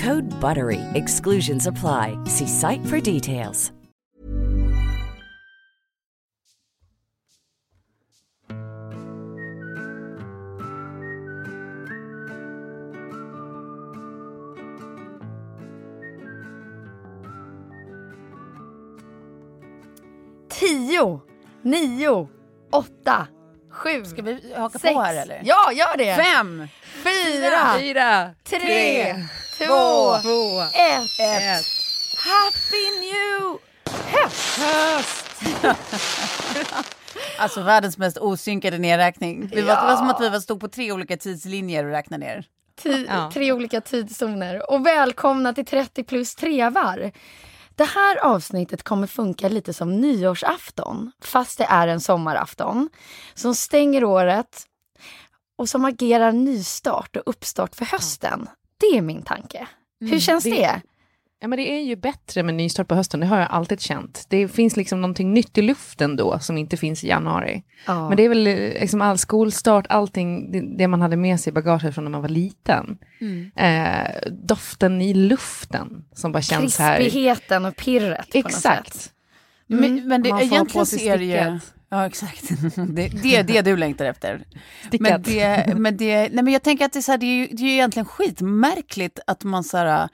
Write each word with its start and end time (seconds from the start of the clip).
Code 0.00 0.40
BUTTERY. 0.40 0.80
Exclusions 0.94 1.66
apply. 1.66 2.16
See 2.26 2.46
site 2.46 2.86
for 2.86 3.00
details. 3.00 3.72
Tio, 20.48 21.20
nio, 21.62 22.28
åtta, 22.72 23.26
sju, 23.70 24.04
Ska 24.04 24.22
vi 24.22 24.54
haka 24.56 24.78
sex. 24.78 24.94
på 24.94 25.00
här 25.00 25.22
eller? 25.22 25.42
Ja, 25.44 25.72
gör 25.72 25.96
det! 25.96 26.14
Fem, 26.14 26.68
fyra, 26.82 27.78
Fyra, 27.78 28.30
tre, 28.44 29.14
två, 29.66 30.18
två, 30.22 30.60
ett. 30.60 31.20
ett. 31.20 31.64
Happy 32.16 33.00
new 33.00 33.58
Alltså 37.38 37.62
världens 37.62 37.98
mest 37.98 38.18
osynkade 38.18 38.78
nedräkning. 38.78 39.46
Vi 39.54 39.60
var, 39.62 39.68
Det 39.76 39.82
var 39.82 39.96
som 39.96 40.08
att 40.10 40.20
vi 40.20 40.28
var 40.28 40.40
stod 40.40 40.60
på 40.60 40.68
tre 40.68 40.92
olika 40.92 41.16
tidslinjer 41.16 41.84
och 41.84 41.90
räknade 41.90 42.26
ner. 42.26 42.44
Ti- 42.82 43.06
Ja. 43.08 43.30
Tre 43.34 43.52
olika 43.52 43.80
tidszoner. 43.80 44.70
Och 44.72 44.86
välkomna 44.86 45.52
till 45.52 45.66
30 45.66 46.04
plus 46.04 46.34
trevar. 46.34 47.12
Det 47.74 47.84
här 47.84 48.16
avsnittet 48.24 48.82
kommer 48.82 49.06
funka 49.06 49.48
lite 49.48 49.72
som 49.74 49.96
nyårsafton, 50.00 51.12
fast 51.24 51.58
det 51.58 51.64
är 51.64 51.88
en 51.88 52.00
sommarafton. 52.00 52.88
Som 53.34 53.54
stänger 53.54 54.04
året 54.04 54.62
och 55.58 55.68
som 55.68 55.84
agerar 55.84 56.32
nystart 56.32 57.16
och 57.16 57.22
uppstart 57.26 57.74
för 57.74 57.84
hösten. 57.84 58.48
Det 58.80 58.86
är 58.98 59.02
min 59.02 59.22
tanke. 59.22 59.66
Hur 60.00 60.20
känns 60.20 60.44
det- 60.44 60.50
det? 60.50 60.80
Ja, 61.42 61.48
men 61.48 61.56
det 61.56 61.70
är 61.72 61.80
ju 61.80 61.96
bättre 61.96 62.42
med 62.42 62.54
nystart 62.54 62.88
på 62.88 62.94
hösten, 62.94 63.20
det 63.20 63.26
har 63.26 63.38
jag 63.38 63.48
alltid 63.50 63.80
känt. 63.80 64.26
Det 64.28 64.48
finns 64.48 64.76
liksom 64.76 65.00
någonting 65.00 65.32
nytt 65.34 65.58
i 65.58 65.62
luften 65.62 66.16
då 66.16 66.38
som 66.38 66.58
inte 66.58 66.76
finns 66.76 67.04
i 67.04 67.08
januari. 67.08 67.62
Ja. 67.86 68.08
Men 68.08 68.16
det 68.16 68.22
är 68.22 68.28
väl 68.28 68.46
eh, 68.46 68.54
liksom 68.56 69.02
all 69.02 69.18
skolstart, 69.18 69.86
allting 69.88 70.52
det, 70.52 70.60
det 70.78 70.88
man 70.88 71.00
hade 71.00 71.16
med 71.16 71.40
sig 71.40 71.50
i 71.50 71.54
bagaget 71.54 71.94
från 71.94 72.04
när 72.04 72.10
man 72.10 72.22
var 72.22 72.28
liten. 72.28 72.98
Eh, 73.56 74.30
doften 74.30 75.00
i 75.02 75.14
luften 75.14 76.04
som 76.14 76.32
bara 76.32 76.42
känns 76.42 76.78
här. 76.78 76.96
Krispigheten 76.96 77.64
och 77.64 77.76
pirret 77.76 78.30
på 78.32 78.38
något 78.38 78.46
Exakt. 78.46 78.94
sätt. 78.94 79.12
Men, 79.66 80.08
men 80.08 80.22
det, 80.22 80.28
egentligen 80.28 80.86
är 81.12 81.18
det 81.18 81.24
ju... 81.24 81.58
Ja, 81.90 82.06
exakt. 82.06 82.50
Det, 82.76 83.08
det 83.08 83.36
är 83.36 83.42
det 83.42 83.62
du 83.62 83.76
längtar 83.76 84.04
efter. 84.04 84.44
Stickat. 84.86 85.10
Men, 85.10 85.22
det, 85.22 85.74
men, 85.76 85.96
det, 85.96 86.16
nej, 86.16 86.44
men 86.44 86.52
jag 86.52 86.62
tänker 86.62 86.84
att 86.84 86.92
det 86.92 86.98
är, 86.98 87.02
så 87.02 87.10
här, 87.10 87.18
det 87.18 87.26
är, 87.26 87.36
ju, 87.36 87.46
det 87.46 87.62
är 87.62 87.66
ju 87.66 87.72
egentligen 87.72 88.06
skitmärkligt 88.06 89.20
att 89.26 89.44
man 89.44 89.64
så 89.64 89.76
här, 89.76 90.08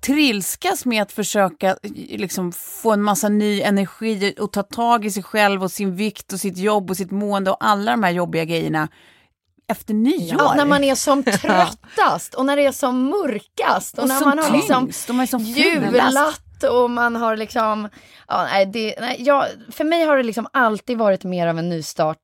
trilskas 0.00 0.84
med 0.84 1.02
att 1.02 1.12
försöka 1.12 1.76
liksom, 2.08 2.52
få 2.52 2.92
en 2.92 3.02
massa 3.02 3.28
ny 3.28 3.62
energi 3.62 4.34
och 4.38 4.52
ta 4.52 4.62
tag 4.62 5.04
i 5.04 5.10
sig 5.10 5.22
själv 5.22 5.62
och 5.62 5.70
sin 5.72 5.96
vikt 5.96 6.32
och 6.32 6.40
sitt 6.40 6.58
jobb 6.58 6.90
och 6.90 6.96
sitt 6.96 7.10
mående 7.10 7.50
och 7.50 7.56
alla 7.60 7.90
de 7.90 8.02
här 8.02 8.10
jobbiga 8.10 8.44
grejerna 8.44 8.88
efter 9.68 9.94
nyår. 9.94 10.36
Ja, 10.38 10.54
när 10.56 10.66
man 10.66 10.84
är 10.84 10.94
som 10.94 11.22
tröttast 11.40 12.34
och 12.34 12.46
när 12.46 12.56
det 12.56 12.66
är 12.66 12.72
som 12.72 13.04
mörkast 13.04 13.98
och, 13.98 14.02
och 14.02 14.08
när 14.08 14.24
man 14.24 14.38
har 14.38 14.50
liksom 14.50 14.84
tyngst, 14.84 15.10
och 16.64 16.90
man 16.90 17.16
har 17.16 17.36
liksom, 17.36 17.88
ja, 18.28 18.44
nej, 18.44 18.66
det, 18.66 18.94
nej, 19.00 19.16
jag, 19.18 19.46
för 19.70 19.84
mig 19.84 20.04
har 20.04 20.16
det 20.16 20.22
liksom 20.22 20.46
alltid 20.52 20.98
varit 20.98 21.24
mer 21.24 21.46
av 21.46 21.58
en 21.58 21.68
nystart, 21.68 22.18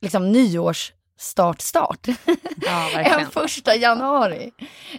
liksom 0.00 0.32
nyårsstart, 0.32 1.60
start, 1.60 2.06
Ja, 2.66 3.00
än 3.00 3.30
första 3.30 3.76
januari. 3.76 4.50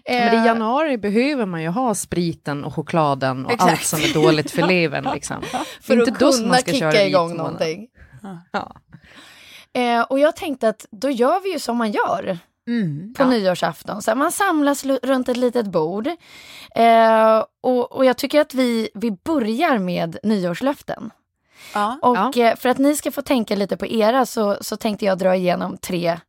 Men 0.08 0.28
Eh, 0.28 0.44
i 0.44 0.48
januari 0.48 0.98
behöver 0.98 1.46
man 1.46 1.62
ju 1.62 1.70
ha 1.70 1.96
spriten 1.96 2.64
och 2.64 2.76
chokladen 2.76 3.46
och 3.46 3.52
Exakt. 3.52 3.72
allt 3.72 3.84
som 3.84 4.00
är 4.00 4.14
dåligt 4.14 4.52
för 4.52 4.68
levern. 4.68 5.14
Liksom. 5.14 5.42
för 5.82 5.94
Inte 6.00 6.12
att 6.12 6.18
kunna 6.18 6.48
man 6.48 6.58
ska 6.58 6.72
kicka 6.72 6.92
köra 6.92 7.04
igång 7.04 7.36
någonting. 7.38 7.88
Ja. 8.52 8.76
Eh, 9.74 10.02
och 10.02 10.20
jag 10.20 10.36
tänkte 10.36 10.70
att 10.70 10.86
då 10.92 11.10
gör 11.10 11.44
vi 11.44 11.54
ju 11.54 11.60
som 11.60 11.78
man 11.78 11.92
gör 11.92 12.40
Mm. 12.68 13.14
på 13.18 13.26
nyårsafton. 13.26 14.02
Så 14.02 14.16
man 14.16 14.32
samlas 14.32 14.86
runt 14.86 15.30
ett 15.30 15.38
litet 15.38 15.66
bord. 15.68 16.08
Eh, 16.76 17.44
och, 17.62 17.92
och 17.92 18.06
jag 18.06 18.18
tycker 18.18 18.42
att 18.42 18.54
vi, 18.54 18.90
vi 18.94 19.12
börjar 19.12 19.78
med 19.78 20.18
nyårslöften. 20.24 21.12
Ja. 21.74 22.00
Och 22.02 22.38
eh, 22.38 22.56
för 22.56 22.70
att 22.70 22.78
ni 22.78 22.96
ska 22.96 23.12
få 23.12 23.22
tänka 23.22 23.56
lite 23.56 23.78
på 23.78 23.86
era 23.88 24.26
så, 24.26 24.58
så 24.62 24.78
tänkte 24.78 25.06
jag 25.06 25.18
dra 25.18 25.36
igenom 25.36 25.78
tre. 25.78 26.20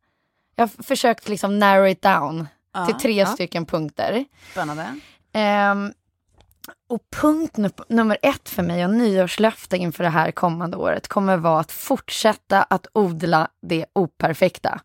Jag 0.55 0.63
har 0.63 0.83
försökt 0.83 1.29
liksom 1.29 1.59
narrow 1.59 1.87
it 1.87 2.01
down 2.01 2.47
Ja, 2.73 2.85
till 2.85 2.95
tre 2.95 3.13
ja. 3.19 3.25
stycken 3.25 3.65
punkter. 3.65 4.25
Spännande. 4.51 4.99
Ehm, 5.33 5.93
och 6.89 6.99
punkt 7.21 7.57
nu- 7.57 7.69
nummer 7.89 8.17
ett 8.21 8.49
för 8.49 8.63
mig 8.63 8.85
och 8.85 8.93
nyårslöfte 8.93 9.77
inför 9.77 10.03
det 10.03 10.09
här 10.09 10.31
kommande 10.31 10.77
året 10.77 11.07
kommer 11.07 11.37
vara 11.37 11.59
att 11.59 11.71
fortsätta 11.71 12.63
att 12.63 12.87
odla 12.93 13.47
det 13.61 13.85
operfekta. 13.93 14.79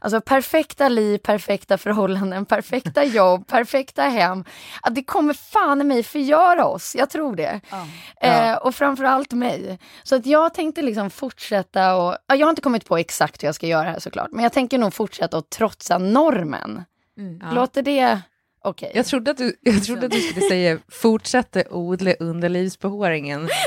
Alltså 0.00 0.20
perfekta 0.20 0.88
liv, 0.88 1.18
perfekta 1.18 1.78
förhållanden, 1.78 2.46
perfekta 2.46 3.04
jobb, 3.18 3.46
perfekta 3.46 4.02
hem. 4.02 4.44
Att 4.82 4.94
det 4.94 5.02
kommer 5.02 5.34
fan 5.34 5.80
i 5.80 5.84
mig 5.84 6.02
förgöra 6.02 6.66
oss, 6.66 6.94
jag 6.98 7.10
tror 7.10 7.36
det. 7.36 7.60
Eh, 8.20 8.54
och 8.54 8.74
framförallt 8.74 9.32
mig. 9.32 9.78
Så 10.02 10.16
att 10.16 10.26
jag 10.26 10.54
tänkte 10.54 10.82
liksom 10.82 11.10
fortsätta 11.10 11.96
och, 11.96 12.16
ja, 12.26 12.34
jag 12.34 12.46
har 12.46 12.50
inte 12.50 12.62
kommit 12.62 12.84
på 12.86 12.96
exakt 12.96 13.42
hur 13.42 13.48
jag 13.48 13.54
ska 13.54 13.66
göra 13.66 13.90
här 13.90 13.98
såklart, 13.98 14.28
men 14.32 14.42
jag 14.42 14.52
tänker 14.52 14.78
nog 14.78 14.94
fortsätta 14.94 15.38
att 15.38 15.50
trotsa 15.50 15.98
normen. 15.98 16.84
Ja. 17.40 17.50
Låter 17.50 17.82
det 17.82 18.20
okej? 18.64 18.92
Jag 18.94 19.06
trodde, 19.06 19.30
att 19.30 19.36
du, 19.36 19.56
jag 19.60 19.84
trodde 19.84 20.06
att 20.06 20.12
du 20.12 20.20
skulle 20.20 20.48
säga 20.48 20.78
fortsätta 20.88 21.62
odla 21.70 22.12
underlivsbehåringen. 22.20 23.48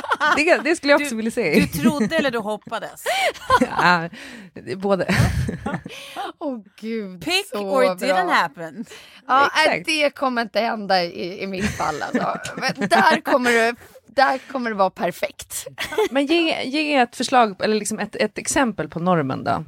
det, 0.36 0.58
det 0.64 0.76
skulle 0.76 0.92
jag 0.92 1.00
också 1.00 1.14
vilja 1.14 1.28
Du 1.28 1.34
säga. 1.34 1.66
trodde 1.66 2.16
eller 2.16 2.30
du 2.30 2.38
hoppades? 2.38 3.04
Ja, 3.60 4.08
både. 4.76 5.14
Åh 6.38 6.58
gud, 6.80 7.24
Pick 7.24 7.46
så 7.48 7.58
or 7.58 7.84
it 7.84 7.98
bra. 7.98 8.08
didn't 8.08 8.30
happen. 8.32 8.84
Ja, 9.26 9.50
nej, 9.56 9.66
Exakt. 9.68 9.86
det 9.86 10.10
kommer 10.10 10.42
inte 10.42 10.60
hända 10.60 11.02
i, 11.04 11.42
i 11.42 11.46
mitt 11.46 11.70
fall 11.70 12.02
alltså. 12.02 12.38
Men 12.56 12.88
där 12.88 13.20
kommer 13.20 13.50
det, 13.52 13.74
där 14.06 14.38
kommer 14.52 14.70
det 14.70 14.76
vara 14.76 14.90
perfekt. 14.90 15.66
Men 16.10 16.26
ge, 16.26 16.62
ge 16.62 16.94
ett 16.94 17.16
förslag, 17.16 17.56
eller 17.64 17.74
liksom 17.76 17.98
ett, 17.98 18.16
ett 18.16 18.38
exempel 18.38 18.88
på 18.88 18.98
normen 18.98 19.44
då. 19.44 19.64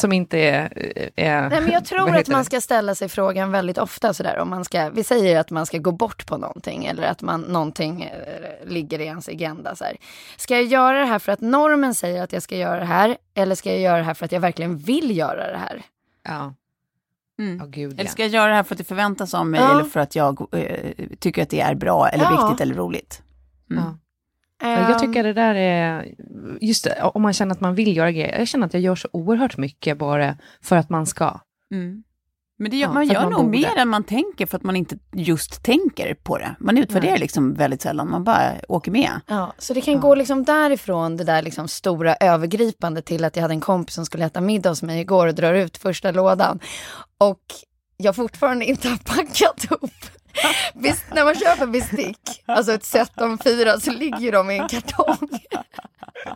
Som 0.00 0.12
inte 0.12 0.38
är... 0.38 0.72
är 1.16 1.48
Nej, 1.50 1.60
men 1.60 1.70
jag 1.72 1.84
tror 1.84 2.16
att 2.16 2.28
man 2.28 2.38
det? 2.38 2.44
ska 2.44 2.60
ställa 2.60 2.94
sig 2.94 3.08
frågan 3.08 3.52
väldigt 3.52 3.78
ofta 3.78 4.14
sådär 4.14 4.38
om 4.38 4.50
man 4.50 4.64
ska, 4.64 4.90
vi 4.90 5.04
säger 5.04 5.40
att 5.40 5.50
man 5.50 5.66
ska 5.66 5.78
gå 5.78 5.92
bort 5.92 6.26
på 6.26 6.36
någonting 6.36 6.84
eller 6.84 7.02
att 7.02 7.22
man, 7.22 7.40
någonting 7.40 8.02
eh, 8.02 8.68
ligger 8.68 8.98
i 8.98 9.04
ens 9.04 9.28
agenda. 9.28 9.76
Så 9.76 9.84
här. 9.84 9.96
Ska 10.36 10.54
jag 10.54 10.64
göra 10.64 10.98
det 10.98 11.06
här 11.06 11.18
för 11.18 11.32
att 11.32 11.40
normen 11.40 11.94
säger 11.94 12.22
att 12.22 12.32
jag 12.32 12.42
ska 12.42 12.56
göra 12.56 12.78
det 12.80 12.84
här 12.86 13.16
eller 13.34 13.54
ska 13.54 13.70
jag 13.70 13.80
göra 13.80 13.96
det 13.98 14.04
här 14.04 14.14
för 14.14 14.24
att 14.24 14.32
jag 14.32 14.40
verkligen 14.40 14.76
vill 14.78 15.16
göra 15.16 15.50
det 15.52 15.58
här? 15.58 15.82
Ja, 16.22 16.54
Mm. 17.38 17.60
oh, 17.62 17.66
gud 17.66 17.92
ja. 17.92 18.00
Eller 18.00 18.10
ska 18.10 18.22
jag 18.22 18.30
göra 18.30 18.48
det 18.48 18.54
här 18.54 18.62
för 18.62 18.74
att 18.74 18.78
det 18.78 18.84
förväntas 18.84 19.34
av 19.34 19.46
mig 19.46 19.60
Ja. 19.60 19.70
eller 19.70 19.84
för 19.84 20.00
att 20.00 20.16
jag 20.16 20.46
eh, 20.52 20.90
tycker 21.18 21.42
att 21.42 21.50
det 21.50 21.60
är 21.60 21.74
bra 21.74 22.08
eller 22.08 22.24
Ja. 22.24 22.46
viktigt 22.48 22.60
eller 22.60 22.74
roligt? 22.74 23.22
Mm. 23.70 23.82
Ja. 23.84 23.98
Ja, 24.60 24.90
Jag 24.90 24.98
tycker 24.98 25.20
Ehm, 25.20 25.26
det 25.26 25.32
där 25.32 25.54
är, 25.54 26.14
just 26.60 26.84
det, 26.84 27.02
om 27.02 27.22
man 27.22 27.32
känner 27.32 27.54
att 27.54 27.60
man 27.60 27.74
vill 27.74 27.96
göra 27.96 28.12
grejer. 28.12 28.38
Jag 28.38 28.48
känner 28.48 28.66
att 28.66 28.74
jag 28.74 28.82
gör 28.82 28.94
så 28.94 29.08
oerhört 29.12 29.56
mycket 29.56 29.98
bara 29.98 30.36
för 30.62 30.76
att 30.76 30.90
man 30.90 31.06
ska. 31.06 31.40
Mm. 31.74 32.02
Men 32.58 32.70
det 32.70 32.76
gör, 32.76 32.88
Ja, 32.88 32.92
man 32.92 33.06
gör 33.06 33.20
man 33.22 33.32
nog 33.32 33.44
borde. 33.44 33.58
mer 33.58 33.76
än 33.76 33.88
man 33.88 34.04
tänker 34.04 34.46
för 34.46 34.56
att 34.56 34.62
man 34.62 34.76
inte 34.76 34.98
just 35.12 35.62
tänker 35.62 36.14
på 36.14 36.38
det. 36.38 36.54
Man 36.60 36.78
utvärderar 36.78 37.10
Nej. 37.12 37.20
liksom 37.20 37.54
väldigt 37.54 37.82
sällan, 37.82 38.10
man 38.10 38.24
bara 38.24 38.52
åker 38.68 38.90
med. 38.90 39.10
Ja, 39.26 39.52
så 39.58 39.74
det 39.74 39.80
kan 39.80 40.00
gå 40.00 40.14
liksom 40.14 40.44
därifrån 40.44 41.16
det 41.16 41.24
där 41.24 41.42
liksom 41.42 41.68
stora 41.68 42.14
övergripande 42.14 43.02
till 43.02 43.24
att 43.24 43.36
jag 43.36 43.42
hade 43.42 43.54
en 43.54 43.60
kompis 43.60 43.94
som 43.94 44.06
skulle 44.06 44.24
äta 44.24 44.40
middag 44.40 44.68
hos 44.70 44.82
mig 44.82 45.00
igår 45.00 45.26
och 45.26 45.34
drar 45.34 45.54
ut 45.54 45.76
första 45.76 46.10
lådan. 46.10 46.60
Och 47.18 47.40
jag 47.96 48.16
fortfarande 48.16 48.64
inte 48.64 48.88
har 48.88 48.96
packat 49.16 49.66
upp. 49.82 50.19
När 51.14 51.24
man 51.24 51.34
köper 51.34 51.66
bestick, 51.66 52.42
alltså 52.46 52.72
ett 52.72 52.84
set 52.84 53.20
om 53.20 53.38
fyra, 53.38 53.80
så 53.80 53.90
ligger 53.90 54.32
de 54.32 54.50
i 54.50 54.58
en 54.58 54.68
kartong. 54.68 55.28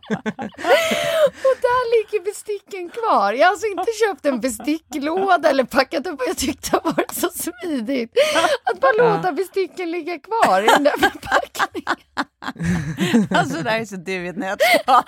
och 1.44 1.56
där 1.60 1.90
ligger 1.96 2.24
besticken 2.24 2.90
kvar. 2.90 3.32
Jag 3.32 3.46
har 3.46 3.50
alltså 3.50 3.66
inte 3.66 3.90
köpt 4.06 4.26
en 4.26 4.40
besticklåda 4.40 5.50
eller 5.50 5.64
packat 5.64 6.06
upp 6.06 6.20
och 6.20 6.26
jag 6.28 6.36
tyckte 6.36 6.70
det 6.70 6.80
varit 6.84 7.14
så 7.14 7.30
smidigt 7.30 8.12
att 8.64 8.80
bara 8.80 8.92
låta 8.92 9.32
besticken 9.32 9.90
ligga 9.90 10.18
kvar 10.18 10.62
i 10.62 10.66
den 10.66 10.84
där 10.84 10.98
förpackningen. 10.98 11.96
Alltså 13.30 13.62
det 13.62 13.70
här 13.70 13.80
är 13.80 13.84
så 13.84 13.96
du 13.96 14.12
i 14.12 14.28
ett 14.28 14.36
nötskal. 14.36 15.04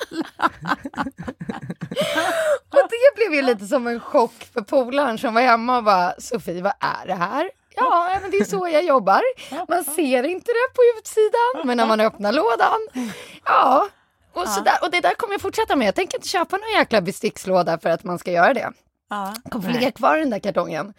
Och 2.70 2.88
det 2.90 3.16
blev 3.16 3.34
ju 3.34 3.42
lite 3.42 3.66
som 3.66 3.86
en 3.86 4.00
chock 4.00 4.48
för 4.54 4.60
polaren 4.60 5.18
som 5.18 5.34
var 5.34 5.40
hemma 5.40 5.76
och 5.76 5.84
bara 5.84 6.14
Sofie 6.18 6.62
vad 6.62 6.72
är 6.80 7.06
det 7.06 7.14
här? 7.14 7.50
Ja, 7.76 8.18
men 8.22 8.30
det 8.30 8.36
är 8.36 8.44
så 8.44 8.68
jag 8.68 8.84
jobbar. 8.84 9.22
Man 9.68 9.84
ser 9.84 10.22
inte 10.22 10.52
det 10.52 10.74
på 10.74 10.98
utsidan, 10.98 11.66
men 11.66 11.76
när 11.76 11.86
man 11.86 12.00
öppnar 12.00 12.32
lådan, 12.32 13.10
ja. 13.44 13.88
Och, 14.32 14.48
sådär. 14.48 14.78
och 14.82 14.90
det 14.90 15.00
där 15.00 15.14
kommer 15.14 15.34
jag 15.34 15.40
fortsätta 15.40 15.76
med. 15.76 15.86
Jag 15.86 15.94
tänker 15.94 16.18
inte 16.18 16.28
köpa 16.28 16.56
någon 16.56 16.70
jäkla 16.78 17.00
bestickslåda 17.00 17.78
för 17.78 17.90
att 17.90 18.04
man 18.04 18.18
ska 18.18 18.32
göra 18.32 18.54
det. 18.54 18.72
Ja. 19.10 19.34
Kommer 19.50 19.72
ligga 19.72 19.90
kvar 19.90 20.16
i 20.16 20.20
den 20.20 20.30
där 20.30 20.38
kartongen. 20.38 20.94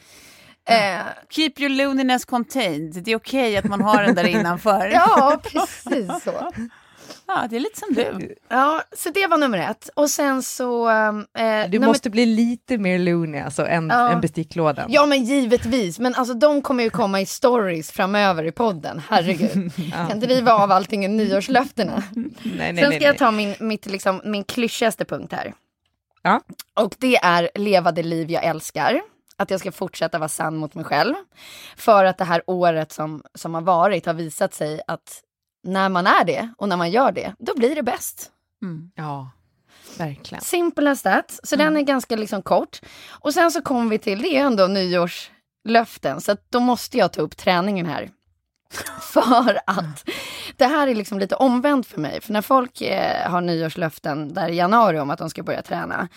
Eh, 0.70 1.00
Keep 1.30 1.52
your 1.58 1.70
loneliness 1.70 2.26
contained. 2.26 3.04
Det 3.04 3.12
är 3.12 3.16
okej 3.16 3.58
att 3.58 3.66
man 3.66 3.82
har 3.82 4.04
den 4.04 4.16
där 4.16 4.28
innanför. 4.28 4.88
ja, 4.94 5.40
precis 5.44 6.24
så. 6.24 6.52
Ja, 7.28 7.48
det 7.50 7.56
är 7.56 7.60
lite 7.60 7.80
som 7.80 7.94
du. 7.94 8.36
Ja, 8.50 8.84
så 8.98 9.10
det 9.10 9.28
var 9.28 9.38
nummer 9.38 9.58
ett. 9.58 9.90
Och 9.94 10.10
sen 10.10 10.44
så... 10.44 10.90
Eh, 10.90 11.12
Du 11.70 11.80
nummer 11.80 11.88
måste 11.88 12.10
bli 12.10 12.26
lite 12.26 12.78
mer 12.78 13.00
loony 13.00 13.40
alltså, 13.40 13.66
än, 13.68 13.88
Ja. 13.90 14.10
än 14.10 14.22
besticklådan. 14.22 14.86
Ja 14.90 15.06
men 15.06 15.24
givetvis, 15.24 16.00
men 16.00 16.16
alltså 16.16 16.34
de 16.34 16.62
kommer 16.62 16.84
ju 16.84 16.90
komma 16.90 17.22
i 17.22 17.26
stories 17.26 17.92
framöver 17.92 18.44
i 18.44 18.52
podden, 18.52 19.02
herregud. 19.10 19.72
Kan 19.94 20.12
inte 20.12 20.28
riva 20.28 20.52
av 20.54 20.72
allting 20.72 21.06
i 21.06 21.08
nyårslöftena. 21.08 22.04
nej, 22.16 22.34
nej, 22.44 22.58
Sen 22.58 22.90
nej, 22.90 23.00
ska 23.00 23.06
jag 23.06 23.12
nej. 23.12 23.18
ta 23.18 23.32
min, 23.32 23.56
mitt, 23.60 23.86
liksom, 23.86 24.22
min 24.24 24.44
klyschigaste 24.44 25.06
punkt 25.06 25.34
här. 25.34 25.54
Ja. 26.22 26.42
Och 26.80 26.96
det 26.98 27.16
är 27.18 27.50
leva 27.56 27.92
det 27.92 28.04
liv 28.04 28.32
jag 28.32 28.44
älskar. 28.44 29.02
Att 29.40 29.52
jag 29.52 29.60
ska 29.60 29.72
fortsätta 29.72 30.20
vara 30.20 30.30
sann 30.30 30.58
mot 30.58 30.76
mig 30.76 30.86
själv. 30.86 31.16
För 31.78 32.06
att 32.06 32.18
det 32.18 32.24
här 32.26 32.42
året 32.48 32.92
som, 32.92 33.24
som 33.36 33.54
har 33.54 33.62
varit 33.62 34.06
har 34.06 34.14
visat 34.14 34.54
sig 34.54 34.82
att 34.88 35.22
när 35.64 35.90
man 35.90 36.08
är 36.08 36.24
det 36.26 36.50
och 36.58 36.70
när 36.70 36.78
man 36.78 36.92
gör 36.92 37.12
det, 37.12 37.34
då 37.40 37.54
blir 37.56 37.76
det 37.76 37.84
bäst. 37.84 38.32
Ja, 38.96 39.32
verkligen. 39.98 40.42
Simple 40.42 40.92
as 40.92 41.02
that. 41.02 41.40
Så 41.44 41.56
den 41.56 41.78
är 41.78 41.82
ganska 41.82 42.16
liksom 42.16 42.42
kort. 42.42 42.82
Och 43.10 43.34
sen 43.34 43.52
så 43.52 43.62
kommer 43.62 43.90
vi 43.90 44.00
till, 44.00 44.22
det 44.22 44.38
är 44.38 44.46
ändå 44.46 44.68
nyårslöften, 44.68 46.22
så 46.22 46.38
då 46.50 46.60
måste 46.60 46.98
jag 46.98 47.14
ta 47.14 47.22
upp 47.22 47.38
träningen 47.38 47.86
här. 47.86 48.10
För 49.02 49.60
att 49.66 50.10
det 50.56 50.66
här 50.66 50.88
är 50.88 50.96
liksom 50.96 51.20
lite 51.20 51.36
omvänt 51.36 51.88
för 51.88 52.00
mig. 52.02 52.22
För 52.22 52.34
när 52.34 52.42
folk 52.42 52.82
eh, 52.82 53.30
har 53.32 53.42
nyårslöften 53.42 54.34
där 54.34 54.50
i 54.50 54.56
januari 54.56 55.00
om 55.00 55.10
att 55.10 55.20
de 55.20 55.30
ska 55.30 55.44
börja 55.44 55.62
träna, 55.62 56.08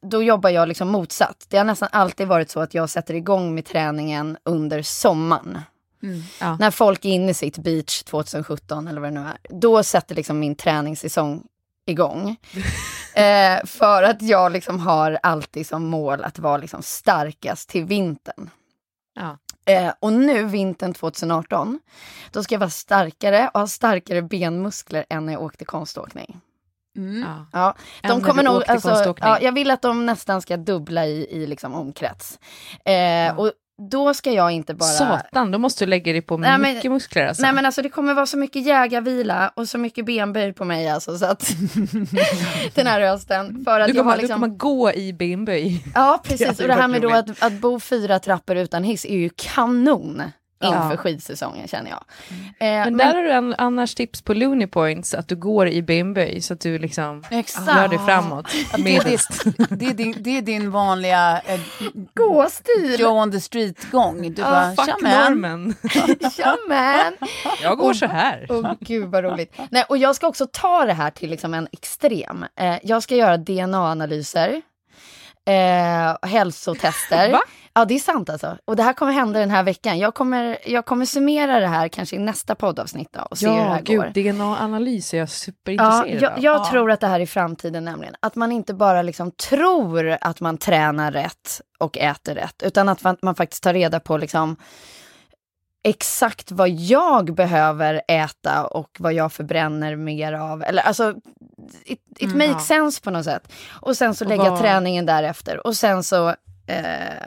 då 0.00 0.22
jobbar 0.22 0.50
jag 0.50 0.68
liksom 0.68 0.88
motsatt. 0.88 1.46
Det 1.48 1.58
har 1.58 1.64
nästan 1.64 1.88
alltid 1.92 2.28
varit 2.28 2.50
så 2.50 2.60
att 2.60 2.74
jag 2.74 2.90
sätter 2.90 3.14
igång 3.14 3.54
med 3.54 3.64
träningen 3.64 4.36
under 4.44 4.82
sommaren. 4.82 5.58
Ja. 6.40 6.56
När 6.60 6.70
folk 6.70 7.04
är 7.04 7.08
inne 7.08 7.30
i 7.30 7.34
sitt 7.34 7.58
beach 7.58 8.02
2017 8.02 8.88
eller 8.88 9.00
vad 9.00 9.12
det 9.12 9.20
nu 9.20 9.26
är. 9.26 9.38
Då 9.60 9.82
sätter 9.82 10.14
liksom 10.14 10.38
min 10.38 10.54
träningssäsong 10.54 11.42
igång. 11.86 12.36
eh, 13.14 13.64
för 13.64 14.02
att 14.02 14.22
jag 14.22 14.52
liksom 14.52 14.80
har 14.80 15.18
alltid 15.22 15.66
som 15.66 15.84
mål 15.84 16.24
att 16.24 16.38
vara 16.38 16.56
liksom 16.56 16.82
starkast 16.82 17.68
till 17.68 17.84
vintern. 17.84 18.50
Ja. 19.14 19.38
Eh, 19.72 19.92
och 20.00 20.12
nu 20.12 20.44
vintern 20.44 20.94
2018, 20.94 21.80
då 22.30 22.42
ska 22.42 22.54
jag 22.54 22.60
vara 22.60 22.70
starkare 22.70 23.50
och 23.54 23.60
ha 23.60 23.66
starkare 23.66 24.22
benmuskler 24.22 25.04
än 25.08 25.26
när 25.26 25.32
jag 25.32 25.42
åkte 25.42 25.64
konståkning. 25.64 26.40
Ja. 26.94 27.46
Ja, 27.52 27.74
Än 28.02 28.10
de 28.10 28.20
kommer 28.22 28.42
nog, 28.42 28.62
alltså, 28.68 29.14
ja, 29.20 29.40
jag 29.40 29.52
vill 29.52 29.70
att 29.70 29.82
de 29.82 30.06
nästan 30.06 30.42
ska 30.42 30.56
dubbla 30.56 31.06
i, 31.06 31.26
i 31.30 31.46
liksom 31.46 31.74
omkrets. 31.74 32.38
Eh, 32.84 33.38
Och 33.38 33.52
då 33.90 34.14
ska 34.14 34.32
jag 34.32 34.50
inte 34.50 34.74
bara... 34.74 34.88
Satan, 34.88 35.50
då 35.50 35.58
måste 35.58 35.84
du 35.84 35.88
lägga 35.88 36.12
dig 36.12 36.22
på 36.22 36.36
Nej, 36.36 36.58
men- 36.58 36.74
mycket 36.74 36.90
muskler 36.90 37.26
alltså. 37.26 37.42
Nej 37.42 37.52
men 37.52 37.66
alltså 37.66 37.82
det 37.82 37.88
kommer 37.88 38.14
vara 38.14 38.26
så 38.26 38.36
mycket 38.36 38.66
jägarvila 38.66 39.52
och 39.54 39.68
så 39.68 39.78
mycket 39.78 40.06
benböj 40.06 40.52
på 40.52 40.64
mig 40.64 40.88
alltså 40.88 41.18
så 41.18 41.26
att 41.26 41.52
den 42.74 42.86
här 42.86 43.00
hösten. 43.00 43.64
För 43.64 43.80
att 43.80 43.88
du, 43.88 43.94
jag 43.94 43.96
kommer, 43.96 44.10
har 44.10 44.16
du 44.16 44.22
liksom... 44.22 44.40
kommer 44.40 44.56
gå 44.56 44.92
i 44.92 45.12
benböj. 45.12 45.84
Ja 45.94 46.20
precis, 46.24 46.46
Det 46.56 46.62
och 46.64 46.68
det 46.68 46.74
här 46.74 46.88
med 46.88 47.02
då 47.02 47.10
att, 47.10 47.42
att 47.42 47.52
bo 47.52 47.80
fyra 47.80 48.18
trappor 48.18 48.56
utan 48.56 48.84
hiss 48.84 49.04
är 49.04 49.16
ju 49.16 49.30
kanon 49.36 50.22
inför 50.64 50.90
Ja. 50.90 50.96
skidsäsongen 50.96 51.68
känner 51.68 51.90
jag. 51.90 52.00
Eh, 52.48 52.84
Men 52.84 52.96
där 52.96 53.14
har 53.14 53.22
du 53.22 53.32
an- 53.32 53.54
annars 53.58 53.94
tips 53.94 54.22
på 54.22 54.34
Looney 54.34 54.66
Points, 54.66 55.14
att 55.14 55.28
du 55.28 55.36
går 55.36 55.68
i 55.68 55.82
benböj 55.82 56.40
så 56.40 56.54
att 56.54 56.60
du 56.60 56.78
liksom 56.78 57.24
Exakt. 57.30 57.68
rör 57.76 57.88
dig 57.88 57.98
framåt. 57.98 58.46
Det 58.76 58.96
är, 58.96 59.04
det, 59.76 59.86
är 59.86 59.94
din, 59.94 60.14
det 60.18 60.38
är 60.38 60.42
din 60.42 60.70
vanliga 60.70 61.40
eh, 61.46 61.60
Gåstil! 62.14 62.96
Joe 63.00 63.22
on 63.22 63.32
the 63.32 63.40
street-gång. 63.40 64.34
Du 64.34 64.42
bara, 64.42 64.74
Fuck 64.76 65.02
normen. 65.02 65.74
Ja 66.38 66.56
men! 66.68 67.12
Jag 67.62 67.78
går 67.78 67.94
så 67.94 68.06
här. 68.06 68.46
Åh 68.50 68.72
gud 68.80 69.08
vad 69.10 69.24
roligt. 69.24 69.54
Nej, 69.70 69.84
och 69.88 69.96
jag 69.98 70.16
ska 70.16 70.26
också 70.26 70.46
ta 70.52 70.84
det 70.84 70.92
här 70.92 71.10
till 71.10 71.30
liksom 71.30 71.54
en 71.54 71.68
extrem. 71.72 72.44
Eh, 72.60 72.76
jag 72.82 73.02
ska 73.02 73.14
göra 73.16 73.36
DNA-analyser. 73.36 74.62
Eh, 75.44 76.28
hälsotester. 76.30 77.32
Va? 77.32 77.40
Ja, 77.74 77.84
det 77.84 77.94
är 77.94 77.98
sant 77.98 78.30
alltså. 78.30 78.56
Och 78.64 78.76
det 78.76 78.82
här 78.82 78.92
kommer 78.92 79.12
hända 79.12 79.38
den 79.40 79.50
här 79.50 79.62
veckan. 79.62 79.98
Jag 79.98 80.14
kommer, 80.14 80.58
jag 80.66 80.84
kommer 80.86 81.06
summera 81.06 81.60
det 81.60 81.66
här 81.66 81.88
kanske 81.88 82.16
i 82.16 82.18
nästa 82.18 82.54
poddavsnitt 82.54 83.08
då, 83.12 83.20
och 83.30 83.38
se 83.38 83.46
hur 83.48 83.54
det 83.56 83.60
Ja, 83.62 83.68
här 83.72 83.82
går. 83.82 84.10
gud, 84.14 84.34
DNA-analys 84.34 85.14
är 85.14 85.18
jag 85.18 85.22
Ja, 85.24 85.26
superintresserad 85.26 86.22
jag, 86.22 86.32
av. 86.32 86.38
jag 86.44 86.70
tror 86.70 86.90
att 86.90 87.00
det 87.00 87.06
här 87.06 87.20
är 87.20 87.26
framtiden 87.26 87.84
nämligen. 87.84 88.14
Att 88.20 88.34
man 88.36 88.52
inte 88.52 88.74
bara 88.74 89.02
liksom 89.02 89.30
tror 89.30 90.16
att 90.20 90.40
man 90.40 90.58
tränar 90.58 91.12
rätt 91.12 91.60
och 91.78 91.98
äter 91.98 92.34
rätt, 92.34 92.62
utan 92.62 92.88
att 92.88 93.02
man, 93.04 93.16
man 93.22 93.34
faktiskt 93.34 93.62
tar 93.62 93.72
reda 93.74 94.00
på 94.00 94.16
liksom 94.16 94.56
exakt 95.84 96.50
vad 96.52 96.68
jag 96.68 97.34
behöver 97.34 98.02
äta 98.08 98.66
och 98.66 98.96
vad 98.98 99.12
jag 99.12 99.32
förbränner 99.32 99.96
mer 99.96 100.32
av. 100.32 100.62
Eller 100.62 100.82
alltså, 100.82 101.14
it, 101.84 102.00
it 102.18 102.34
makes 102.34 102.52
ja. 102.52 102.58
sense 102.60 103.00
på 103.02 103.10
något 103.10 103.24
sätt. 103.24 103.52
Och 103.70 103.96
sen 103.96 104.14
så 104.14 104.24
Och 104.24 104.28
lägga 104.28 104.50
vad- 104.50 104.60
träningen 104.60 105.06
därefter. 105.06 105.66
Och 105.66 105.76
sen 105.76 106.02
så, 106.02 106.28
eh, 106.66 107.26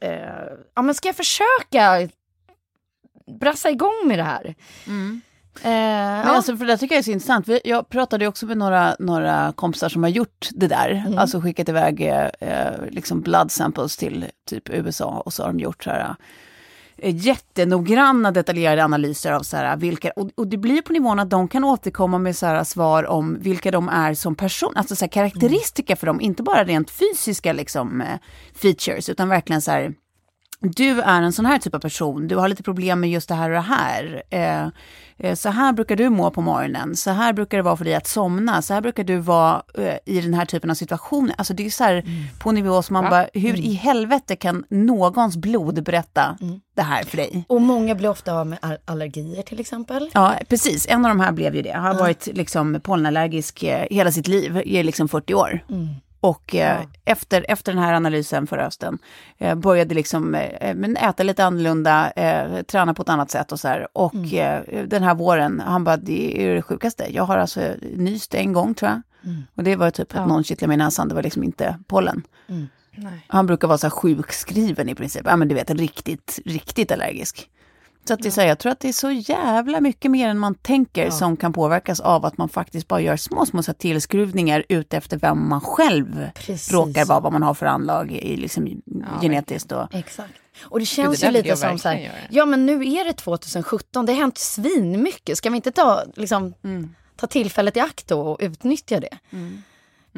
eh, 0.00 0.44
ja 0.74 0.82
men 0.82 0.94
ska 0.94 1.08
jag 1.08 1.16
försöka 1.16 2.08
brassa 3.40 3.70
igång 3.70 4.02
med 4.06 4.18
det 4.18 4.22
här? 4.24 4.54
Mm. 4.86 5.20
Eh, 5.62 5.70
Men 5.70 6.26
ja. 6.26 6.30
alltså, 6.30 6.56
för 6.56 6.64
det 6.64 6.76
tycker 6.78 6.94
jag 6.94 6.98
är 6.98 7.02
så 7.02 7.10
intressant. 7.10 7.48
Jag 7.64 7.88
pratade 7.88 8.26
också 8.26 8.46
med 8.46 8.56
några, 8.58 8.96
några 8.98 9.52
kompisar 9.56 9.88
som 9.88 10.02
har 10.02 10.10
gjort 10.10 10.48
det 10.50 10.66
där. 10.68 10.90
Mm. 10.90 11.18
Alltså 11.18 11.40
skickat 11.40 11.68
iväg 11.68 12.00
eh, 12.40 12.70
liksom 12.90 13.20
blood 13.20 13.50
samples 13.52 13.96
till 13.96 14.26
typ 14.46 14.68
USA 14.70 15.22
och 15.24 15.32
så 15.32 15.42
har 15.42 15.48
de 15.48 15.60
gjort 15.60 15.84
så 15.84 15.90
här 15.90 16.14
jättenoggranna 17.02 18.30
detaljerade 18.30 18.84
analyser 18.84 19.32
av 19.32 19.42
så 19.42 19.56
här, 19.56 19.76
vilka, 19.76 20.10
och, 20.16 20.30
och 20.34 20.46
det 20.46 20.56
blir 20.56 20.82
på 20.82 20.92
nivån 20.92 21.18
att 21.18 21.30
de 21.30 21.48
kan 21.48 21.64
återkomma 21.64 22.18
med 22.18 22.36
så 22.36 22.46
här, 22.46 22.64
svar 22.64 23.06
om 23.06 23.36
vilka 23.40 23.70
de 23.70 23.88
är 23.88 24.14
som 24.14 24.34
person, 24.34 24.72
alltså 24.76 24.96
så 24.96 25.04
här, 25.04 25.10
karaktäristika 25.10 25.96
för 25.96 26.06
dem, 26.06 26.20
inte 26.20 26.42
bara 26.42 26.64
rent 26.64 26.90
fysiska 26.90 27.52
liksom, 27.52 28.00
eh, 28.00 28.18
features, 28.54 29.08
utan 29.08 29.28
verkligen 29.28 29.62
så 29.62 29.70
här, 29.70 29.94
du 30.60 31.00
är 31.00 31.22
en 31.22 31.32
sån 31.32 31.46
här 31.46 31.58
typ 31.58 31.74
av 31.74 31.78
person, 31.78 32.28
du 32.28 32.36
har 32.36 32.48
lite 32.48 32.62
problem 32.62 33.00
med 33.00 33.10
just 33.10 33.28
det 33.28 33.34
här 33.34 33.50
och 33.50 33.54
det 33.54 33.60
här. 33.60 34.22
Eh, 34.30 34.68
eh, 35.18 35.34
så 35.34 35.48
här 35.48 35.72
brukar 35.72 35.96
du 35.96 36.08
må 36.08 36.30
på 36.30 36.40
morgonen, 36.40 36.96
så 36.96 37.10
här 37.10 37.32
brukar 37.32 37.56
det 37.56 37.62
vara 37.62 37.76
för 37.76 37.84
dig 37.84 37.94
att 37.94 38.06
somna, 38.06 38.62
så 38.62 38.74
här 38.74 38.80
brukar 38.80 39.04
du 39.04 39.16
vara 39.16 39.62
eh, 39.78 39.94
i 40.06 40.20
den 40.20 40.34
här 40.34 40.44
typen 40.44 40.70
av 40.70 40.74
situationer. 40.74 41.34
Alltså 41.38 41.54
det 41.54 41.66
är 41.66 41.70
så 41.70 41.84
här 41.84 41.94
mm. 41.94 42.24
på 42.38 42.52
nivå 42.52 42.82
som 42.82 42.94
man 42.94 43.04
Va? 43.04 43.10
bara, 43.10 43.26
hur 43.34 43.54
mm. 43.54 43.60
i 43.60 43.72
helvete 43.72 44.36
kan 44.36 44.64
någons 44.68 45.36
blod 45.36 45.84
berätta 45.84 46.36
mm. 46.40 46.60
det 46.74 46.82
här 46.82 47.02
för 47.02 47.16
dig? 47.16 47.44
Och 47.48 47.60
många 47.60 47.94
blir 47.94 48.10
ofta 48.10 48.32
av 48.32 48.46
med 48.46 48.78
allergier 48.84 49.42
till 49.42 49.60
exempel. 49.60 50.10
Ja, 50.14 50.34
precis. 50.48 50.86
En 50.88 51.04
av 51.04 51.08
de 51.08 51.20
här 51.20 51.32
blev 51.32 51.56
ju 51.56 51.62
det. 51.62 51.72
Har 51.72 51.94
varit 51.94 52.26
liksom 52.26 52.80
pollenallergisk 52.82 53.64
hela 53.90 54.12
sitt 54.12 54.28
liv, 54.28 54.62
i 54.64 54.82
liksom 54.82 55.08
40 55.08 55.34
år. 55.34 55.64
Och 56.20 56.54
eh, 56.54 56.80
ja. 56.80 56.86
efter, 57.04 57.46
efter 57.48 57.72
den 57.72 57.82
här 57.82 57.92
analysen 57.92 58.46
förra 58.46 58.64
hösten 58.64 58.98
eh, 59.38 59.54
började 59.54 59.94
liksom 59.94 60.34
eh, 60.34 60.74
men 60.74 60.96
äta 60.96 61.22
lite 61.22 61.44
annorlunda, 61.44 62.10
eh, 62.10 62.62
träna 62.62 62.94
på 62.94 63.02
ett 63.02 63.08
annat 63.08 63.30
sätt 63.30 63.52
och 63.52 63.60
så 63.60 63.68
här. 63.68 63.88
Och 63.92 64.14
mm. 64.14 64.64
Eh, 64.66 64.84
den 64.86 65.02
här 65.02 65.14
våren, 65.14 65.60
han 65.66 65.84
bara, 65.84 65.96
det 65.96 66.44
är 66.44 66.54
det 66.54 66.62
sjukaste. 66.62 67.06
Jag 67.10 67.22
har 67.22 67.38
alltså 67.38 67.60
nyst 67.96 68.34
en 68.34 68.52
gång 68.52 68.74
tror 68.74 68.90
jag. 68.90 69.02
Mm. 69.24 69.42
Och 69.54 69.64
det 69.64 69.76
var 69.76 69.90
typ 69.90 70.14
ja. 70.14 70.20
att 70.20 70.28
någon 70.28 70.44
kittlade 70.44 70.68
mig 70.68 70.74
i 70.74 70.78
näsan, 70.78 71.08
det 71.08 71.14
var 71.14 71.22
liksom 71.22 71.42
inte 71.42 71.78
pollen. 71.86 72.22
Mm. 72.48 72.68
Han 73.26 73.46
brukar 73.46 73.68
vara 73.68 73.78
så 73.78 73.86
här 73.86 73.90
sjukskriven 73.90 74.88
i 74.88 74.94
princip, 74.94 75.22
ja 75.24 75.36
men 75.36 75.48
du 75.48 75.54
vet 75.54 75.70
riktigt, 75.70 76.38
riktigt 76.44 76.92
allergisk. 76.92 77.50
Så 78.10 78.14
att 78.14 78.22
det 78.22 78.28
är 78.28 78.30
så 78.30 78.40
här, 78.40 78.48
jag 78.48 78.58
tror 78.58 78.72
att 78.72 78.80
det 78.80 78.88
är 78.88 78.92
så 78.92 79.10
jävla 79.10 79.80
mycket 79.80 80.10
mer 80.10 80.28
än 80.28 80.38
man 80.38 80.54
tänker 80.54 81.04
ja. 81.04 81.10
som 81.10 81.36
kan 81.36 81.52
påverkas 81.52 82.00
av 82.00 82.24
att 82.24 82.38
man 82.38 82.48
faktiskt 82.48 82.88
bara 82.88 83.00
gör 83.00 83.16
små, 83.16 83.46
små 83.46 83.62
så 83.62 83.72
tillskruvningar 83.72 84.64
ut 84.68 84.94
efter 84.94 85.18
vem 85.18 85.48
man 85.48 85.60
själv 85.60 86.30
Precis. 86.34 86.72
råkar 86.72 87.04
vara, 87.04 87.20
vad 87.20 87.32
man 87.32 87.42
har 87.42 87.54
för 87.54 87.66
anlag 87.66 88.12
i, 88.12 88.36
liksom, 88.36 88.82
ja, 88.84 89.20
genetiskt. 89.20 89.72
Och... 89.72 89.94
Exakt. 89.94 90.32
Och 90.62 90.80
det 90.80 90.86
känns 90.86 91.20
det 91.20 91.26
ju 91.26 91.32
lite 91.32 91.56
som 91.56 91.78
så 91.78 91.88
här, 91.88 92.28
ja 92.30 92.46
men 92.46 92.66
nu 92.66 92.92
är 92.92 93.04
det 93.04 93.12
2017, 93.12 94.06
det 94.06 94.12
har 94.12 94.20
hänt 94.20 94.38
svinmycket, 94.38 95.38
ska 95.38 95.50
vi 95.50 95.56
inte 95.56 95.72
ta, 95.72 96.02
liksom, 96.16 96.54
mm. 96.64 96.94
ta 97.16 97.26
tillfället 97.26 97.76
i 97.76 97.80
akt 97.80 98.08
då 98.08 98.20
och 98.20 98.38
utnyttja 98.40 99.00
det? 99.00 99.18
Mm. 99.30 99.44
Mm. 99.46 99.62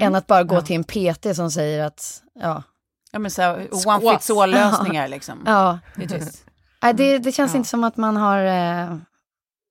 Än 0.00 0.14
att 0.14 0.26
bara 0.26 0.44
gå 0.44 0.60
till 0.60 0.76
en 0.76 0.84
PT 0.84 1.36
som 1.36 1.50
säger 1.50 1.84
att, 1.84 2.22
ja. 2.34 2.62
Ja 3.12 3.18
men 3.18 3.30
så 3.30 3.42
one 3.86 4.12
fits 4.12 4.30
all 4.30 4.50
lösningar 4.50 5.08
liksom. 5.08 5.42
Ja. 5.46 5.78
Det 5.96 6.04
är 6.04 6.51
Nej, 6.82 6.94
det, 6.94 7.18
det 7.18 7.32
känns 7.32 7.52
ja. 7.52 7.56
inte 7.56 7.68
som 7.68 7.84
att 7.84 7.96
man 7.96 8.16
har 8.16 8.44
eh, 8.44 8.96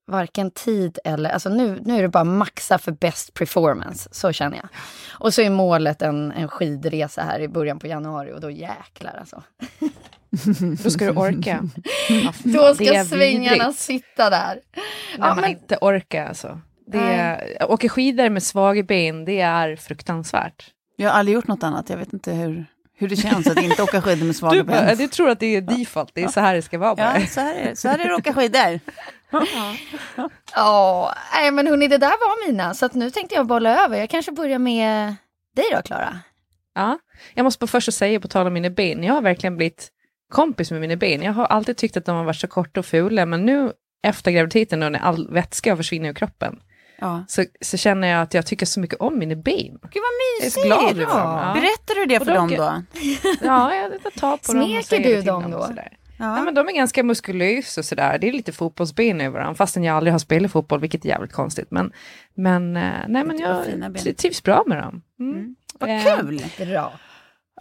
varken 0.07 0.51
tid 0.51 0.99
eller... 1.03 1.29
Alltså 1.29 1.49
nu, 1.49 1.79
nu 1.85 1.97
är 1.97 2.01
det 2.01 2.07
bara 2.07 2.23
maxa 2.23 2.77
för 2.77 2.91
best 2.91 3.33
performance, 3.33 4.09
så 4.11 4.31
känner 4.31 4.57
jag. 4.57 4.67
Och 5.09 5.33
så 5.33 5.41
är 5.41 5.49
målet 5.49 6.01
en, 6.01 6.31
en 6.31 6.47
skidresa 6.47 7.21
här 7.21 7.39
i 7.39 7.47
början 7.47 7.79
på 7.79 7.87
januari 7.87 8.33
och 8.33 8.41
då 8.41 8.51
jäklar 8.51 9.15
alltså. 9.19 9.43
Då 10.83 10.89
ska 10.89 11.05
du 11.05 11.11
orka. 11.11 11.63
Ja, 12.09 12.33
då 12.43 12.75
ska 12.75 13.05
svängarna 13.05 13.55
vidrigt. 13.55 13.79
sitta 13.79 14.29
där. 14.29 14.59
När 15.17 15.27
ja, 15.27 15.35
man 15.35 15.41
men... 15.41 15.49
inte 15.49 15.77
orkar 15.81 16.25
alltså. 16.25 16.61
Det 16.87 16.97
är, 16.97 17.71
åka 17.71 17.89
skidor 17.89 18.29
med 18.29 18.43
svaga 18.43 18.83
ben, 18.83 19.25
det 19.25 19.41
är 19.41 19.75
fruktansvärt. 19.75 20.71
Jag 20.95 21.09
har 21.09 21.19
aldrig 21.19 21.35
gjort 21.35 21.47
något 21.47 21.63
annat, 21.63 21.89
jag 21.89 21.97
vet 21.97 22.13
inte 22.13 22.31
hur 22.31 22.65
hur 23.01 23.09
det 23.09 23.15
känns 23.15 23.47
att 23.47 23.61
inte 23.61 23.83
åka 23.83 24.01
skidor 24.01 24.25
med 24.25 24.35
svaga 24.35 24.63
ben. 24.63 24.97
Du 24.97 25.07
tror 25.07 25.29
att 25.29 25.39
det 25.39 25.55
är 25.55 25.61
default, 25.61 26.11
det 26.13 26.23
är 26.23 26.27
så 26.27 26.39
här 26.39 26.55
det 26.55 26.61
ska 26.61 26.77
vara 26.77 26.95
bara. 26.95 27.19
Ja, 27.19 27.27
så 27.27 27.41
här 27.41 27.55
är 27.55 27.69
det, 27.69 27.75
så 27.75 27.87
här 27.87 27.99
är 27.99 28.07
det 28.07 28.13
att 28.13 28.19
åka 28.19 28.33
skidor. 28.33 28.79
Ja, 30.55 31.13
oh, 31.45 31.51
men 31.51 31.67
hörni, 31.67 31.87
det 31.87 31.97
där 31.97 32.07
var 32.07 32.47
mina, 32.47 32.73
så 32.73 32.85
att 32.85 32.93
nu 32.93 33.09
tänkte 33.09 33.35
jag 33.35 33.47
bolla 33.47 33.85
över. 33.85 33.97
Jag 33.97 34.09
kanske 34.09 34.31
börjar 34.31 34.59
med 34.59 35.15
dig 35.55 35.65
då, 35.75 35.81
Klara. 35.81 36.19
Ja, 36.75 36.99
jag 37.33 37.43
måste 37.43 37.59
bara 37.59 37.67
först 37.67 37.93
säga 37.93 38.19
på 38.19 38.27
tal 38.27 38.47
om 38.47 38.53
mina 38.53 38.69
ben, 38.69 39.03
jag 39.03 39.13
har 39.13 39.21
verkligen 39.21 39.57
blivit 39.57 39.89
kompis 40.33 40.71
med 40.71 40.81
mina 40.81 40.95
ben. 40.95 41.21
Jag 41.21 41.33
har 41.33 41.45
alltid 41.45 41.77
tyckt 41.77 41.97
att 41.97 42.05
de 42.05 42.15
har 42.15 42.23
varit 42.23 42.39
så 42.39 42.47
korta 42.47 42.79
och 42.79 42.85
fula, 42.85 43.25
men 43.25 43.45
nu 43.45 43.71
efter 44.03 44.31
graviditeten 44.31 44.79
när 44.79 44.99
all 44.99 45.27
vätska 45.31 45.77
försvinner 45.77 46.09
ur 46.09 46.13
kroppen, 46.13 46.59
ja. 47.01 47.23
så, 47.27 47.45
så 47.61 47.77
känner 47.77 48.07
jag 48.07 48.21
att 48.21 48.33
jag 48.33 48.45
tycker 48.45 48.65
så 48.65 48.79
mycket 48.79 48.99
om 48.99 49.19
mina 49.19 49.35
ben. 49.35 49.79
Gud 49.81 49.81
vad 49.81 50.41
mysigt! 50.41 50.65
Jag 50.65 50.83
är 50.83 50.87
så 50.87 50.93
glad 50.93 51.07
ja. 51.09 51.51
Berättar 51.53 51.95
du 51.95 52.05
det 52.05 52.19
för 52.25 52.33
dem 52.33 52.49
då? 52.49 52.83
Ja, 53.41 53.75
jag 53.75 53.91
tar 54.15 54.37
på 54.37 54.53
dem 54.53 54.77
och 54.77 54.85
säger 54.85 55.15
du 55.15 55.21
dem 55.21 55.51
då? 55.51 55.69
Ja. 56.21 56.35
Nej, 56.35 56.43
men 56.43 56.53
de 56.53 56.67
är 56.67 56.71
ganska 56.71 57.03
muskulösa 57.03 57.81
och 57.81 57.85
sådär. 57.85 58.17
Det 58.17 58.27
är 58.27 58.31
lite 58.31 58.51
fotbollsben 58.51 59.21
över 59.21 59.39
dem, 59.39 59.55
fastän 59.55 59.83
jag 59.83 59.97
aldrig 59.97 60.13
har 60.13 60.19
spelat 60.19 60.51
fotboll, 60.51 60.79
vilket 60.79 61.05
är 61.05 61.09
jävligt 61.09 61.33
konstigt. 61.33 61.67
Men, 61.71 61.91
men, 62.33 62.77
eh, 62.77 62.93
nej, 63.07 63.23
men 63.23 63.39
jag 63.39 64.17
trivs 64.17 64.43
bra 64.43 64.63
med 64.67 64.77
dem. 64.77 65.01
Mm. 65.19 65.35
Mm. 65.35 65.55
Vad 65.79 65.89
eh, 65.89 66.17
kul! 66.17 66.43
Bra. 66.67 66.93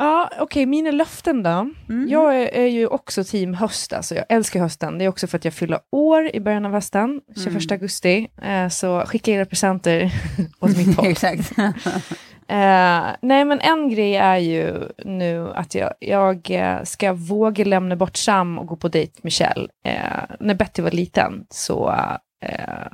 Ja, 0.01 0.29
okej, 0.33 0.43
okay, 0.43 0.67
mina 0.67 0.91
löften 0.91 1.43
då. 1.43 1.71
Mm. 1.89 2.09
Jag 2.09 2.43
är, 2.43 2.55
är, 2.55 2.67
ju 2.67 2.87
också 2.87 3.25
team 3.25 3.55
höst, 3.55 3.93
alltså 3.93 4.15
jag 4.15 4.25
älskar 4.29 4.61
hösten. 4.61 4.99
Det 4.99 5.05
är 5.05 5.09
också 5.09 5.27
för 5.27 5.39
att 5.39 5.45
jag 5.45 5.55
fyller 5.55 5.79
år 5.93 6.31
i 6.35 6.41
början 6.41 6.67
av 6.67 6.73
hösten, 6.73 7.21
21 7.37 7.47
mm. 7.47 7.61
augusti. 7.71 8.29
Eh, 8.43 8.69
så 8.69 9.01
skicka 9.07 9.31
era 9.31 9.45
presenter 9.45 10.13
åt 10.61 10.77
mitt 10.77 10.97
håll. 10.97 11.07
Exakt. 11.07 11.59
eh, 11.59 13.07
nej, 13.23 13.45
men 13.45 13.61
en 13.61 13.91
grej 13.91 14.17
är 14.17 14.37
ju 14.37 14.75
nu 15.05 15.51
att 15.55 15.75
jag, 15.75 15.93
jag 16.01 16.51
eh, 16.51 16.83
ska 16.83 17.13
våga 17.13 17.65
lämna 17.65 17.97
bort 17.97 18.17
Sam 18.17 18.59
och 18.59 18.67
gå 18.67 18.77
på 18.77 18.89
dejt 18.89 19.13
med 19.23 19.33
Kjell. 19.33 19.71
Eh, 19.85 20.37
när 20.41 20.55
Betty 20.55 20.83
var 20.83 20.91
liten 20.91 21.47
så 21.51 21.95
eh, 22.43 22.93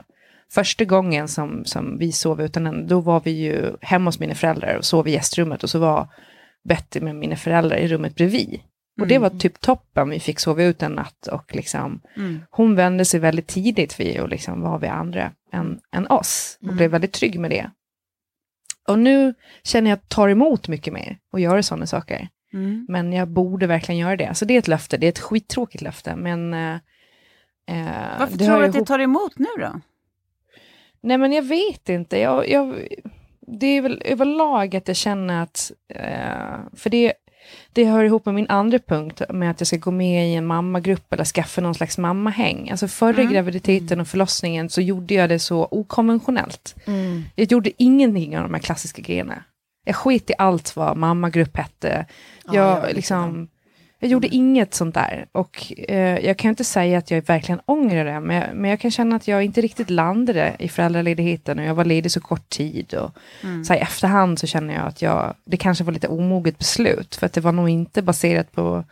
första 0.53 0.85
gången 0.85 1.29
som, 1.29 1.65
som 1.65 1.99
vi 1.99 2.13
sov 2.13 2.43
utan 2.43 2.67
henne, 2.67 2.87
då 2.87 3.01
var 3.01 3.21
vi 3.25 3.31
ju 3.31 3.77
hemma 3.81 4.09
hos 4.09 4.21
mina 4.21 4.35
föräldrar 4.35 4.77
och 4.77 4.85
sov 4.85 5.09
i 5.09 5.13
gästrummet 5.13 5.63
och 5.63 5.71
så 5.71 5.79
var 5.79 6.09
Betty 6.67 7.01
med 7.01 7.17
mina 7.17 7.37
föräldrar 7.37 7.77
i 7.77 7.89
rummet 7.89 8.15
bredvid. 8.15 8.49
Mm. 8.49 8.61
Och 9.01 9.07
det 9.07 9.19
var 9.19 9.29
mm. 9.29 9.39
typ 9.39 9.61
toppen, 9.61 10.09
vi 10.09 10.21
fick 10.21 10.41
sova 10.41 10.63
ut 10.63 10.83
en 10.83 10.93
natt 10.93 11.27
och 11.27 11.55
liksom, 11.55 12.01
mm. 12.17 12.41
hon 12.51 12.75
vände 12.75 13.05
sig 13.05 13.21
väldigt 13.21 13.47
tidigt 13.47 14.01
vid 14.01 14.21
och 14.21 14.29
liksom 14.29 14.61
var 14.61 14.79
vi 14.79 14.87
andra 14.87 15.33
än, 15.53 15.81
än 15.93 16.07
oss 16.07 16.59
och 16.61 16.65
mm. 16.65 16.77
blev 16.77 16.91
väldigt 16.91 17.13
trygg 17.13 17.41
med 17.41 17.51
det. 17.51 17.71
Och 18.89 18.99
nu 18.99 19.35
känner 19.63 19.91
jag 19.91 19.97
att 19.97 20.03
jag 20.03 20.09
tar 20.09 20.29
emot 20.29 20.69
mycket 20.69 20.93
mer 20.93 21.19
och 21.33 21.41
gör 21.41 21.63
sådana 21.63 21.87
saker. 21.87 22.29
Mm. 22.53 22.87
Men 22.89 23.13
jag 23.13 23.29
borde 23.29 23.67
verkligen 23.67 23.99
göra 23.99 24.17
det. 24.17 24.35
Så 24.35 24.45
det 24.45 24.55
är 24.55 24.59
ett 24.59 24.69
löfte, 24.69 24.97
det 24.97 25.07
är 25.07 25.09
ett 25.09 25.19
skittråkigt 25.19 25.83
löfte, 25.83 26.17
men... 26.17 26.55
Eh, 26.55 26.75
eh 27.71 28.19
Varför 28.19 28.39
tror 28.39 28.59
du 28.59 28.65
att 28.65 28.73
det 28.73 28.85
tar 28.85 28.99
emot 28.99 29.39
nu 29.39 29.49
då? 29.59 29.81
Nej 31.01 31.19
men 31.19 31.33
jag 31.33 31.43
vet 31.43 31.89
inte, 31.89 32.19
jag, 32.19 32.49
jag 32.49 32.89
det 33.47 33.67
är 33.67 33.83
väl 33.83 34.03
överlag 34.05 34.77
att 34.77 34.89
jag 34.89 34.97
känner 34.97 35.43
att, 35.43 35.73
eh, 35.89 36.59
för 36.75 36.91
det, 36.91 37.13
det 37.73 37.85
hör 37.85 38.05
ihop 38.05 38.27
med 38.27 38.35
min 38.35 38.49
andra 38.49 38.79
punkt, 38.79 39.23
med 39.29 39.51
att 39.51 39.61
jag 39.61 39.67
ska 39.67 39.77
gå 39.77 39.91
med 39.91 40.29
i 40.29 40.35
en 40.35 40.47
mammagrupp 40.47 41.13
eller 41.13 41.25
skaffa 41.25 41.61
någon 41.61 41.75
slags 41.75 41.99
mammahäng. 41.99 42.71
Alltså 42.71 42.89
förra 42.89 43.21
mm. 43.21 43.33
graviditeten 43.33 44.01
och 44.01 44.09
förlossningen 44.09 44.71
så 44.71 44.81
gjorde 44.81 45.15
jag 45.15 45.29
det 45.29 45.39
så 45.39 45.69
okonventionellt. 45.71 46.75
Mm. 46.87 47.25
Jag 47.35 47.53
gjorde 47.53 47.83
ingenting 47.83 48.37
av 48.37 48.43
de 48.43 48.55
här 48.55 48.61
klassiska 48.61 49.03
grejerna. 49.03 49.45
Jag 49.85 49.97
skit 49.97 50.31
i 50.31 50.35
allt 50.39 50.77
vad 50.77 50.97
mammagrupp 50.97 51.57
hette. 51.57 52.07
Jag, 52.45 52.55
ja, 52.55 52.87
jag 52.87 52.97
liksom, 52.97 53.49
jag 54.01 54.11
gjorde 54.11 54.27
mm. 54.27 54.41
inget 54.41 54.75
sånt 54.75 54.95
där. 54.95 55.27
Och 55.33 55.73
eh, 55.89 56.19
jag 56.27 56.37
kan 56.37 56.49
inte 56.49 56.65
säga 56.65 56.99
att 56.99 57.11
jag 57.11 57.27
verkligen 57.27 57.61
ångrar 57.65 58.05
det, 58.05 58.21
men 58.21 58.37
jag, 58.37 58.57
men 58.57 58.71
jag 58.71 58.81
kan 58.81 58.91
känna 58.91 59.17
att 59.17 59.29
jag 59.29 59.45
inte 59.45 59.61
riktigt 59.61 59.91
landade 59.91 60.57
i 60.59 60.69
föräldraledigheten 60.69 61.59
och 61.59 61.65
jag 61.65 61.75
var 61.75 61.85
ledig 61.85 62.13
så 62.13 62.21
kort 62.21 62.49
tid. 62.49 62.95
Och, 62.95 63.11
mm. 63.43 63.65
så 63.65 63.73
här, 63.73 63.81
I 63.81 63.83
efterhand 63.83 64.39
så 64.39 64.47
känner 64.47 64.75
jag 64.75 64.87
att 64.87 65.03
jag, 65.03 65.35
det 65.45 65.57
kanske 65.57 65.85
var 65.85 65.93
lite 65.93 66.09
omoget 66.09 66.59
beslut, 66.59 67.15
för 67.15 67.27
att 67.27 67.33
det 67.33 67.41
var 67.41 67.53
nog 67.53 67.69
inte 67.69 68.03
baserat 68.03 68.53
på 68.53 68.85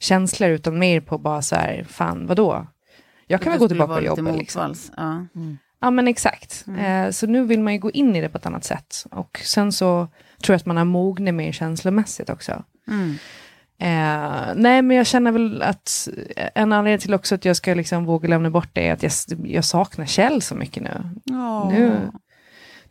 känslor, 0.00 0.50
utan 0.50 0.78
mer 0.78 1.00
på 1.00 1.18
bara 1.18 1.42
så 1.42 1.56
här, 1.56 1.84
fan 1.88 2.26
vadå? 2.26 2.66
Jag 3.26 3.40
kan 3.40 3.52
väl 3.52 3.60
gå 3.60 3.68
tillbaka 3.68 3.94
och 3.94 4.02
jobba. 4.02 4.32
Liksom. 4.32 4.74
Ja. 4.96 5.26
Mm. 5.34 5.58
ja, 5.80 5.90
men 5.90 6.08
exakt. 6.08 6.64
Mm. 6.66 7.06
Eh, 7.06 7.10
så 7.10 7.26
nu 7.26 7.44
vill 7.44 7.60
man 7.60 7.72
ju 7.72 7.78
gå 7.78 7.90
in 7.90 8.16
i 8.16 8.20
det 8.20 8.28
på 8.28 8.38
ett 8.38 8.46
annat 8.46 8.64
sätt. 8.64 9.06
Och 9.10 9.40
sen 9.44 9.72
så 9.72 10.08
tror 10.42 10.54
jag 10.54 10.56
att 10.56 10.66
man 10.66 10.76
har 10.76 10.84
mognat 10.84 11.34
mer 11.34 11.52
känslomässigt 11.52 12.30
också. 12.30 12.62
Eh, 13.82 14.52
nej, 14.54 14.82
men 14.82 14.96
jag 14.96 15.06
känner 15.06 15.32
väl 15.32 15.62
att 15.62 16.08
en 16.54 16.72
anledning 16.72 16.98
till 16.98 17.14
också 17.14 17.34
att 17.34 17.44
jag 17.44 17.56
ska 17.56 17.74
liksom 17.74 18.04
våga 18.04 18.28
lämna 18.28 18.50
bort 18.50 18.68
det 18.72 18.88
är 18.88 18.92
att 18.92 19.02
jag, 19.02 19.12
jag 19.44 19.64
saknar 19.64 20.06
Kjell 20.06 20.42
så 20.42 20.54
mycket 20.54 20.82
nu. 20.82 20.90
Oh. 21.30 21.72
Nu, 21.72 22.10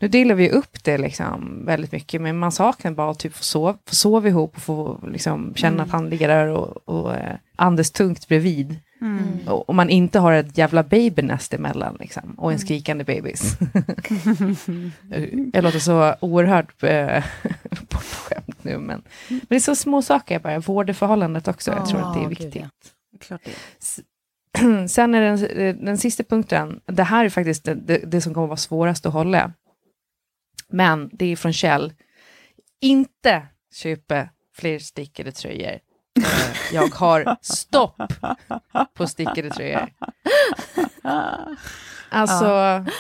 nu 0.02 0.08
delar 0.08 0.36
vi 0.36 0.50
upp 0.50 0.84
det 0.84 0.98
liksom 0.98 1.66
väldigt 1.66 1.92
mycket, 1.92 2.22
men 2.22 2.40
man 2.40 2.52
saknar 2.52 2.92
bara 2.92 3.12
att 3.12 3.20
typ 3.20 3.34
få, 3.34 3.44
sov, 3.44 3.78
få 3.86 3.96
sova 3.96 4.28
ihop 4.28 4.56
och 4.56 4.62
få 4.62 5.00
liksom 5.08 5.54
känna 5.56 5.74
mm. 5.74 5.86
att 5.86 5.92
han 5.92 6.10
ligger 6.10 6.28
där 6.28 6.48
och, 6.48 6.90
och 6.90 7.16
eh, 7.16 7.36
andas 7.56 7.92
tungt 7.92 8.28
bredvid. 8.28 8.80
Mm. 9.02 9.40
Och, 9.48 9.70
och 9.70 9.76
man 9.76 9.90
inte 9.90 10.20
har 10.20 10.34
ett 10.34 10.58
jävla 10.58 10.84
babynest 10.84 11.54
emellan 11.54 11.98
liksom, 12.00 12.34
och 12.38 12.52
en 12.52 12.56
mm. 12.56 12.60
skrikande 12.60 13.04
bebis. 13.04 13.58
jag 15.54 15.64
låter 15.64 15.80
så 15.80 16.16
oerhört 16.20 16.84
eh, 16.84 17.24
bortskämd 17.92 18.56
nu, 18.62 18.78
men, 18.78 19.02
men 19.30 19.42
det 19.50 19.56
är 19.56 19.60
så 19.60 19.76
små 19.76 20.02
saker 20.02 20.40
bara. 20.40 20.60
Vårdförhållandet 20.60 21.48
också, 21.48 21.72
jag 21.72 21.90
tror 21.90 22.02
att 22.02 22.14
det 22.14 22.24
är 22.24 22.30
viktigt. 22.30 22.54
Gud, 22.54 22.64
ja. 23.12 23.20
Klart 23.20 23.42
det. 23.46 23.52
Sen 24.88 25.16
är 25.16 25.22
den, 25.22 25.86
den 25.86 25.98
sista 25.98 26.24
punkten, 26.24 26.80
det 26.86 27.04
här 27.04 27.26
är 27.26 27.30
faktiskt 27.30 27.64
det, 27.64 27.74
det, 27.74 27.98
det 27.98 28.22
som 28.22 28.34
kommer 28.34 28.48
vara 28.48 28.58
svårast 28.58 29.06
att 29.06 29.14
hålla. 29.14 29.52
Men 30.72 31.10
det 31.14 31.26
är 31.26 31.36
från 31.36 31.54
Kjell. 31.54 31.94
Inte 32.82 33.42
köpa 33.74 34.30
fler 34.56 34.80
stickade 34.80 35.32
tröjor. 35.32 35.80
Eh, 36.20 36.74
jag 36.74 36.88
har 36.88 37.38
stopp 37.42 38.02
på 38.94 39.08
stickade 39.08 39.50
tröjor. 39.50 39.90
Alltså, 42.10 42.46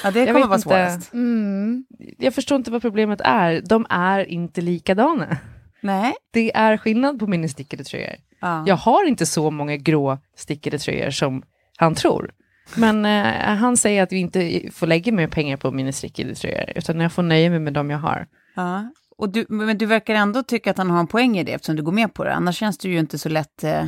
Ja, 0.03 0.11
det 0.13 0.19
jag 0.19 0.27
kommer 0.27 0.39
vet 0.39 0.47
vara 0.47 0.55
inte. 0.55 0.61
svårast. 0.61 1.13
Mm. 1.13 1.85
jag 2.17 2.33
förstår 2.33 2.55
inte 2.55 2.71
vad 2.71 2.81
problemet 2.81 3.21
är. 3.23 3.61
De 3.61 3.85
är 3.89 4.29
inte 4.29 4.61
likadana. 4.61 5.37
Nej. 5.81 6.13
Det 6.31 6.55
är 6.55 6.77
skillnad 6.77 7.19
på 7.19 7.27
mina 7.27 7.47
stickade 7.47 7.83
tröjor. 7.83 8.15
Ja. 8.39 8.63
Jag 8.67 8.75
har 8.75 9.07
inte 9.07 9.25
så 9.25 9.51
många 9.51 9.77
grå 9.77 10.17
stickade 10.35 10.79
tröjor 10.79 11.09
som 11.09 11.43
han 11.77 11.95
tror. 11.95 12.31
Men 12.75 13.05
eh, 13.05 13.55
han 13.57 13.77
säger 13.77 14.03
att 14.03 14.11
vi 14.11 14.17
inte 14.17 14.61
får 14.73 14.87
lägga 14.87 15.11
mer 15.11 15.27
pengar 15.27 15.57
på 15.57 15.71
mina 15.71 15.91
stickade 15.91 16.35
tröjor, 16.35 16.71
utan 16.75 16.99
jag 16.99 17.11
får 17.13 17.23
nöja 17.23 17.49
mig 17.49 17.59
med 17.59 17.73
de 17.73 17.89
jag 17.89 17.97
har. 17.97 18.27
Ja. 18.55 18.91
Och 19.17 19.29
du, 19.29 19.45
men 19.49 19.77
du 19.77 19.85
verkar 19.85 20.15
ändå 20.15 20.43
tycka 20.43 20.71
att 20.71 20.77
han 20.77 20.89
har 20.89 20.99
en 20.99 21.07
poäng 21.07 21.37
i 21.37 21.43
det 21.43 21.51
eftersom 21.53 21.75
du 21.75 21.83
går 21.83 21.91
med 21.91 22.13
på 22.13 22.23
det. 22.23 22.33
Annars 22.33 22.57
känns 22.57 22.77
du 22.77 22.89
ju 22.91 22.99
inte 22.99 23.17
så 23.17 23.29
lätt, 23.29 23.63
eh, 23.63 23.85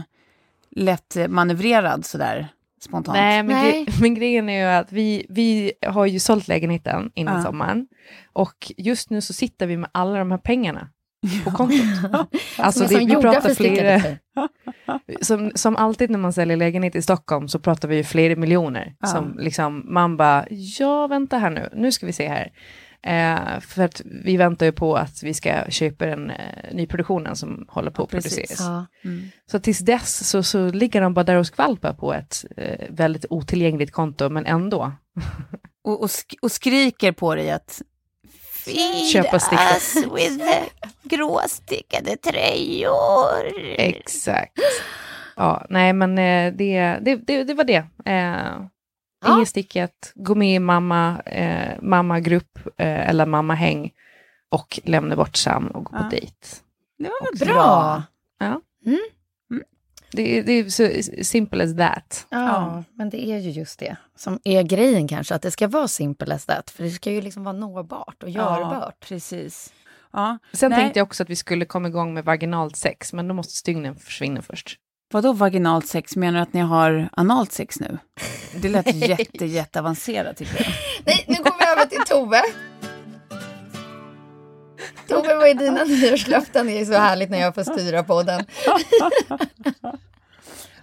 lätt 0.75 1.18
manövrerad 1.30 2.06
sådär 2.06 2.48
spontant. 2.82 3.18
Nej, 3.18 3.44
men, 3.44 3.56
Nej. 3.56 3.86
gre- 3.86 3.94
men 4.02 4.13
grejen 4.16 4.50
är 4.50 4.60
ju 4.60 4.80
att 4.80 4.92
vi, 4.92 5.25
vi 5.30 5.72
har 5.88 6.06
ju 6.06 6.20
sålt 6.20 6.48
lägenheten 6.48 7.12
innan 7.16 7.36
Ja. 7.38 7.44
sommaren. 7.44 7.88
Och 8.34 8.72
just 8.78 9.10
nu 9.10 9.22
så 9.22 9.34
sitter 9.34 9.68
vi 9.68 9.78
med 9.78 9.90
alla 9.94 10.18
de 10.20 10.32
här 10.32 10.38
pengarna 10.38 10.90
på 11.44 11.51
kontot. 11.51 11.80
Alltså 12.58 12.88
Som 12.88 13.00
det, 13.00 13.06
vi 13.15 13.22
pratar 13.22 13.53
flera, 13.53 14.00
tröjor. 14.00 14.18
som, 15.22 15.51
som 15.56 15.75
alltid 15.75 16.10
när 16.10 16.20
man 16.20 16.34
säljer 16.34 16.58
lägenhet 16.58 16.96
i 16.96 17.01
Stockholm 17.01 17.48
så 17.48 17.60
pratar 17.60 17.88
vi 17.88 17.96
ju 17.96 18.03
flera 18.03 18.36
miljoner. 18.36 18.96
Ja. 19.00 19.08
Som 19.08 19.38
liksom, 19.39 19.94
man 19.94 20.18
bara, 20.18 20.46
ja 20.50 21.08
vänta 21.08 21.38
här 21.38 21.50
nu, 21.50 21.70
nu 21.75 21.92
ska 21.92 22.06
vi 22.06 22.13
se 22.13 22.27
här. 22.27 22.51
Eh, 23.06 23.60
för 23.60 23.84
att 23.84 24.01
vi 24.06 24.38
väntar 24.38 24.65
ju 24.65 24.72
på 24.72 24.96
att 24.96 25.24
vi 25.24 25.34
ska 25.34 25.63
köpa 25.70 26.06
den 26.06 26.30
eh, 26.30 26.74
nyproduktionen 26.74 27.36
som 27.36 27.65
håller 27.68 27.92
på 27.92 28.03
att 28.03 28.10
precis. 28.10 28.36
produceras. 28.36 28.60
Ja. 28.60 28.86
Mm. 29.03 29.24
Så 29.51 29.60
tills 29.60 29.80
dess 29.80 30.30
så, 30.30 30.44
så 30.44 30.70
ligger 30.70 31.01
de 31.01 31.13
bara 31.13 31.24
där 31.24 31.36
och 31.36 31.48
skvalpar 31.48 31.94
på 31.94 32.13
ett 32.13 32.46
eh, 32.58 32.88
väldigt 32.89 33.25
otillgängligt 33.30 33.92
konto, 33.92 34.30
men 34.30 34.46
ändå. 34.46 34.92
Och, 35.86 36.01
och, 36.01 36.08
sk- 36.08 36.38
och 36.42 36.51
skriker 36.51 37.12
på 37.12 37.36
dig 37.36 37.51
att 37.51 37.82
Feed 38.65 39.05
Köpa 39.13 39.39
stickade. 39.39 39.70
us 39.75 39.96
with 39.96 40.38
the 40.38 40.63
gråstickade 41.15 42.17
tröjor. 42.17 43.53
Exakt. 43.77 44.53
Ja, 45.36 45.65
nej 45.70 45.93
men 45.93 46.17
eh, 46.17 46.53
det, 46.53 46.98
det, 47.01 47.15
det, 47.15 47.43
det 47.43 47.53
var 47.53 47.63
det. 47.63 47.86
Eh, 48.05 48.62
Ja. 49.25 49.36
Inget 49.36 49.50
stickat, 49.50 50.12
gå 50.15 50.36
med 50.36 50.55
i 50.55 50.60
mamma, 50.60 51.22
eh, 51.25 51.82
mammagrupp 51.82 52.60
eh, 52.77 53.10
eller 53.10 53.25
mammahäng 53.25 53.91
och 54.50 54.79
lämna 54.84 55.15
bort 55.15 55.36
Sam 55.36 55.67
och 55.67 55.84
gå 55.84 55.91
på 55.91 55.98
Ja. 56.03 56.10
dejt. 56.12 56.36
Det 56.98 57.10
var 57.10 57.38
väl 57.39 57.48
Bra. 57.48 58.03
Det, 60.13 60.41
det 60.41 60.51
är 60.53 60.70
så 60.70 60.89
simple 61.24 61.63
as 61.63 61.77
that. 61.77 62.27
Ja, 62.29 62.38
Ja. 62.39 62.84
men 62.93 63.10
det 63.10 63.25
är 63.27 63.38
ju 63.38 63.50
just 63.50 63.79
det 63.79 63.96
som 64.15 64.39
är 64.43 64.63
grejen 64.63 65.08
kanske, 65.08 65.36
att 65.36 65.41
det 65.41 65.51
ska 65.51 65.67
vara 65.67 65.88
simple 65.88 66.36
as 66.36 66.46
that, 66.46 66.70
för 66.70 66.84
det 66.84 66.89
ska 66.89 67.12
ju 67.12 67.22
liksom 67.22 67.43
vara 67.43 67.55
nåbart 67.55 68.24
och 68.24 68.29
görbart. 68.29 68.74
Ja, 68.74 68.91
precis. 69.08 69.74
Ja. 70.13 70.38
Sen 70.53 70.70
Nej. 70.72 70.79
tänkte 70.79 71.00
jag 71.00 71.05
också 71.05 71.24
att 71.24 71.29
vi 71.29 71.36
skulle 71.36 71.65
komma 71.65 71.88
igång 71.88 72.13
med 72.13 72.25
vaginalt 72.25 72.75
sex, 72.75 73.13
men 73.13 73.27
då 73.27 73.34
måste 73.34 73.53
stygnen 73.53 73.96
försvinna 73.96 74.41
först. 74.41 74.77
Vadå 75.13 75.34
vaginalt 75.34 75.88
sex? 75.88 76.15
Menar 76.15 76.39
du 76.39 76.43
att 76.43 76.53
ni 76.53 76.60
har 76.62 77.10
analt 77.12 77.51
sex 77.51 77.79
nu? 77.79 77.98
Det 78.62 78.70
lät 78.70 78.96
jätte, 79.10 79.46
jätteavancerat 79.46 80.38
tycker 80.38 80.63
jag. 80.63 80.74
Nej, 81.05 81.25
nu 81.27 81.36
går 81.43 81.53
vi 81.60 81.65
över 81.72 81.86
till 81.89 82.00
Tove. 82.08 82.41
Tove, 85.08 85.36
vad 85.36 85.48
är 85.48 85.54
dina 85.54 85.84
nyårslöften? 86.08 86.68
Det 86.68 86.80
är 86.80 86.86
så 86.86 86.94
härligt 86.94 87.30
när 87.30 87.40
jag 87.40 87.56
får 87.56 87.64
styra 87.64 88.04
podden. 88.04 88.46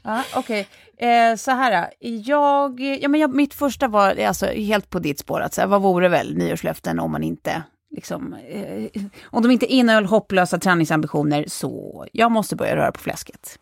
Ja, 0.02 0.24
Okej, 0.34 0.68
eh, 0.96 1.36
så 1.36 1.50
här. 1.50 1.90
Jag, 1.98 2.80
ja, 2.80 3.08
men 3.08 3.20
jag, 3.20 3.34
mitt 3.34 3.54
första 3.54 3.88
var 3.88 4.16
alltså, 4.16 4.46
helt 4.46 4.90
på 4.90 4.98
ditt 4.98 5.18
spår. 5.18 5.40
Att, 5.40 5.54
så 5.54 5.60
här, 5.60 5.68
vad 5.68 5.82
vore 5.82 6.08
väl 6.08 6.36
nyårslöften 6.36 7.00
om 7.00 7.12
man 7.12 7.22
inte... 7.22 7.62
Liksom, 7.90 8.34
eh, 8.48 9.02
om 9.22 9.42
de 9.42 9.50
inte 9.50 9.66
innehöll 9.66 10.04
hopplösa 10.04 10.58
träningsambitioner 10.58 11.44
så 11.48 12.06
jag 12.12 12.30
måste 12.30 12.56
börja 12.56 12.76
röra 12.76 12.92
på 12.92 13.00
fläsket. 13.00 13.58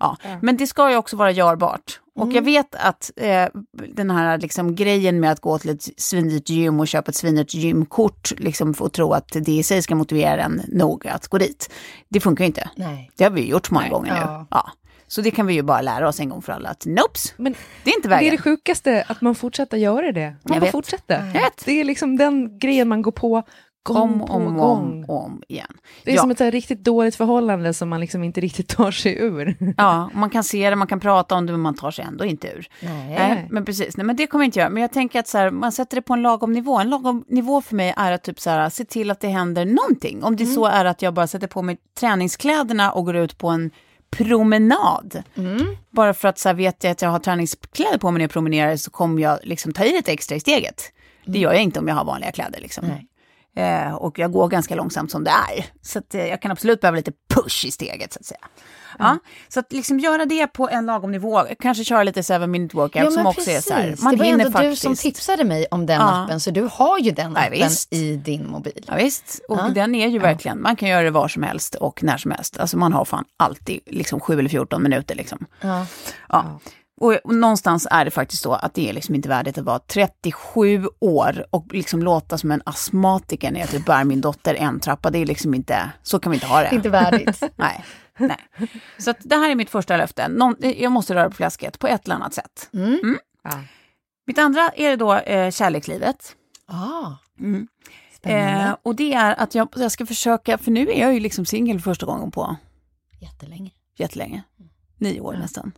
Ja. 0.00 0.16
Men 0.42 0.56
det 0.56 0.66
ska 0.66 0.90
ju 0.90 0.96
också 0.96 1.16
vara 1.16 1.30
görbart. 1.30 2.00
Och 2.14 2.32
jag 2.32 2.42
vet 2.42 2.74
att 2.74 3.10
eh, 3.16 3.46
den 3.72 4.10
här 4.10 4.38
liksom, 4.38 4.74
grejen 4.74 5.20
med 5.20 5.32
att 5.32 5.40
gå 5.40 5.58
till 5.58 5.70
ett 5.70 5.88
svindyrt 6.00 6.48
gym 6.48 6.80
och 6.80 6.88
köpa 6.88 7.08
ett 7.10 7.16
svindyrt 7.16 7.54
gymkort 7.54 8.32
liksom, 8.36 8.74
och 8.78 8.92
tro 8.92 9.12
att 9.12 9.28
det 9.32 9.48
i 9.52 9.62
sig 9.62 9.82
ska 9.82 9.94
motivera 9.94 10.42
en 10.42 10.62
nog 10.68 11.06
att 11.06 11.28
gå 11.28 11.38
dit. 11.38 11.70
Det 12.08 12.20
funkar 12.20 12.44
ju 12.44 12.46
inte. 12.46 12.70
Nej. 12.76 13.10
Det 13.16 13.24
har 13.24 13.30
vi 13.30 13.48
gjort 13.48 13.70
många 13.70 13.82
Nej. 13.82 13.90
gånger 13.90 14.12
nu. 14.14 14.20
Ja. 14.20 14.46
Ja. 14.50 14.70
Så 15.06 15.20
det 15.20 15.30
kan 15.30 15.46
vi 15.46 15.54
ju 15.54 15.62
bara 15.62 15.80
lära 15.80 16.08
oss 16.08 16.20
en 16.20 16.28
gång 16.28 16.42
för 16.42 16.52
alla 16.52 16.68
att 16.68 16.86
nops, 16.86 17.34
Men 17.36 17.54
det 17.84 17.90
är 17.90 17.94
inte 17.96 18.08
det 18.08 18.14
är 18.14 18.18
vägen. 18.18 18.30
det 18.36 18.42
sjukaste, 18.42 19.04
att 19.08 19.20
man 19.20 19.34
fortsätter 19.34 19.76
göra 19.76 20.12
det. 20.12 20.26
Man 20.30 20.36
Jag 20.42 20.52
bara 20.56 20.60
vet. 20.60 20.72
fortsätter. 20.72 21.26
Jag 21.34 21.40
vet. 21.40 21.64
Det 21.64 21.72
är 21.80 21.84
liksom 21.84 22.16
den 22.16 22.58
grejen 22.58 22.88
man 22.88 23.02
går 23.02 23.12
på 23.12 23.42
gång 23.94 24.20
Om, 24.20 24.22
om, 24.22 24.56
gång. 24.56 25.04
om, 25.08 25.10
om 25.10 25.42
igen. 25.48 25.66
Det 26.04 26.10
är 26.10 26.14
ja. 26.14 26.20
som 26.20 26.30
ett 26.30 26.40
riktigt 26.40 26.84
dåligt 26.84 27.16
förhållande 27.16 27.74
som 27.74 27.88
man 27.88 28.00
liksom 28.00 28.24
inte 28.24 28.40
riktigt 28.40 28.68
tar 28.68 28.90
sig 28.90 29.18
ur. 29.18 29.74
Ja, 29.76 30.10
man 30.14 30.30
kan 30.30 30.44
se 30.44 30.70
det, 30.70 30.76
man 30.76 30.88
kan 30.88 31.00
prata 31.00 31.34
om 31.34 31.46
det, 31.46 31.52
men 31.52 31.60
man 31.60 31.74
tar 31.74 31.90
sig 31.90 32.04
ändå 32.04 32.24
inte 32.24 32.48
ur. 32.48 32.68
Nej. 32.80 33.08
Nej, 33.08 33.46
men 33.50 33.64
precis. 33.64 33.96
Nej, 33.96 34.06
men 34.06 34.16
det 34.16 34.26
kommer 34.26 34.44
jag 34.44 34.48
inte 34.48 34.58
göra. 34.58 34.70
Men 34.70 34.80
jag 34.82 34.92
tänker 34.92 35.20
att 35.20 35.28
så 35.28 35.38
här, 35.38 35.50
man 35.50 35.72
sätter 35.72 35.96
det 35.96 36.02
på 36.02 36.12
en 36.12 36.22
lagom 36.22 36.52
nivå. 36.52 36.78
En 36.78 36.90
lagom 36.90 37.24
nivå 37.28 37.62
för 37.62 37.74
mig 37.74 37.94
är 37.96 38.12
att 38.12 38.22
typ 38.22 38.40
så 38.40 38.50
här, 38.50 38.70
se 38.70 38.84
till 38.84 39.10
att 39.10 39.20
det 39.20 39.28
händer 39.28 39.64
någonting. 39.64 40.24
Om 40.24 40.36
det 40.36 40.46
så 40.46 40.66
är 40.66 40.84
att 40.84 41.02
jag 41.02 41.14
bara 41.14 41.26
sätter 41.26 41.46
på 41.46 41.62
mig 41.62 41.78
träningskläderna 42.00 42.92
och 42.92 43.04
går 43.04 43.16
ut 43.16 43.38
på 43.38 43.48
en 43.48 43.70
promenad. 44.10 45.22
Bara 45.90 46.14
för 46.14 46.28
att 46.28 46.38
så 46.38 46.48
här, 46.48 46.56
vet 46.56 46.84
jag 46.84 46.90
att 46.90 47.02
jag 47.02 47.10
har 47.10 47.18
träningskläder 47.18 47.98
på 47.98 48.10
mig 48.10 48.18
när 48.18 48.24
jag 48.24 48.30
promenerar 48.30 48.76
så 48.76 48.90
kommer 48.90 49.22
jag 49.22 49.38
liksom 49.42 49.72
ta 49.72 49.84
i 49.84 49.92
lite 49.92 50.12
extra 50.12 50.36
i 50.36 50.40
steget. 50.40 50.92
Det 51.24 51.38
gör 51.38 51.52
jag 51.52 51.62
inte 51.62 51.80
om 51.80 51.88
jag 51.88 51.94
har 51.94 52.04
vanliga 52.04 52.32
kläder. 52.32 52.60
Liksom. 52.60 52.86
Nej. 52.86 53.06
Eh, 53.56 53.94
och 53.94 54.18
jag 54.18 54.32
går 54.32 54.48
ganska 54.48 54.74
långsamt 54.74 55.10
som 55.10 55.24
det 55.24 55.30
är. 55.30 55.64
Så 55.82 55.98
att, 55.98 56.14
eh, 56.14 56.26
jag 56.26 56.42
kan 56.42 56.50
absolut 56.50 56.80
behöva 56.80 56.96
lite 56.96 57.12
push 57.34 57.64
i 57.64 57.70
steget 57.70 58.12
så 58.12 58.18
att 58.20 58.26
säga. 58.26 58.40
Ja, 58.98 59.18
så 59.48 59.60
att 59.60 59.72
liksom 59.72 59.98
göra 60.00 60.24
det 60.26 60.46
på 60.46 60.68
en 60.68 60.86
lagom 60.86 61.10
nivå, 61.12 61.44
kanske 61.60 61.84
köra 61.84 62.02
lite 62.02 62.22
7 62.22 62.46
minute 62.46 62.76
workout 62.76 63.04
Ja, 63.04 63.10
som 63.10 63.26
också 63.26 63.40
precis. 63.40 63.56
är 63.56 63.60
så 63.60 63.74
här, 63.74 63.96
man 64.02 64.12
det 64.12 64.18
var 64.18 64.24
hinner 64.24 64.44
ändå 64.44 64.58
faktiskt. 64.58 64.82
du 64.82 64.86
som 64.86 64.96
tipsade 64.96 65.44
mig 65.44 65.66
om 65.70 65.86
den 65.86 66.00
Ja. 66.00 66.24
appen, 66.24 66.40
så 66.40 66.50
du 66.50 66.68
har 66.72 66.98
ju 66.98 67.10
den 67.10 67.32
Ja, 67.32 67.40
appen 67.40 67.52
visst. 67.52 67.92
i 67.92 68.16
din 68.16 68.48
mobil. 68.50 68.84
Ja, 68.88 68.94
visst, 68.96 69.40
och 69.48 69.58
Ja. 69.58 69.68
den 69.68 69.94
är 69.94 70.08
ju 70.08 70.18
verkligen, 70.18 70.62
man 70.62 70.76
kan 70.76 70.88
göra 70.88 71.02
det 71.02 71.10
var 71.10 71.28
som 71.28 71.42
helst 71.42 71.74
och 71.74 72.02
när 72.02 72.16
som 72.18 72.30
helst. 72.30 72.58
Alltså 72.58 72.76
man 72.76 72.92
har 72.92 73.04
fan 73.04 73.24
alltid 73.36 73.80
liksom 73.86 74.20
7 74.20 74.38
eller 74.38 74.48
14 74.50 74.82
minuter 74.82 75.14
liksom. 75.14 75.46
Ja. 75.60 75.86
Och, 77.00 77.12
och 77.24 77.34
någonstans 77.34 77.86
är 77.90 78.04
det 78.04 78.10
faktiskt 78.10 78.42
så 78.42 78.52
att 78.52 78.74
det 78.74 78.88
är 78.88 78.92
liksom 78.92 79.14
inte 79.14 79.28
värdigt 79.28 79.58
att 79.58 79.64
vara 79.64 79.78
37 79.78 80.88
år 81.00 81.46
och 81.50 81.66
liksom 81.74 82.02
låta 82.02 82.38
som 82.38 82.50
en 82.50 82.62
astmatiker 82.66 83.50
när 83.50 83.60
jag 83.60 83.68
typ 83.68 83.86
bär 83.86 84.04
min 84.04 84.20
dotter 84.20 84.54
en 84.54 84.80
trappa. 84.80 85.10
Det 85.10 85.18
är 85.18 85.26
liksom 85.26 85.54
inte, 85.54 85.90
så 86.02 86.18
kan 86.18 86.30
vi 86.30 86.36
inte 86.36 86.46
ha 86.46 86.60
det. 86.60 86.68
Inte 86.74 86.88
värdigt. 86.88 87.42
Nej, 87.56 87.84
nej. 88.18 88.36
Så 88.98 89.10
att 89.10 89.16
det 89.20 89.36
här 89.36 89.50
är 89.50 89.54
mitt 89.54 89.70
första 89.70 89.96
löfte. 89.96 90.28
Någon, 90.28 90.54
jag 90.60 90.92
måste 90.92 91.14
röra 91.14 91.30
på 91.30 91.36
fläsket 91.36 91.78
på 91.78 91.86
ett 91.86 92.04
eller 92.04 92.14
annat 92.14 92.34
sätt. 92.34 92.70
Mm. 92.74 93.18
Ja. 93.44 93.50
Mitt 94.26 94.38
andra 94.38 94.68
är 94.68 94.96
då 94.96 95.14
eh, 95.14 95.50
kärlekslivet. 95.50 96.36
Ah, 96.66 97.12
Mm. 97.40 97.68
Eh, 98.22 98.76
och 98.82 98.94
det 98.96 99.12
är 99.14 99.34
att 99.34 99.54
jag, 99.54 99.68
jag 99.76 99.92
ska 99.92 100.06
försöka, 100.06 100.58
för 100.58 100.70
nu 100.70 100.90
är 100.90 101.00
jag 101.00 101.14
ju 101.14 101.20
liksom 101.20 101.46
singel 101.46 101.80
första 101.80 102.06
gången 102.06 102.30
på 102.30 102.56
Jättelänge. 103.20 103.70
jättelänge. 103.96 104.42
Nio 104.98 105.20
år 105.20 105.32
nästan. 105.32 105.72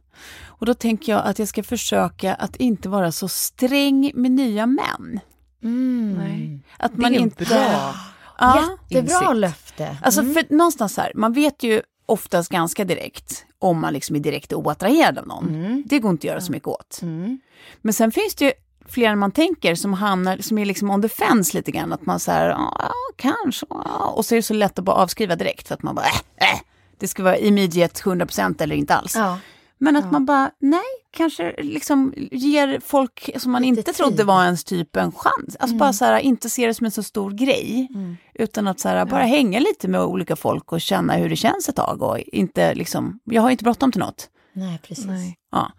Och 0.46 0.66
då 0.66 0.74
tänker 0.74 1.12
jag 1.12 1.24
att 1.26 1.38
jag 1.38 1.48
ska 1.48 1.62
försöka 1.62 2.34
att 2.34 2.56
inte 2.56 2.88
vara 2.88 3.12
så 3.12 3.28
sträng 3.28 4.12
med 4.14 4.30
nya 4.30 4.66
män. 4.66 5.20
Mm. 5.62 6.60
Att 6.78 6.92
Det 6.96 7.02
man 7.02 7.14
är 7.14 7.18
inte... 7.18 7.44
bra. 7.44 7.94
Ja. 8.38 8.68
Jättebra 8.88 9.14
insikt. 9.20 9.36
löfte. 9.36 9.96
Alltså 10.02 10.20
Mm. 10.20 10.34
för 10.34 10.44
någonstans 10.50 10.96
här, 10.96 11.12
man 11.14 11.32
vet 11.32 11.62
ju 11.62 11.82
oftast 12.06 12.48
ganska 12.52 12.84
direkt 12.84 13.44
om 13.58 13.80
man 13.80 13.92
liksom 13.92 14.16
är 14.16 14.20
direkt 14.20 14.52
oattraherad 14.52 15.18
av 15.18 15.26
någon. 15.26 15.48
Mm. 15.48 15.82
Det 15.86 15.98
går 15.98 16.10
inte 16.10 16.20
att 16.20 16.30
göra 16.30 16.40
så 16.40 16.52
mycket 16.52 16.68
åt. 16.68 16.98
Mm. 17.02 17.40
Men 17.82 17.94
sen 17.94 18.12
finns 18.12 18.34
det 18.34 18.44
ju 18.44 18.52
fler 18.88 19.08
än 19.10 19.18
man 19.18 19.32
tänker 19.32 19.74
som 19.74 19.92
hamnar, 19.92 20.38
som 20.38 20.58
är 20.58 20.64
liksom 20.64 20.90
on 20.90 21.02
the 21.02 21.08
fence 21.08 21.56
lite 21.56 21.70
grann. 21.70 21.92
Att 21.92 22.06
man 22.06 22.20
säger, 22.20 22.48
ja, 22.48 22.92
kanske, 23.16 23.66
och 24.14 24.24
så 24.24 24.34
är 24.34 24.36
det 24.36 24.42
så 24.42 24.54
lätt 24.54 24.78
att 24.78 24.84
bara 24.84 24.96
avskriva 24.96 25.36
direkt 25.36 25.68
för 25.68 25.74
att 25.74 25.82
man 25.82 25.94
bara, 25.94 26.06
äh, 26.06 26.50
äh, 26.54 26.60
det 27.00 27.08
ska 27.08 27.22
vara 27.22 27.36
immediate 27.38 28.02
100% 28.02 28.62
eller 28.62 28.76
inte 28.76 28.94
alls. 28.94 29.14
Ja. 29.16 29.38
Men 29.82 29.96
att 29.96 30.12
man 30.12 30.26
bara, 30.26 30.50
nej, 30.58 30.80
kanske 31.10 31.54
liksom 31.62 32.14
ger 32.32 32.80
folk 32.84 33.30
som 33.36 33.52
man 33.52 33.62
Lite 33.62 33.80
inte 33.80 33.92
trodde 33.92 34.16
tid. 34.16 34.26
var 34.26 34.44
ens 34.44 34.64
typ 34.64 34.96
en 34.96 35.12
chans. 35.12 35.56
Alltså 35.58 35.76
bara 35.76 35.92
så 35.92 36.04
här, 36.04 36.18
inte 36.18 36.50
se 36.50 36.66
det 36.66 36.74
som 36.74 36.84
en 36.84 36.90
så 36.90 37.02
stor 37.02 37.30
grej. 37.30 37.88
Utan 38.34 38.68
att 38.68 38.80
så 38.80 38.88
här, 38.88 39.04
bara 39.04 39.22
hänga 39.22 39.58
lite 39.60 39.88
med 39.88 40.02
olika 40.02 40.36
folk 40.36 40.72
och 40.72 40.80
känna 40.80 41.12
hur 41.16 41.28
det 41.28 41.36
känns 41.36 41.68
ett 41.68 41.76
tag. 41.76 42.02
Och 42.02 42.18
inte 42.18 42.74
liksom, 42.74 43.20
jag 43.24 43.42
har 43.42 43.50
inte 43.50 43.64
bråttom 43.64 43.92
till 43.92 44.00
något. 44.00 44.28
Nej, 44.52 44.80
precis. 44.82 45.06
Nej. 45.06 45.38
Ja. 45.52 45.72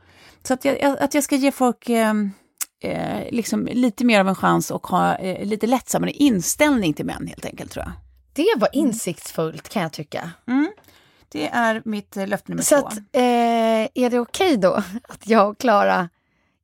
Så 0.44 0.54
att 0.54 0.66
jag, 0.66 0.84
att 1.00 1.14
jag 1.14 1.24
ska 1.24 1.36
ge 1.36 1.52
folk 1.52 1.90
eh, 1.90 2.14
eh, 2.84 3.32
liksom 3.32 3.66
lite 3.72 4.06
mer 4.06 4.20
av 4.20 4.28
en 4.28 4.36
chans 4.36 4.72
och 4.72 4.88
ha 4.88 5.16
eh, 5.16 5.46
lite 5.46 5.68
lättsammare 5.68 6.12
inställning 6.12 6.94
till 6.94 7.06
män 7.06 7.28
helt 7.28 7.46
enkelt 7.46 7.72
tror 7.72 7.86
jag. 7.86 7.94
Det 8.34 8.60
var 8.62 8.70
insiktsfullt 8.74 9.70
kan 9.70 9.82
jag 9.82 9.92
tycka. 9.94 10.32
Det 11.32 11.48
är 11.48 11.82
mitt 11.86 12.18
eh, 12.18 12.28
löfte 12.28 12.52
nummer 12.52 12.64
Så 12.64 12.80
två. 12.82 12.88
att, 12.88 12.98
eh, 12.98 13.22
är 13.94 14.10
det 14.10 14.20
okej 14.20 14.58
då 14.58 14.74
att 15.10 15.28
jag 15.28 15.50
och 15.50 15.58
Klara 15.58 16.10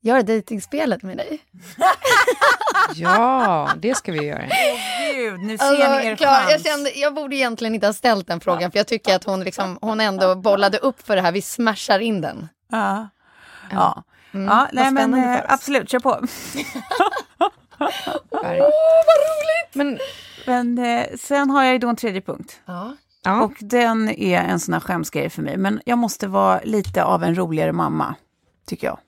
gör 0.02 0.22
dejtingspelet 0.24 1.04
med 1.04 1.18
dig? 1.18 1.40
Ja, 2.96 3.70
det 3.78 3.96
ska 3.96 4.12
vi 4.12 4.24
göra. 4.26 4.44
Gud, 5.14 5.40
nu 5.40 5.58
ser 5.58 5.66
Alltså, 5.66 5.90
ni 6.00 6.06
er 6.08 6.16
Klara, 6.16 6.36
chans. 6.36 6.52
jag, 6.52 6.62
kände, 6.62 6.90
jag 6.90 7.14
borde 7.14 7.36
egentligen 7.36 7.76
inte 7.76 7.88
ha 7.88 7.94
ställt 7.94 8.28
den 8.28 8.40
frågan 8.40 8.72
för 8.72 8.80
jag 8.80 8.88
tycker 8.88 9.16
att 9.16 9.24
hon, 9.24 9.44
liksom, 9.44 9.78
hon 9.82 10.00
ändå 10.02 10.36
bollade 10.36 10.78
upp 10.78 11.08
för 11.08 11.16
det 11.16 11.22
här. 11.22 11.32
Vi 11.32 11.42
smashar 11.42 12.00
in 12.00 12.22
den. 12.22 12.50
Ja. 12.72 13.08
Ja. 13.72 14.04
Mm, 14.34 14.48
ja, 14.48 14.56
vad 14.56 14.70
nej 14.74 14.92
men 14.92 15.14
eh, 15.14 15.42
absolut, 15.48 15.90
kör 15.90 16.00
på. 16.00 16.22
Men, 19.74 20.00
Men 20.46 20.78
eh, 20.78 21.06
sen 21.20 21.50
har 21.50 21.64
jag 21.64 21.74
ju 21.74 21.80
då 21.80 21.90
en 21.90 21.96
tredje 21.96 22.22
punkt. 22.22 22.60
Ja. 22.66 22.96
Ja. 23.28 23.44
Och 23.44 23.54
den 23.60 24.10
är 24.10 24.42
en 24.42 24.60
sån 24.60 24.74
här 24.74 24.82
skämsgrej 24.82 25.30
för 25.30 25.42
mig. 25.42 25.58
Men 25.58 25.82
jag 25.86 25.98
måste 25.98 26.28
vara 26.28 26.62
lite 26.64 27.04
av 27.04 27.24
en 27.24 27.38
roligare 27.38 27.72
mamma, 27.72 28.16
tycker 28.66 28.88
jag. 28.88 29.00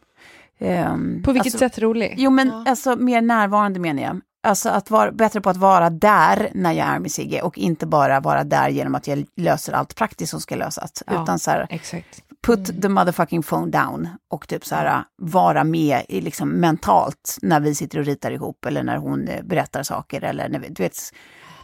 Ehm, 0.59 1.23
På 1.23 1.31
vilket 1.31 1.53
alltså, 1.53 1.69
sätt 1.69 1.79
rolig? 1.79 2.15
Jo, 2.17 2.31
men 2.31 2.67
alltså 2.67 2.95
mer 2.95 3.21
närvarande 3.21 3.79
menar 3.79 4.03
jag. 4.03 4.21
Alltså 4.43 4.69
att 4.69 4.91
vara 4.91 5.11
bättre 5.11 5.41
på 5.41 5.49
att 5.49 5.57
vara 5.57 5.89
där 5.89 6.49
när 6.53 6.73
jag 6.73 6.87
är 6.87 6.99
med 6.99 7.11
Sigge 7.11 7.41
och 7.41 7.57
inte 7.57 7.85
bara 7.85 8.19
vara 8.19 8.43
där 8.43 8.69
genom 8.69 8.95
att 8.95 9.07
jag 9.07 9.25
löser 9.35 9.73
allt 9.73 9.95
praktiskt 9.95 10.31
som 10.31 10.41
ska 10.41 10.55
lösas. 10.55 11.03
Ja. 11.07 11.23
Utan 11.23 11.39
så 11.39 11.51
här, 11.51 11.67
Exakt. 11.69 12.23
put 12.47 12.81
the 12.81 12.89
motherfucking 12.89 13.43
phone 13.43 13.71
down 13.71 14.07
och 14.29 14.47
typ 14.47 14.65
så 14.65 14.75
här 14.75 15.03
vara 15.17 15.63
med 15.63 16.01
i 16.09 16.21
liksom 16.21 16.49
mentalt 16.49 17.37
när 17.41 17.59
vi 17.59 17.75
sitter 17.75 17.99
och 17.99 18.05
ritar 18.05 18.31
ihop 18.31 18.65
eller 18.65 18.83
när 18.83 18.97
hon 18.97 19.27
eh, 19.27 19.43
berättar 19.43 19.83
saker 19.83 20.23
eller 20.23 20.49
när 20.49 20.59
vi, 20.59 20.69
du 20.69 20.83
vet, 20.83 20.97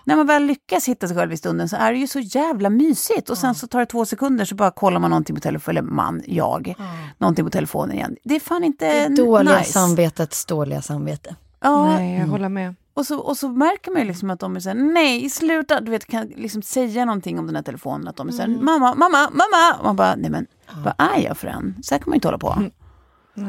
när 0.08 0.16
man 0.16 0.28
väl 0.28 0.44
lyckas 0.46 0.88
hitta 0.88 1.08
sig 1.08 1.18
själv 1.18 1.34
i 1.34 1.38
stunden 1.38 1.70
så 1.70 1.76
är 1.76 1.92
det 1.92 1.98
ju 1.98 2.08
så 2.08 2.20
jävla 2.20 2.70
mysigt 2.70 3.30
och 3.30 3.38
sen 3.38 3.56
så 3.56 3.68
tar 3.68 3.80
det 3.80 3.86
två 3.86 4.06
sekunder 4.06 4.46
så 4.46 4.56
bara 4.56 4.72
kollar 4.72 5.00
man 5.00 5.10
någonting 5.10 5.36
på 5.36 5.42
telefonen, 5.42 5.78
eller 5.78 5.92
man, 5.92 6.22
jag, 6.28 6.76
någonting 7.18 7.46
på 7.46 7.52
telefonen 7.52 7.96
igen. 7.96 8.16
Det 8.24 8.36
är 8.36 8.40
fan 8.40 8.64
inte 8.64 9.08
Det 9.10 9.16
dåliga 9.16 9.58
nice. 9.58 9.72
samvetets 9.72 10.46
dåliga 10.46 10.82
samvete. 10.82 11.36
Ja, 11.62 11.86
Nej, 11.86 12.20
jag 12.20 12.28
håller 12.28 12.50
med. 12.50 12.76
och 12.94 13.06
så, 13.06 13.20
och 13.20 13.38
så 13.38 13.50
märker 13.50 13.92
man 13.92 14.02
ju 14.02 14.08
liksom 14.08 14.30
att 14.30 14.40
de 14.40 14.56
är 14.56 14.60
såhär, 14.60 14.76
nej 14.76 15.30
sluta, 15.30 15.82
du 15.82 15.92
vet 15.92 16.06
kan 16.08 16.28
liksom 16.28 16.62
säga 16.62 17.06
någonting 17.06 17.40
om 17.40 17.46
den 17.48 17.56
här 17.56 17.64
telefonen, 17.64 18.08
att 18.08 18.16
de 18.16 18.28
är 18.28 18.32
såhär, 18.32 18.48
mamma, 18.50 18.96
mamma, 18.96 19.30
mamma, 19.32 19.78
och 19.80 19.86
man 19.86 19.96
bara, 19.96 20.16
nej 20.16 20.30
men 20.32 20.48
vad 20.84 20.94
är 20.98 21.20
jag 21.24 21.38
för 21.38 21.48
en? 21.48 21.76
Så 21.84 21.94
här 21.96 22.00
kan 22.00 22.10
man 22.10 22.14
ju 22.14 22.18
inte 22.18 22.28
hålla 22.28 22.38
på. 22.38 22.64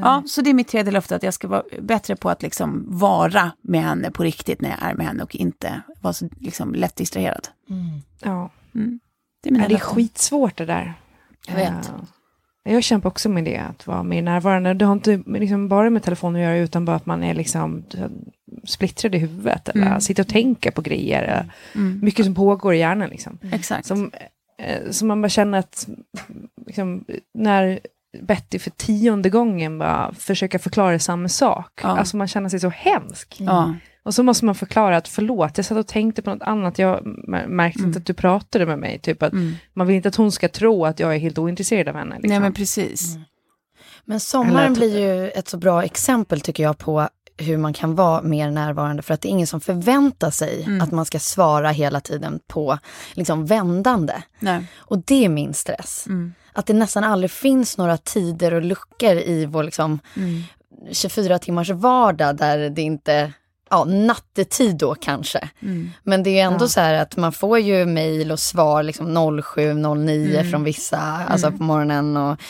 Ja, 0.02 0.22
så 0.26 0.40
det 0.42 0.50
är 0.50 0.54
mitt 0.54 0.68
tredje 0.68 0.92
löfte, 0.92 1.16
att 1.16 1.22
jag 1.22 1.34
ska 1.34 1.48
vara 1.48 1.62
bättre 1.80 2.16
på 2.16 2.30
att 2.30 2.42
liksom 2.42 2.84
vara 2.88 3.50
med 3.62 3.82
henne 3.82 4.10
på 4.10 4.22
riktigt 4.22 4.60
när 4.60 4.70
jag 4.70 4.82
är 4.90 4.94
med 4.94 5.06
henne 5.06 5.22
och 5.22 5.36
inte 5.36 5.80
vara 6.06 6.12
så 6.12 6.28
liksom 6.40 6.74
lätt 6.74 6.96
distraherad. 6.96 7.48
Ja. 8.22 8.50
Det 9.42 9.48
är 9.48 9.52
mina 9.52 9.64
Ja, 9.64 9.68
det 9.68 9.74
är 9.74 9.78
skitsvårt 9.78 10.56
det 10.56 10.64
där. 10.66 10.94
Jag 11.48 11.54
vet. 11.54 11.92
Ja. 12.64 12.70
Jag 12.72 12.82
kämpar 12.82 13.08
också 13.10 13.28
med 13.28 13.44
det, 13.44 13.56
att 13.58 13.86
vara 13.86 14.02
mer 14.02 14.22
närvarande. 14.22 14.74
Det 14.74 14.84
har 14.84 14.92
inte 14.92 15.22
liksom 15.26 15.68
bara 15.68 15.90
med 15.90 16.02
telefonen 16.02 16.42
att 16.42 16.46
göra, 16.48 16.56
utan 16.58 16.84
bara 16.84 16.96
att 16.96 17.06
man 17.06 17.22
är 17.24 17.34
liksom 17.34 17.84
splittrad 18.64 19.14
i 19.14 19.18
huvudet. 19.18 19.68
Eller 19.68 19.86
Mm. 19.86 20.00
sitter 20.00 20.22
och 20.22 20.28
tänker 20.28 20.70
på 20.70 20.82
grejer. 20.82 21.22
eller 21.22 21.52
Mycket 22.02 22.24
som 22.24 22.34
pågår 22.34 22.74
i 22.74 22.78
hjärnan. 22.78 23.08
Liksom. 23.08 23.38
Exakt. 23.52 23.86
Som, 23.86 24.10
eh, 24.58 24.90
som 24.90 25.08
man 25.08 25.22
bara 25.22 25.28
känner 25.28 25.58
att, 25.58 25.88
liksom, 26.66 27.04
när 27.34 27.80
Betty 28.22 28.58
för 28.58 28.70
tionde 28.70 29.30
gången 29.30 29.78
bara 29.78 30.14
försöker 30.14 30.58
förklara 30.58 30.98
samma 30.98 31.28
sak. 31.28 31.80
Ja. 31.82 31.88
Alltså 31.98 32.16
man 32.16 32.28
känner 32.28 32.48
sig 32.48 32.60
så 32.60 32.68
hemsk. 32.68 33.36
Ja. 33.40 33.74
Och 34.06 34.14
så 34.14 34.22
måste 34.22 34.44
man 34.44 34.54
förklara 34.54 34.96
att 34.96 35.08
förlåt, 35.08 35.56
jag 35.56 35.64
satt 35.66 35.78
och 35.78 35.86
tänkte 35.86 36.22
på 36.22 36.30
något 36.30 36.42
annat, 36.42 36.78
jag 36.78 37.02
mär- 37.28 37.46
märkte 37.46 37.78
Mm. 37.78 37.88
inte 37.90 37.98
att 37.98 38.06
du 38.06 38.14
pratade 38.14 38.66
med 38.66 38.78
mig. 38.78 38.98
Typ 38.98 39.22
att 39.22 39.32
Man 39.74 39.86
vill 39.86 39.96
inte 39.96 40.08
att 40.08 40.16
hon 40.16 40.32
ska 40.32 40.48
tro 40.48 40.84
att 40.84 41.00
jag 41.00 41.14
är 41.14 41.18
helt 41.18 41.38
ointresserad 41.38 41.88
av 41.88 41.94
henne. 41.94 42.14
Liksom. 42.14 42.28
Nej 42.28 42.40
men 42.40 42.52
precis. 42.52 43.16
Men 44.04 44.20
sommaren 44.20 44.56
Eller 44.66 44.76
blir 44.76 44.98
ju 45.00 45.30
ett 45.30 45.48
så 45.48 45.56
bra 45.56 45.82
exempel 45.84 46.40
tycker 46.40 46.62
jag 46.62 46.78
på 46.78 47.08
hur 47.38 47.56
man 47.58 47.72
kan 47.72 47.94
vara 47.94 48.22
mer 48.22 48.50
närvarande 48.50 49.02
för 49.02 49.14
att 49.14 49.20
det 49.20 49.28
är 49.28 49.30
ingen 49.30 49.46
som 49.46 49.60
förväntar 49.60 50.30
sig 50.30 50.62
Mm. 50.62 50.80
att 50.80 50.92
man 50.92 51.04
ska 51.04 51.18
svara 51.18 51.70
hela 51.70 52.00
tiden 52.00 52.40
på 52.46 52.78
liksom 53.14 53.46
vändande. 53.46 54.14
Nej. 54.38 54.66
Och 54.76 54.98
det 54.98 55.24
är 55.24 55.28
min 55.28 55.54
stress. 55.54 56.04
Mm. 56.06 56.34
Att 56.52 56.66
det 56.66 56.74
nästan 56.74 57.04
aldrig 57.04 57.30
finns 57.30 57.78
några 57.78 57.96
tider 57.96 58.54
och 58.54 58.62
luckor 58.62 59.12
i 59.16 59.46
vår 59.46 59.62
liksom 59.64 59.98
Mm. 60.16 60.42
24 60.92 61.38
timmars 61.38 61.70
vardag 61.70 62.36
där 62.36 62.70
det 62.70 62.82
inte, 62.82 63.32
ja 63.70 63.84
nattetid 63.84 64.76
då 64.76 64.94
kanske. 64.94 65.48
Mm. 65.62 65.90
Men 66.02 66.22
det 66.22 66.38
är 66.40 66.44
ändå 66.46 66.64
Ja. 66.64 66.68
så 66.68 66.80
här 66.80 66.94
att 66.94 67.16
man 67.16 67.32
får 67.32 67.58
ju 67.58 67.86
mejl 67.86 68.32
och 68.32 68.40
svar 68.40 68.82
liksom 68.82 69.42
07, 69.42 69.74
09 69.74 70.30
Mm. 70.38 70.50
från 70.50 70.64
vissa, 70.64 70.98
alltså 71.00 71.50
på 71.52 71.62
morgonen 71.62 72.16
och 72.16 72.40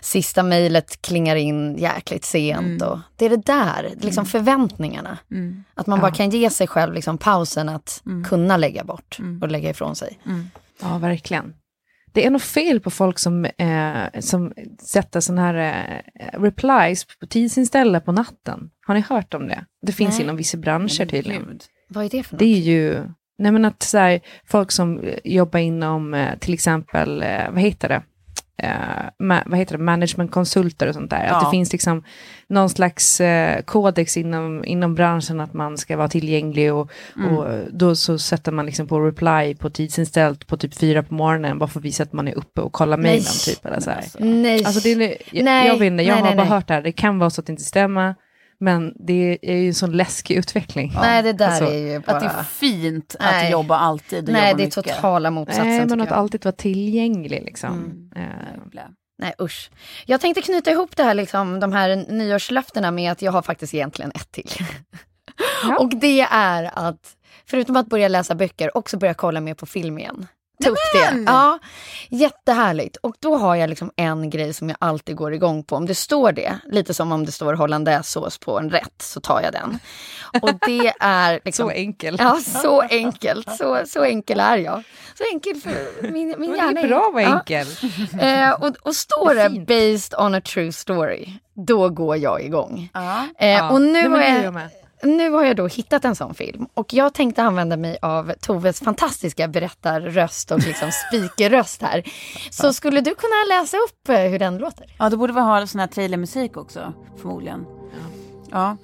sista 0.00 0.42
mejlet 0.42 1.02
klingar 1.02 1.36
in 1.36 1.78
jäkligt 1.78 2.24
sent 2.24 2.82
och 2.82 2.98
det 3.16 3.24
är 3.24 3.30
det 3.30 3.36
där, 3.46 3.90
liksom 4.00 4.26
förväntningarna. 4.26 5.18
Mm. 5.30 5.64
Att 5.74 5.86
man 5.86 5.98
Ja. 5.98 6.00
bara 6.02 6.12
kan 6.12 6.30
ge 6.30 6.50
sig 6.50 6.66
själv 6.66 6.94
liksom 6.94 7.18
pausen 7.18 7.68
att 7.68 8.02
kunna 8.28 8.56
lägga 8.56 8.84
bort 8.84 9.18
och 9.42 9.48
lägga 9.48 9.70
ifrån 9.70 9.96
sig. 9.96 10.18
Ja, 10.82 10.98
verkligen. 10.98 11.54
Det 12.14 12.26
är 12.26 12.30
nog 12.30 12.42
fel 12.42 12.80
på 12.80 12.90
folk 12.90 13.18
som, 13.18 13.44
eh, 13.44 14.20
som 14.20 14.52
sätter 14.82 15.20
sådana 15.20 15.42
här 15.42 16.02
eh, 16.20 16.40
replies 16.40 17.04
på 17.04 17.26
tidsinställda 17.26 18.00
på 18.00 18.12
natten. 18.12 18.70
Har 18.86 18.94
ni 18.94 19.00
hört 19.00 19.34
om 19.34 19.48
det? 19.48 19.64
Det 19.82 19.92
finns 19.92 20.14
Nej. 20.14 20.22
inom 20.24 20.36
vissa 20.36 20.58
branscher 20.58 21.06
tydligen. 21.06 21.44
Gud. 21.46 21.62
Vad 21.88 22.04
är 22.04 22.08
det 22.08 22.22
för 22.22 22.34
något? 22.34 22.38
Det 22.38 22.44
är 22.44 22.60
ju, 22.60 23.04
nej 23.38 23.52
men 23.52 23.64
att 23.64 23.82
så 23.82 23.98
här, 23.98 24.20
folk 24.44 24.70
som 24.70 25.02
jobbar 25.24 25.58
inom 25.58 26.14
eh, 26.14 26.38
till 26.38 26.54
exempel, 26.54 27.22
eh, 27.22 27.50
vad 27.50 27.60
heter 27.60 27.88
det? 27.88 28.02
Eh, 28.56 28.68
ma- 29.18 29.42
vad 29.46 29.58
heter 29.58 29.78
det, 29.78 29.84
managementkonsulter 29.84 30.86
och 30.88 30.94
sånt 30.94 31.10
där. 31.10 31.16
Att 31.24 31.30
Ja. 31.30 31.44
det 31.44 31.50
finns 31.50 31.72
liksom 31.72 32.02
någon 32.48 32.68
slags 32.70 33.20
eh, 33.20 33.62
kodex 33.62 34.16
inom, 34.16 34.64
inom 34.64 34.94
branschen 34.94 35.40
att 35.40 35.52
man 35.54 35.78
ska 35.78 35.96
vara 35.96 36.08
tillgänglig 36.08 36.74
och, 36.74 36.90
och 37.30 37.52
eh, 37.52 37.64
då 37.70 37.96
så 37.96 38.18
sätter 38.18 38.52
man 38.52 38.66
liksom 38.66 38.86
på 38.86 39.00
reply 39.00 39.54
på 39.54 39.70
tidsinställt 39.70 40.46
på 40.46 40.56
typ 40.56 40.74
fyra 40.74 41.02
på 41.02 41.14
morgonen 41.14 41.58
bara 41.58 41.68
för 41.68 41.78
att 41.80 41.84
visa 41.84 42.02
att 42.02 42.12
man 42.12 42.28
är 42.28 42.34
uppe 42.34 42.60
och 42.60 42.72
kollar 42.72 42.96
mejlen 42.96 43.24
typ. 43.44 43.66
Eller 43.66 43.80
så 43.80 43.90
här. 43.90 44.04
Nej. 44.18 44.64
Alltså 44.64 44.80
det 44.80 44.92
är, 44.92 45.16
jag, 45.32 45.44
Nej, 45.44 45.66
jag 45.68 45.78
vet 45.78 45.86
inte, 45.86 46.02
jag 46.02 46.12
nej, 46.14 46.20
har 46.22 46.28
nej, 46.28 46.36
bara 46.36 46.42
nej. 46.44 46.50
hört 46.52 46.68
det 46.68 46.74
här, 46.74 46.82
det 46.82 46.92
kan 46.92 47.18
vara 47.18 47.30
så 47.30 47.40
att 47.40 47.46
det 47.46 47.50
inte 47.52 47.64
stämmer, 47.64 48.14
men 48.64 48.92
det 48.96 49.38
är 49.42 49.56
ju 49.56 49.66
en 49.68 49.74
sån 49.74 49.92
läskig 49.92 50.34
utveckling. 50.36 50.92
Nej, 50.94 51.22
det 51.22 51.32
där 51.32 51.48
Alltså, 51.48 51.64
är 51.64 51.92
ju 51.92 51.98
bara... 51.98 52.16
Att 52.16 52.20
det 52.22 52.26
är 52.26 52.42
fint 52.42 53.16
Nej. 53.20 53.44
att 53.46 53.52
jobba 53.52 53.76
alltid 53.76 54.28
och 54.28 54.32
Nej, 54.32 54.48
jobba 54.50 54.56
det 54.56 54.62
är 54.62 54.66
mycket. 54.66 54.84
totala 54.94 55.30
motsatsen 55.30 55.66
Nej, 55.68 55.86
men 55.86 56.00
att 56.00 56.08
jag. 56.08 56.18
alltid 56.18 56.44
vara 56.44 56.52
tillgänglig 56.52 57.42
liksom. 57.44 58.10
Eh, 58.16 58.22
Nej 59.18 59.34
usch. 59.40 59.70
Jag 60.06 60.20
tänkte 60.20 60.42
knyta 60.42 60.70
ihop 60.70 60.96
det 60.96 61.02
här, 61.04 61.14
liksom, 61.14 61.60
de 61.60 61.72
här 61.72 61.96
nyårslöftena 62.08 62.90
med 62.90 63.12
att 63.12 63.22
jag 63.22 63.32
har 63.32 63.42
faktiskt 63.42 63.74
egentligen 63.74 64.10
ett 64.14 64.32
till. 64.32 64.50
Ja. 65.62 65.76
Och 65.80 65.96
det 65.96 66.20
är 66.30 66.70
att, 66.88 67.16
förutom 67.46 67.76
att 67.76 67.86
börja 67.86 68.08
läsa 68.08 68.34
böcker, 68.34 68.76
också 68.76 68.96
börja 68.96 69.14
kolla 69.14 69.40
mer 69.40 69.54
på 69.54 69.66
film 69.66 69.98
igen. 69.98 70.26
Ta 70.62 70.70
upp 70.70 70.76
det. 70.92 71.22
Ja, 71.26 71.58
jättehärligt. 72.08 72.96
Och 72.96 73.14
då 73.20 73.36
har 73.36 73.54
jag 73.54 73.70
liksom 73.70 73.90
en 73.96 74.30
grej 74.30 74.54
som 74.54 74.68
jag 74.68 74.76
alltid 74.80 75.16
går 75.16 75.34
igång 75.34 75.64
på. 75.64 75.76
Om 75.76 75.86
det 75.86 75.94
står 75.94 76.32
det, 76.32 76.58
lite 76.66 76.94
som 76.94 77.12
om 77.12 77.24
det 77.26 77.32
står 77.32 77.54
hollandaisesås 77.54 78.38
på 78.38 78.58
en 78.58 78.70
rätt, 78.70 79.02
så 79.02 79.20
tar 79.20 79.40
jag 79.42 79.52
den. 79.52 79.78
Och 80.42 80.50
det 80.66 80.92
är 81.00 81.40
liksom... 81.44 81.68
Så 81.68 81.70
enkel. 81.74 82.16
Ja, 82.18 82.38
så 82.62 82.80
enkelt. 82.80 83.56
Så, 83.56 83.82
så 83.86 84.04
enkel 84.04 84.40
är 84.40 84.56
jag. 84.56 84.82
Så 85.18 85.24
enkel 85.32 85.56
för 85.60 86.02
min, 86.12 86.34
min 86.38 86.54
hjärna. 86.54 86.72
det 86.72 86.80
är 86.80 86.88
bra 86.88 87.06
att 87.06 87.12
vara 87.14 87.22
Ja. 87.22 87.38
enkel. 87.38 87.66
Eh, 88.20 88.50
och, 88.50 88.76
och 88.82 88.96
står 88.96 89.34
det 89.34 89.60
based 89.60 90.18
on 90.20 90.34
a 90.34 90.40
true 90.40 90.72
story, 90.72 91.32
då 91.54 91.88
går 91.88 92.16
jag 92.16 92.42
igång. 92.42 92.90
Ja. 92.94 93.26
Eh, 93.38 93.48
Ja, 93.48 93.70
och 93.70 93.80
nej, 93.82 94.02
nu, 94.02 94.08
men 94.08 94.54
har 94.54 94.70
nu 95.02 95.30
har 95.30 95.44
jag 95.44 95.56
då 95.56 95.66
hittat 95.66 96.04
en 96.04 96.16
sån 96.16 96.34
film 96.34 96.66
och 96.74 96.92
jag 96.92 97.14
tänkte 97.14 97.42
använda 97.42 97.76
mig 97.76 97.98
av 98.02 98.32
Toves 98.40 98.80
fantastiska 98.80 99.48
berättarröst 99.48 100.50
och 100.50 100.58
liksom 100.58 100.90
speakerröst 101.08 101.82
här. 101.82 102.02
Så 102.50 102.72
skulle 102.72 103.00
du 103.00 103.14
kunna 103.14 103.44
läsa 103.48 103.76
upp 103.76 104.08
eh, 104.08 104.30
hur 104.30 104.38
den 104.38 104.58
låter? 104.58 104.94
Ja, 104.98 105.10
då 105.10 105.16
borde 105.16 105.32
vi 105.32 105.40
ha 105.40 105.66
sån 105.66 105.80
här 105.80 105.86
trailermusik 105.86 106.56
också, 106.56 106.92
förmodligen. 107.16 107.66
Ja. 108.50 108.76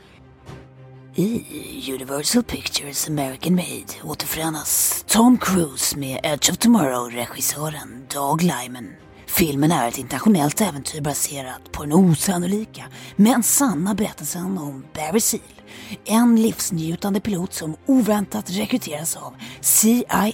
I 1.14 1.92
Universal 1.92 2.42
Pictures 2.42 3.08
American 3.08 3.54
Made 3.54 4.02
återförenas 4.04 5.04
Tom 5.08 5.38
Cruise 5.38 5.98
med 5.98 6.20
Edge 6.22 6.50
of 6.50 6.58
Tomorrow-regissören 6.58 8.06
Doug 8.14 8.42
Lyman. 8.42 8.94
Filmen 9.26 9.72
är 9.72 9.88
ett 9.88 9.98
internationellt 9.98 10.60
äventyr 10.60 11.00
baserat 11.00 11.72
på 11.72 11.82
den 11.82 11.92
osannolika 11.92 12.84
men 13.16 13.42
sanna 13.42 13.94
berättelsen 13.94 14.58
om 14.58 14.84
Barry 14.94 15.20
Seal. 15.20 15.59
En 16.04 16.42
livsnjutande 16.42 17.20
pilot 17.20 17.52
som 17.52 17.76
oväntat 17.86 18.50
rekryteras 18.50 19.16
av 19.16 19.34
CIA 19.60 20.32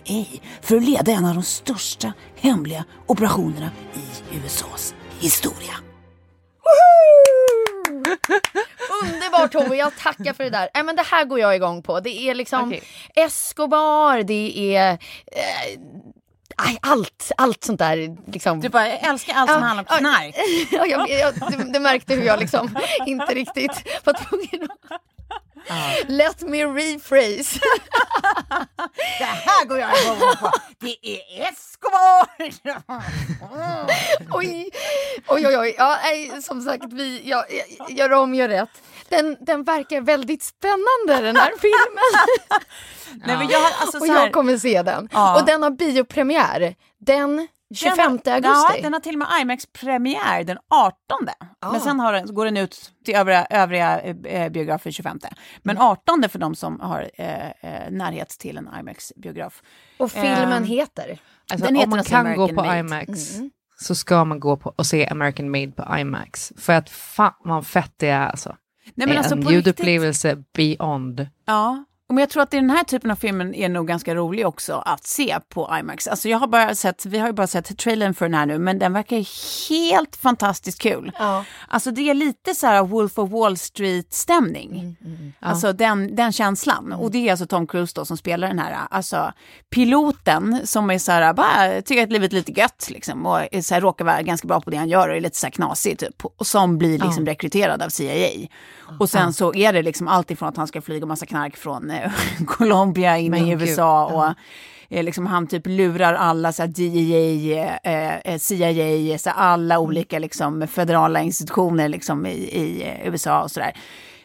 för 0.61 0.77
att 0.77 0.85
leda 0.85 1.13
en 1.13 1.25
av 1.25 1.35
de 1.35 1.43
största 1.43 2.13
hemliga 2.37 2.85
operationerna 3.07 3.71
i 3.95 4.37
USAs 4.37 4.95
historia. 5.21 5.75
Underbart 9.03 9.53
Tove, 9.53 9.77
jag 9.77 9.97
tackar 9.97 10.33
för 10.33 10.45
det 10.45 10.51
där. 10.51 10.69
Nej, 10.75 10.85
men 10.85 10.97
det 10.97 11.03
här 11.03 11.25
går 11.25 11.41
jag 11.41 11.57
igång 11.57 11.83
på. 11.83 12.01
Det 12.01 12.11
är 12.11 12.35
liksom 12.35 12.69
Okej. 12.69 12.83
Escobar, 13.15 14.23
det 14.23 14.77
är... 14.77 14.93
Eh, 14.93 14.99
aj, 16.57 16.79
allt, 16.83 17.33
allt 17.37 17.64
sånt 17.64 17.79
där. 17.79 18.16
Liksom. 18.33 18.61
Du 18.61 18.69
bara, 18.69 18.88
jag 18.88 19.03
älskar 19.03 19.35
allt 19.35 19.51
som 19.51 19.62
handlar 19.62 19.85
om 19.90 19.99
knark. 19.99 20.35
Ja, 20.71 20.87
jag, 20.87 21.11
jag, 21.11 21.35
du, 21.35 21.73
du 21.73 21.81
märkte 21.81 22.14
hur 22.14 22.23
jag 22.23 22.40
liksom 22.40 22.79
inte 23.07 23.35
riktigt 23.35 24.05
var 24.05 24.12
tvungen 24.12 24.71
att... 24.71 25.01
Let 26.07 26.42
me 26.42 26.64
rephrase. 26.64 27.61
Det 29.19 29.25
här 29.25 29.64
går 29.64 29.79
jag 29.79 29.90
igång 30.03 30.19
på. 30.40 30.51
Det 30.79 30.97
är 31.03 31.49
Escobar! 31.49 32.29
oj, 34.31 34.71
oj, 35.29 35.47
oj. 35.47 35.59
oj. 35.59 35.75
Ja, 35.79 35.99
nej, 36.03 36.42
som 36.42 36.62
sagt, 36.62 36.85
vi, 36.92 37.29
jag, 37.29 37.45
jag, 37.79 37.90
gör 37.90 38.12
om, 38.12 38.35
gör 38.35 38.49
rätt. 38.49 38.83
Den, 39.09 39.37
den 39.40 39.64
verkar 39.64 40.01
väldigt 40.01 40.42
spännande 40.42 41.27
den 41.27 41.37
här 41.37 41.53
filmen. 41.61 42.31
Nej, 43.27 43.37
men 43.38 43.49
jag, 43.49 43.59
har- 43.59 43.81
alltså, 43.81 43.99
och 43.99 44.07
så 44.07 44.12
här, 44.12 44.23
jag 44.25 44.33
kommer 44.33 44.59
se 44.59 44.83
den. 44.83 45.09
Ja. 45.12 45.40
Och 45.40 45.47
den 45.47 45.62
har 45.62 45.71
biopremiär 45.71 46.75
den 46.99 47.49
25 47.75 47.97
Den 48.25 48.45
har- 48.45 48.51
augusti. 48.51 48.77
Ja, 48.77 48.83
den 48.83 48.92
har 48.92 49.01
till 49.01 49.14
och 49.14 49.19
med 49.19 49.29
IMAX-premiär 49.40 50.45
den 50.45 50.59
18. 50.71 50.97
Men 51.73 51.81
sen 51.81 52.01
har 52.01 52.12
den, 52.12 52.35
går 52.35 52.45
den 52.45 52.57
ut 52.57 52.90
till 53.05 53.14
övriga, 53.14 53.47
övriga 53.51 54.01
eh, 54.01 54.49
biografer 54.53 54.90
25. 54.90 55.19
Men 55.62 55.79
18 55.79 56.29
för 56.29 56.38
de 56.38 56.55
som 56.55 56.81
har 56.81 57.11
eh, 57.14 57.47
eh, 57.47 57.90
närhet 57.90 58.29
till 58.29 58.57
en 58.57 58.69
IMAX-biograf. 58.81 59.62
Och 59.99 60.12
filmen 60.12 60.53
Ehm, 60.53 60.64
heter? 60.64 61.19
Alltså, 61.53 61.66
Den 61.66 61.75
om 61.75 61.81
heter 61.81 61.90
man 61.90 61.99
alltså 61.99 62.14
kan 62.14 62.37
gå 62.37 62.49
på 62.49 62.55
Made. 62.55 62.79
IMAX 62.79 63.11
så 63.79 63.95
ska 63.95 64.25
man 64.25 64.40
gå 64.40 64.57
på 64.57 64.73
och 64.77 64.87
se 64.87 65.07
American 65.07 65.51
Made 65.51 65.71
på 65.73 65.99
IMAX. 65.99 66.53
För 66.59 66.73
att 66.73 66.90
fan 66.90 67.33
vad 67.45 67.66
fett 67.66 67.92
det 67.97 68.09
är 68.09 68.27
alltså. 68.29 68.57
Nej, 68.94 69.07
men 69.07 69.11
är 69.11 69.18
alltså 69.18 69.35
en 69.35 69.42
på 69.42 69.49
riktigt- 69.49 69.66
ljudupplevelse 69.66 70.42
beyond. 70.57 71.27
Ja, 71.46 71.85
men 72.09 72.19
jag 72.19 72.31
tror 72.31 72.42
att 72.42 72.51
den 72.51 72.71
här 72.71 72.85
typen 72.85 73.11
av 73.11 73.16
filmen 73.16 73.55
är 73.55 73.69
nog 73.69 73.87
ganska 73.87 74.14
rolig 74.14 74.47
också 74.47 74.75
att 74.75 75.05
se 75.05 75.38
på 75.49 75.77
IMAX. 75.81 76.07
Alltså 76.07 76.29
jag 76.29 76.38
har 76.38 76.47
bara 76.47 76.75
sett, 76.75 77.07
vi 77.07 77.19
har 77.19 77.27
ju 77.27 77.33
bara 77.33 77.47
sett 77.47 77.79
trailern 77.79 78.14
för 78.14 78.25
den 78.25 78.35
här 78.35 78.47
nu, 78.47 78.59
men 78.59 78.79
den 78.79 78.92
verkar 78.92 79.16
helt 79.69 80.16
fantastiskt 80.16 80.83
kul. 80.83 81.12
Ja. 81.19 81.45
Alltså 81.69 81.90
det 81.90 82.11
är 82.11 82.14
lite 82.14 82.55
så 82.55 82.66
här 82.66 82.83
Wolf 82.83 83.19
of 83.19 83.31
Wall 83.31 83.59
Street-stämning. 83.59 84.97
Alltså 85.40 85.73
den, 85.73 86.16
den 86.16 86.33
känslan. 86.33 86.92
Och 86.92 87.11
det 87.11 87.29
är 87.29 87.31
alltså 87.31 87.47
Tom 87.47 87.66
Cruise 87.66 87.92
då 87.95 88.05
som 88.05 88.16
spelar 88.16 88.49
den 88.49 88.59
här, 88.59 88.77
alltså 88.90 89.33
piloten 89.71 90.61
som 90.64 90.90
är 90.90 90.99
så 90.99 91.12
här, 91.12 91.33
bara 91.35 91.83
tycker 91.83 92.03
att 92.03 92.12
livet 92.12 92.33
är 92.33 92.37
lite 92.37 92.53
gött 92.61 92.87
liksom. 92.90 93.27
Och 93.27 93.40
så 93.62 93.75
här, 93.75 93.81
råkar 93.81 94.05
vara 94.05 94.23
ganska 94.23 94.49
bra 94.49 94.61
på 94.61 94.71
det 94.71 94.77
han 94.77 94.88
gör 94.88 95.09
och 95.09 95.16
är 95.16 95.21
lite 95.21 95.37
så 95.37 95.47
här 95.47 95.53
knasig 95.53 95.99
typ. 95.99 96.25
Och 96.25 96.47
som 96.47 96.79
blir 96.79 96.99
liksom 96.99 97.27
rekryterad 97.27 97.83
av 97.83 97.88
CIA. 97.88 98.49
Och 98.99 99.11
sen 99.11 99.33
så 99.33 99.55
är 99.55 99.73
det 99.73 99.83
liksom 99.83 100.09
allt 100.09 100.31
ifrån 100.31 100.49
att 100.49 100.57
han 100.57 100.66
ska 100.66 100.83
flyga 100.83 101.07
massa 101.07 101.27
knark 101.27 101.57
från 101.57 101.90
eh, 101.90 101.96
Colombia 102.47 103.19
in 103.19 103.31
Men 103.31 103.45
i 103.47 103.51
gud, 103.51 103.63
USA. 103.63 104.07
Och, 104.07 104.35
eh, 104.97 105.05
liksom 105.05 105.27
han 105.27 105.47
typ 105.47 105.67
lurar 105.67 106.15
alla 106.15 106.53
så 106.53 106.63
här 106.63 106.69
DEA, 106.69 107.79
eh, 107.83 108.33
eh, 108.33 108.39
CIA, 108.39 109.19
så 109.19 109.31
här 109.31 109.37
alla 109.37 109.79
olika 109.79 110.19
liksom 110.19 110.67
federala 110.69 111.21
institutioner 111.21 111.89
liksom 111.89 112.27
i, 112.27 112.31
i 112.33 112.83
eh, 112.83 113.09
USA 113.09 113.43
och 113.43 113.51
sådär. 113.51 113.73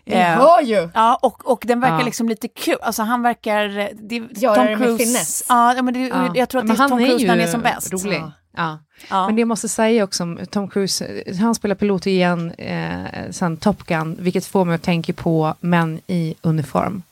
Ni 0.05 0.15
hör 0.15 0.61
ju! 0.61 0.89
Ja, 0.93 1.19
och, 1.21 1.51
och 1.51 1.63
den 1.67 1.79
verkar 1.79 1.99
Ja. 1.99 2.05
liksom 2.05 2.29
lite 2.29 2.47
kul. 2.47 2.77
Alltså 2.81 3.03
han 3.03 3.21
verkar... 3.21 3.89
Det, 3.93 4.41
Göra 4.41 4.63
det 4.63 4.77
med 4.77 4.97
finess. 4.97 5.43
Ja, 5.49 5.81
men 5.81 5.93
det, 5.93 5.99
Ja. 6.07 6.31
jag 6.35 6.49
tror 6.49 6.61
att 6.61 6.67
det 6.67 6.73
är 6.83 6.87
Tom 6.87 6.99
Cruise 6.99 7.25
när 7.25 7.29
han 7.29 7.39
är 7.39 7.47
som 7.47 7.61
bäst. 7.61 7.93
rolig. 7.93 8.21
Ja. 8.57 8.79
Ja. 9.09 9.25
Men 9.25 9.35
det 9.35 9.39
jag 9.41 9.47
måste 9.47 9.69
säga 9.69 10.03
också 10.03 10.23
om 10.23 10.39
Tom 10.51 10.69
Cruise, 10.69 11.23
han 11.41 11.55
spelar 11.55 11.75
pilot 11.75 12.07
igen 12.07 12.51
eh, 12.51 13.31
sen 13.31 13.57
Top 13.57 13.83
Gun, 13.83 14.17
vilket 14.19 14.45
får 14.45 14.65
mig 14.65 14.75
att 14.75 14.81
tänka 14.83 15.13
på 15.13 15.55
män 15.59 15.99
i 16.07 16.35
uniform. 16.41 17.03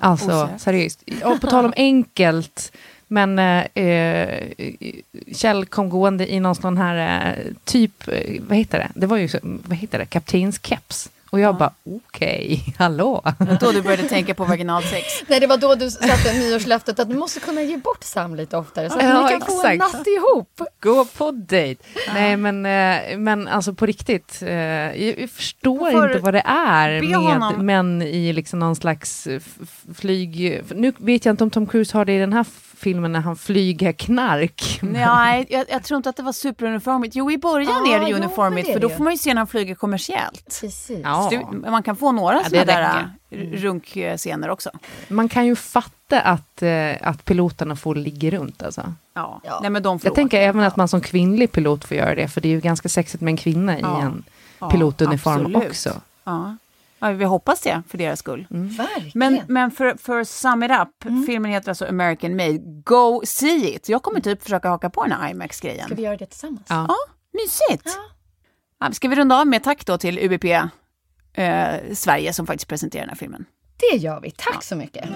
Alltså 0.00 0.44
osökt. 0.44 0.60
seriöst. 0.60 1.02
Och 1.24 1.40
på 1.40 1.46
tal 1.46 1.64
om 1.64 1.72
enkelt, 1.76 2.72
men 3.06 3.38
eh, 3.38 3.84
eh, 3.84 4.48
Kjell 5.32 5.66
kom 5.66 5.88
gående 5.88 6.32
i 6.32 6.40
någon 6.40 6.54
sån 6.54 6.76
här 6.76 7.28
eh, 7.28 7.44
typ, 7.64 8.08
eh, 8.08 8.42
vad 8.48 8.58
heter 8.58 8.78
det? 8.78 8.90
Det 8.94 9.06
var 9.06 9.16
ju, 9.16 9.28
vad 9.42 9.78
heter 9.78 9.98
det, 9.98 10.06
kaptenskeps. 10.06 11.10
Och 11.30 11.40
jag 11.40 11.56
bara, 11.56 11.72
okej, 11.84 12.74
hallå. 12.78 13.22
Då 13.60 13.72
du 13.72 13.82
började 13.82 14.02
tänka 14.08 14.34
på 14.34 14.44
vaginalsex. 14.44 15.04
Nej, 15.28 15.40
det 15.40 15.46
var 15.46 15.56
då 15.56 15.74
du 15.74 15.90
satte 15.90 16.32
nyårslöftet 16.32 16.98
att 17.00 17.08
du 17.08 17.14
måste 17.16 17.40
kunna 17.40 17.62
ge 17.62 17.76
bort 17.76 18.04
Sam 18.04 18.34
lite 18.34 18.56
oftare 18.56 18.90
så 18.90 18.96
att 18.98 19.04
Ja, 19.04 19.22
ni 19.22 19.28
kan 19.30 19.40
få 19.40 19.66
en 19.66 19.72
exakt. 19.72 19.92
natt 19.92 20.06
ihop. 20.06 20.60
Gå 20.80 21.04
på 21.04 21.30
dejt. 21.30 21.82
Nej 22.14 22.36
men, 22.36 22.66
eh, 22.66 23.18
men 23.18 23.48
alltså 23.48 23.74
på 23.74 23.86
riktigt, 23.86 24.42
eh, 24.42 24.50
jag, 25.04 25.30
förstår 25.30 25.88
inte 26.06 26.18
vad 26.18 26.34
det 26.34 26.42
är 26.46 27.02
med 27.02 27.16
honom- 27.16 27.66
män 27.66 28.02
i 28.02 28.32
liksom 28.32 28.58
någon 28.58 28.76
slags 28.76 29.28
flyg... 29.94 30.62
Nu 30.74 30.92
vet 30.98 31.24
jag 31.24 31.32
inte 31.32 31.44
om 31.44 31.50
Tom 31.50 31.66
Cruise 31.66 31.98
har 31.98 32.04
det 32.04 32.12
i 32.12 32.18
den 32.18 32.32
här 32.32 32.46
filmen 32.78 33.12
när 33.12 33.20
han 33.20 33.36
flyger 33.36 33.92
knark. 33.92 34.78
Nej, 34.82 35.46
jag, 35.50 35.64
jag 35.70 35.82
tror 35.82 35.96
inte 35.96 36.08
att 36.08 36.16
det 36.16 36.22
var 36.22 36.32
superuniformigt. 36.32 37.16
Jo, 37.16 37.30
i 37.30 37.38
början 37.38 37.72
Ja, 37.86 37.94
är 37.96 38.00
det 38.00 38.14
uniformigt, 38.14 38.66
det 38.66 38.72
är 38.72 38.74
för 38.74 38.80
då 38.80 38.88
får 38.88 39.04
man 39.04 39.12
ju 39.12 39.18
se 39.18 39.30
när 39.34 39.40
han 39.40 39.46
flyger 39.46 39.74
kommersiellt. 39.74 40.60
Precis. 40.60 41.00
Ja. 41.04 41.28
Så 41.32 41.36
det, 41.60 41.70
man 41.70 41.82
kan 41.82 41.96
få 41.96 42.12
några 42.12 42.34
Ja, 42.34 42.44
sådana 42.44 42.64
där 42.64 42.82
räcker. 43.30 43.56
äh, 43.56 43.60
runkscener 43.62 44.50
också. 44.50 44.70
Man 45.08 45.28
kan 45.28 45.46
ju 45.46 45.56
fatta 45.56 46.20
att, 46.20 46.62
eh, 46.62 46.92
att 47.02 47.24
piloterna 47.24 47.76
får 47.76 47.94
ligga 47.94 48.30
runt 48.30 48.62
alltså. 48.62 48.92
Ja. 49.14 49.40
Ja. 49.44 49.58
Nej, 49.62 49.70
men 49.70 49.82
de 49.82 49.98
får 50.00 50.08
Jag 50.08 50.14
tänker 50.14 50.40
även 50.40 50.62
att 50.62 50.76
man 50.76 50.88
som 50.88 51.00
kvinnlig 51.00 51.52
pilot 51.52 51.84
får 51.84 51.96
göra 51.96 52.14
det, 52.14 52.28
för 52.28 52.40
det 52.40 52.48
är 52.48 52.52
ju 52.52 52.60
ganska 52.60 52.88
sexigt 52.88 53.20
med 53.22 53.30
en 53.32 53.36
kvinna 53.36 53.80
Ja. 53.80 53.98
i 54.00 54.02
en 54.02 54.24
pilotuniform 54.70 55.46
absolut. 55.46 55.68
också. 55.70 55.92
Ja. 56.24 56.56
Ja, 56.98 57.10
vi 57.10 57.24
hoppas 57.24 57.60
det 57.60 57.82
för 57.88 57.98
deras 57.98 58.18
skull. 58.18 58.46
Verkligen. 58.50 59.10
Men, 59.14 59.40
men 59.48 59.70
för, 59.70 59.94
för 59.98 60.24
sum 60.24 60.62
it 60.62 60.70
up, 60.70 61.04
Mm. 61.04 61.26
filmen 61.26 61.50
heter 61.50 61.68
alltså 61.68 61.86
American 61.86 62.36
Made. 62.36 62.58
Go 62.84 63.22
see 63.24 63.74
it! 63.74 63.88
Jag 63.88 64.02
kommer 64.02 64.20
typ 64.20 64.42
försöka 64.42 64.68
haka 64.68 64.90
på 64.90 65.02
den 65.02 65.12
här 65.12 65.30
IMAX-grejen. 65.30 65.86
Ska 65.86 65.94
vi 65.94 66.02
göra 66.02 66.16
det 66.16 66.26
tillsammans? 66.26 66.66
Ja. 66.68 66.86
Ja, 66.88 66.96
mysigt! 67.32 67.98
Ja. 68.80 68.92
ska 68.92 69.08
vi 69.08 69.16
runda 69.16 69.40
av 69.40 69.46
med 69.46 69.62
tack 69.64 69.86
då 69.86 69.98
till 69.98 70.18
UBP 70.18 70.44
eh, 71.34 71.74
Sverige 71.94 72.32
som 72.32 72.46
faktiskt 72.46 72.68
presenterar 72.68 73.02
den 73.02 73.08
här 73.08 73.16
filmen. 73.16 73.44
Det 73.90 73.96
gör 73.96 74.20
vi. 74.20 74.30
Tack 74.30 74.62
så 74.64 74.76
mycket. 74.76 75.08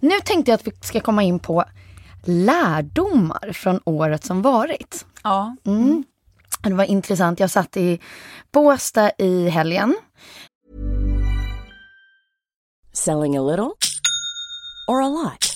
Nu 0.00 0.20
tänkte 0.24 0.50
jag 0.50 0.54
att 0.58 0.66
vi 0.66 0.72
ska 0.80 1.00
komma 1.00 1.22
in 1.22 1.38
på 1.38 1.64
lärdomar 2.28 3.52
från 3.52 3.80
året 3.84 4.24
som 4.24 4.42
varit. 4.42 5.06
Ja. 5.22 5.56
Mm. 5.64 6.04
Det 6.62 6.74
var 6.74 6.84
intressant. 6.84 7.40
Jag 7.40 7.50
satt 7.50 7.76
i 7.76 8.00
Båstad 8.52 9.10
i 9.18 9.48
helgen. 9.48 9.96
Selling 12.92 13.36
a 13.36 13.42
little 13.42 13.70
or 14.88 15.02
a 15.02 15.08
lot? 15.08 15.55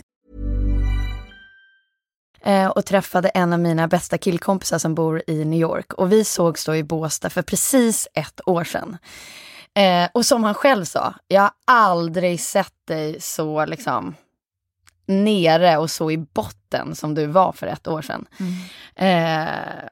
Eh, 2.43 2.67
och 2.67 2.85
träffade 2.85 3.29
en 3.29 3.53
av 3.53 3.59
mina 3.59 3.87
bästa 3.87 4.17
killkompisar 4.17 4.77
som 4.77 4.95
bor 4.95 5.23
i 5.27 5.45
New 5.45 5.59
York. 5.59 5.93
Och 5.93 6.11
vi 6.11 6.23
sågs 6.23 6.65
då 6.65 6.75
i 6.75 6.83
Båstad 6.83 7.29
för 7.29 7.41
precis 7.41 8.07
ett 8.13 8.41
år 8.45 8.63
sedan. 8.63 8.97
Eh, 9.73 10.09
och 10.13 10.25
som 10.25 10.43
han 10.43 10.53
själv 10.53 10.85
sa, 10.85 11.13
jag 11.27 11.41
har 11.41 11.51
aldrig 11.65 12.39
sett 12.39 12.73
dig 12.87 13.21
så 13.21 13.65
liksom 13.65 14.15
nere 15.05 15.77
och 15.77 15.91
så 15.91 16.11
i 16.11 16.17
botten 16.17 16.95
som 16.95 17.15
du 17.15 17.25
var 17.25 17.51
för 17.51 17.67
ett 17.67 17.87
år 17.87 18.01
sedan. 18.01 18.25
Eh, 18.95 19.85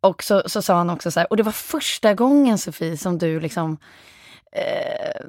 och 0.00 0.22
så, 0.22 0.42
så 0.46 0.62
sa 0.62 0.74
han 0.74 0.90
också 0.90 1.10
så 1.10 1.20
här, 1.20 1.26
och 1.30 1.36
det 1.36 1.42
var 1.42 1.52
första 1.52 2.14
gången 2.14 2.58
Sofie 2.58 2.96
som 2.96 3.18
du 3.18 3.40
liksom 3.40 3.78
eh, 4.52 5.26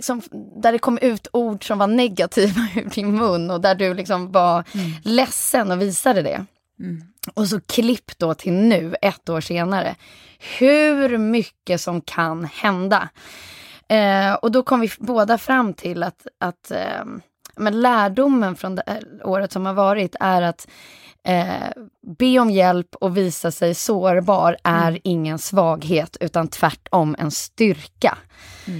som, 0.00 0.22
där 0.62 0.72
det 0.72 0.78
kom 0.78 0.98
ut 0.98 1.28
ord 1.32 1.66
som 1.66 1.78
var 1.78 1.86
negativa 1.86 2.60
ur 2.76 2.90
din 2.94 3.16
mun 3.16 3.50
och 3.50 3.60
där 3.60 3.74
du 3.74 3.94
liksom 3.94 4.32
var 4.32 4.64
ledsen 5.02 5.70
och 5.70 5.82
visade 5.82 6.22
det. 6.22 6.44
Och 7.34 7.48
så 7.48 7.60
klipp 7.60 8.18
då 8.18 8.34
till 8.34 8.52
nu, 8.52 8.94
ett 9.02 9.28
år 9.28 9.40
senare. 9.40 9.94
Hur 10.58 11.18
mycket 11.18 11.80
som 11.80 12.00
kan 12.00 12.44
hända. 12.44 13.08
Eh, 13.88 14.32
och 14.32 14.52
då 14.52 14.62
kom 14.62 14.80
vi 14.80 14.90
båda 14.98 15.38
fram 15.38 15.74
till 15.74 16.02
att, 16.02 16.26
att 16.38 16.70
eh, 16.70 17.04
men 17.56 17.80
lärdomen 17.80 18.56
från 18.56 18.74
det 18.74 19.02
året 19.24 19.52
som 19.52 19.66
har 19.66 19.74
varit 19.74 20.16
är 20.20 20.42
att 20.42 20.68
eh, 21.24 21.82
be 22.18 22.38
om 22.38 22.50
hjälp 22.50 22.94
och 22.94 23.16
visa 23.16 23.50
sig 23.50 23.74
sårbar 23.74 24.56
är 24.64 24.98
ingen 25.04 25.38
svaghet 25.38 26.16
utan 26.20 26.48
tvärtom 26.48 27.16
en 27.18 27.30
styrka. 27.30 28.18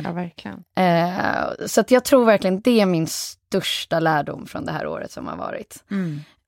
Ja, 0.04 0.12
verkligen. 0.12 0.64
Eh, 0.76 1.66
så 1.66 1.80
att 1.80 1.90
jag 1.90 2.04
tror 2.04 2.24
verkligen 2.24 2.60
det 2.60 2.80
är 2.80 2.86
min 2.86 3.06
största 3.06 4.00
lärdom 4.00 4.46
från 4.46 4.66
det 4.66 4.72
här 4.72 4.86
året 4.86 5.10
som 5.10 5.26
har 5.26 5.36
varit. 5.36 5.84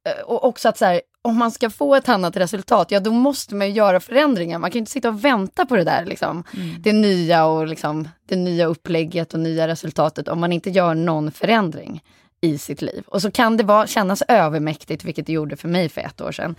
Eh, 0.09 0.24
och 0.24 0.44
också 0.44 0.68
att 0.68 0.78
så 0.78 0.85
här, 0.85 1.00
om 1.22 1.37
man 1.37 1.50
ska 1.50 1.70
få 1.70 1.94
ett 1.94 2.09
annat 2.09 2.37
resultat, 2.37 2.90
ja 2.90 3.00
då 3.00 3.11
måste 3.11 3.54
man 3.54 3.66
ju 3.66 3.72
göra 3.72 4.00
förändringar. 4.00 4.59
Man 4.59 4.70
kan 4.70 4.78
inte 4.78 4.90
sitta 4.90 5.09
och 5.09 5.24
vänta 5.24 5.66
på 5.66 5.76
det 5.76 5.85
där, 5.85 6.04
liksom, 6.04 6.44
det 6.80 6.92
nya 6.92 7.44
och 7.44 7.66
liksom, 7.66 8.09
det 8.28 8.37
nya 8.37 8.66
upplägget 8.66 9.35
och 9.35 9.40
nya 9.40 9.68
resultatet 9.68 10.28
om 10.28 10.40
man 10.40 10.52
inte 10.52 10.70
gör 10.70 10.94
någon 10.94 11.30
förändring 11.30 12.02
i 12.44 12.59
sitt 12.59 12.83
liv. 12.83 13.04
Och 13.07 13.22
så 13.22 13.30
kan 13.30 13.57
det 13.57 13.64
vara, 13.64 13.87
kännas 13.87 14.22
övermäktigt, 14.28 15.04
vilket 15.04 15.26
det 15.26 15.33
gjorde 15.33 15.57
för 15.57 15.68
mig 15.68 15.88
för 15.88 16.00
ett 16.00 16.20
år 16.20 16.33
sedan. 16.33 16.54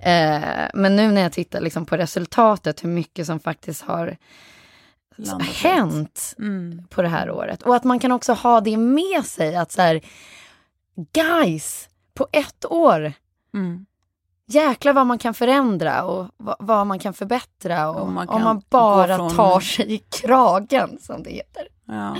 Eh, 0.00 0.40
men 0.74 0.96
nu 0.96 1.12
när 1.12 1.20
jag 1.22 1.32
tittar 1.32 1.60
liksom 1.60 1.86
på 1.86 1.96
resultatet, 1.96 2.84
hur 2.84 2.88
mycket 2.88 3.26
som 3.26 3.40
faktiskt 3.40 3.82
har 3.82 4.16
Landat 5.16 5.48
rätt. 5.48 5.56
hänt 5.56 6.34
på 6.88 7.02
det 7.02 7.08
här 7.08 7.30
året. 7.30 7.62
Och 7.62 7.76
att 7.76 7.84
man 7.84 7.98
kan 7.98 8.12
också 8.12 8.32
ha 8.32 8.60
det 8.60 8.76
med 8.76 9.24
sig 9.24 9.56
att 9.56 9.72
så 9.72 9.82
här, 9.82 10.00
guys, 11.12 11.88
på 12.14 12.26
ett 12.32 12.64
år, 12.64 13.12
Mm. 13.54 13.86
jäklar 14.46 14.92
vad 14.92 15.06
man 15.06 15.18
kan 15.18 15.34
förändra 15.34 16.04
och 16.04 16.26
vad, 16.58 16.86
man 16.86 16.98
kan 16.98 17.14
förbättra 17.14 17.88
och 17.90 18.00
Och 18.00 18.08
man 18.08 18.28
om 18.28 18.34
kan 18.34 18.44
man 18.44 18.62
bara 18.70 19.16
från- 19.16 19.36
tar 19.36 19.60
sig 19.60 19.92
i 19.94 19.98
kragen 19.98 20.98
som 21.00 21.22
det 21.22 21.30
heter. 21.30 21.68
Ja. 21.84 22.16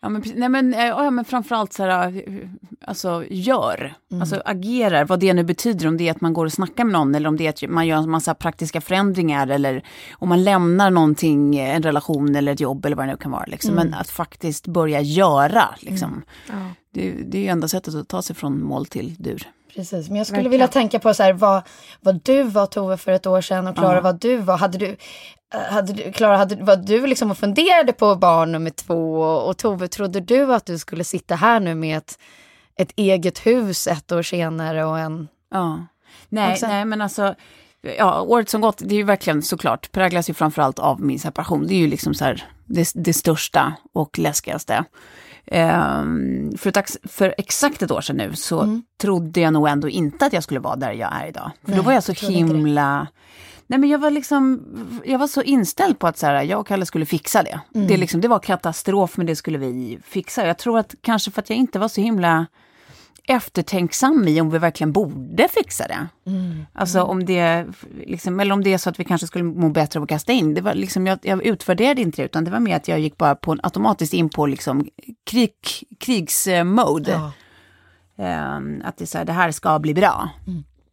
Ja 0.00 0.08
men, 0.08 0.22
nej, 0.34 0.48
men, 0.48 0.74
eh, 0.74 0.86
ja, 0.86 1.10
men 1.10 1.24
framförallt 1.24 1.72
så 1.72 1.82
här, 1.82 2.06
eh, 2.16 2.48
alltså 2.84 3.24
gör, 3.30 3.94
alltså 4.20 4.42
agerar, 4.44 5.04
vad 5.04 5.20
det 5.20 5.34
nu 5.34 5.44
betyder, 5.44 5.88
om 5.88 5.96
det 5.96 6.08
är 6.08 6.10
att 6.10 6.20
man 6.20 6.32
går 6.32 6.44
och 6.46 6.52
snackar 6.52 6.84
med 6.84 6.92
någon 6.92 7.14
eller 7.14 7.28
om 7.28 7.36
det 7.36 7.46
är 7.46 7.66
att 7.66 7.70
man 7.70 7.86
gör 7.86 7.96
en 7.96 8.10
massa 8.10 8.34
praktiska 8.34 8.80
förändringar 8.80 9.48
eller 9.48 9.84
om 10.12 10.28
man 10.28 10.44
lämnar 10.44 10.90
någonting, 10.90 11.56
eh, 11.56 11.76
en 11.76 11.82
relation 11.82 12.36
eller 12.36 12.52
ett 12.52 12.60
jobb 12.60 12.86
eller 12.86 12.96
vad 12.96 13.06
det 13.06 13.12
nu 13.12 13.16
kan 13.16 13.32
vara. 13.32 13.44
Liksom. 13.46 13.74
Men 13.74 13.94
att 13.94 14.10
faktiskt 14.10 14.66
börja 14.66 15.00
göra, 15.00 15.64
liksom. 15.80 16.22
det, 16.94 17.10
det 17.10 17.38
är 17.38 17.42
ju 17.42 17.48
enda 17.48 17.68
sättet 17.68 17.94
att 17.94 18.08
ta 18.08 18.22
sig 18.22 18.36
från 18.36 18.64
mål 18.64 18.86
till 18.86 19.14
dur. 19.18 19.48
Precis, 19.74 20.08
men 20.08 20.16
jag 20.18 20.26
skulle 20.26 20.36
Verkligen. 20.36 20.50
vilja 20.50 20.68
tänka 20.68 20.98
på 20.98 21.14
så 21.14 21.22
här, 21.22 21.32
vad, 21.32 21.62
vad 22.00 22.20
du 22.24 22.42
var 22.42 22.66
Tove 22.66 22.96
för 22.96 23.12
ett 23.12 23.26
år 23.26 23.40
sedan 23.40 23.66
och 23.66 23.76
Klara 23.76 24.00
vad 24.00 24.20
du 24.20 24.36
var. 24.36 24.58
Hade 24.58 24.78
du, 24.78 24.96
eh, 25.54 25.60
hade 25.60 25.92
du, 25.92 26.12
Klara, 26.12 26.36
hade, 26.36 26.56
var 26.56 26.76
du 26.76 27.06
liksom 27.06 27.30
och 27.30 27.38
funderade 27.38 27.92
på 27.92 28.14
barn 28.16 28.52
nummer 28.52 28.70
två 28.70 29.20
och, 29.20 29.48
och 29.48 29.56
Tove, 29.56 29.88
trodde 29.88 30.20
du 30.20 30.54
att 30.54 30.66
du 30.66 30.78
skulle 30.78 31.04
sitta 31.04 31.34
här 31.34 31.60
nu 31.60 31.74
med 31.74 31.98
ett, 31.98 32.18
ett 32.78 32.92
eget 32.96 33.46
hus 33.46 33.86
ett 33.86 34.12
år 34.12 34.22
senare 34.22 34.84
och 34.84 34.98
en... 34.98 35.28
Ja. 35.50 35.86
Nej, 36.28 36.56
sen- 36.56 36.70
nej, 36.70 36.84
men 36.84 37.00
alltså, 37.02 37.34
ja, 37.98 38.20
året 38.20 38.48
som 38.50 38.60
gått, 38.60 38.78
det 38.78 38.94
är 38.94 38.98
ju 38.98 39.02
verkligen 39.04 39.42
såklart, 39.42 39.92
präglas 39.92 40.30
ju 40.30 40.34
framförallt 40.34 40.78
av 40.78 41.00
min 41.00 41.18
separation. 41.18 41.66
Det 41.66 41.74
är 41.74 41.78
ju 41.78 41.86
liksom 41.86 42.14
så 42.14 42.24
här, 42.24 42.44
det, 42.66 42.90
det 42.94 43.12
största 43.12 43.74
och 43.92 44.18
läskigaste. 44.18 44.84
Ehm, 45.50 46.52
för, 46.58 46.78
ett, 46.78 46.96
för 47.04 47.34
exakt 47.38 47.82
ett 47.82 47.90
år 47.90 48.00
sedan 48.00 48.16
nu 48.16 48.34
så 48.34 48.60
Mm. 48.60 48.82
trodde 49.00 49.40
jag 49.40 49.52
nog 49.52 49.68
ändå 49.68 49.88
inte 49.88 50.26
att 50.26 50.32
jag 50.32 50.42
skulle 50.42 50.60
vara 50.60 50.76
där 50.76 50.92
jag 50.92 51.12
är 51.22 51.26
idag. 51.28 51.50
För 51.62 51.68
Nej, 51.70 51.76
då 51.76 51.82
var 51.82 51.92
jag 51.92 52.02
så 52.02 52.12
jag 52.20 52.30
himla... 52.30 53.06
Nej 53.66 53.78
men 53.78 53.88
jag 53.90 53.98
var 53.98 54.10
liksom, 54.10 54.62
jag 55.04 55.18
var 55.18 55.26
så 55.26 55.42
inställd 55.42 55.98
på 55.98 56.06
att 56.06 56.18
så 56.18 56.26
här, 56.26 56.42
jag 56.42 56.60
och 56.60 56.66
Kalle 56.66 56.86
skulle 56.86 57.06
fixa 57.06 57.42
det. 57.42 57.60
Mm. 57.74 57.86
Det, 57.86 57.96
liksom, 57.96 58.20
det 58.20 58.28
var 58.28 58.38
katastrof 58.38 59.16
men 59.16 59.26
det 59.26 59.36
skulle 59.36 59.58
vi 59.58 59.98
fixa. 60.04 60.46
Jag 60.46 60.58
tror 60.58 60.78
att 60.78 60.94
kanske 61.00 61.30
för 61.30 61.42
att 61.42 61.50
jag 61.50 61.56
inte 61.58 61.78
var 61.78 61.88
så 61.88 62.00
himla 62.00 62.46
eftertänksam 63.28 64.28
i 64.28 64.40
om 64.40 64.50
vi 64.50 64.58
verkligen 64.58 64.92
borde 64.92 65.48
fixa 65.48 65.86
det. 65.88 66.08
Alltså 66.72 67.02
om 67.02 67.24
det, 67.24 67.66
liksom, 68.06 68.40
eller 68.40 68.52
om 68.52 68.64
det 68.64 68.72
är 68.72 68.78
så 68.78 68.90
att 68.90 69.00
vi 69.00 69.04
kanske 69.04 69.26
skulle 69.26 69.44
må 69.44 69.68
bättre 69.68 69.98
av 69.98 70.02
att 70.02 70.08
kasta 70.08 70.32
in. 70.32 70.54
Det 70.54 70.60
var 70.60 70.74
liksom, 70.74 71.06
jag, 71.06 71.18
jag 71.22 71.46
utvärderade 71.46 72.00
inte 72.00 72.22
det, 72.22 72.26
utan 72.26 72.44
det 72.44 72.50
var 72.50 72.60
mer 72.60 72.76
att 72.76 72.88
jag 72.88 73.00
gick 73.00 73.16
bara 73.16 73.34
på 73.34 73.56
automatiskt 73.62 74.14
in 74.14 74.28
på 74.28 74.46
liksom, 74.46 74.88
krig, 75.30 75.52
krigsmode. 76.00 77.20
Ehm, 78.18 78.82
att 78.84 78.96
det, 78.96 79.04
är 79.04 79.06
så 79.06 79.18
här, 79.18 79.24
det 79.24 79.32
här 79.32 79.50
ska 79.50 79.78
bli 79.78 79.94
bra. 79.94 80.30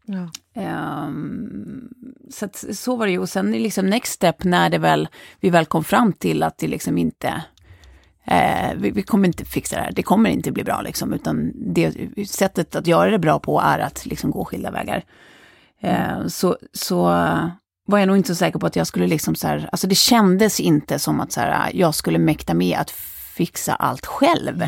Ja. 0.06 0.30
Ehm, 0.62 1.89
så, 2.30 2.45
att, 2.45 2.65
så 2.71 2.95
var 2.95 3.06
det 3.06 3.12
ju. 3.12 3.19
Och 3.19 3.30
sen 3.30 3.52
liksom 3.52 3.89
next 3.89 4.13
step 4.13 4.43
när 4.43 4.69
det 4.69 4.78
väl, 4.78 5.08
vi 5.39 5.50
väl 5.50 5.65
kom 5.65 5.84
fram 5.84 6.13
till 6.13 6.43
att 6.43 6.58
det 6.58 6.67
liksom 6.67 6.98
inte 6.98 7.43
Eh, 8.27 8.73
vi, 8.75 8.91
vi 8.91 9.03
kommer 9.03 9.27
inte 9.27 9.45
fixa 9.45 9.75
det 9.75 9.81
här, 9.81 9.91
det 9.91 10.03
kommer 10.03 10.29
inte 10.29 10.51
bli 10.51 10.63
bra 10.63 10.81
liksom, 10.81 11.13
utan 11.13 11.51
det, 11.73 11.93
sättet 12.27 12.75
att 12.75 12.88
göra 12.88 13.11
det 13.11 13.19
bra 13.19 13.39
på 13.39 13.61
är 13.61 13.79
att 13.79 14.05
liksom 14.05 14.31
gå 14.31 14.45
skilda 14.45 14.71
vägar. 14.71 15.03
Eh, 15.81 16.27
så, 16.27 16.57
så 16.73 17.03
var 17.88 17.99
jag 17.99 18.07
nog 18.07 18.17
inte 18.17 18.27
så 18.27 18.35
säker 18.35 18.59
på 18.59 18.67
att 18.67 18.75
jag 18.75 18.88
skulle 18.88 19.07
liksom 19.07 19.35
så 19.35 19.47
här, 19.47 19.69
alltså 19.71 19.88
det 19.88 19.95
kändes 19.95 20.59
inte 20.59 20.99
som 20.99 21.19
att 21.19 21.31
så 21.31 21.39
här, 21.39 21.71
jag 21.73 21.95
skulle 21.95 22.19
mäkta 22.19 22.53
med 22.53 22.77
att 22.79 22.91
fixa 23.35 23.75
allt 23.75 24.05
själv. 24.05 24.63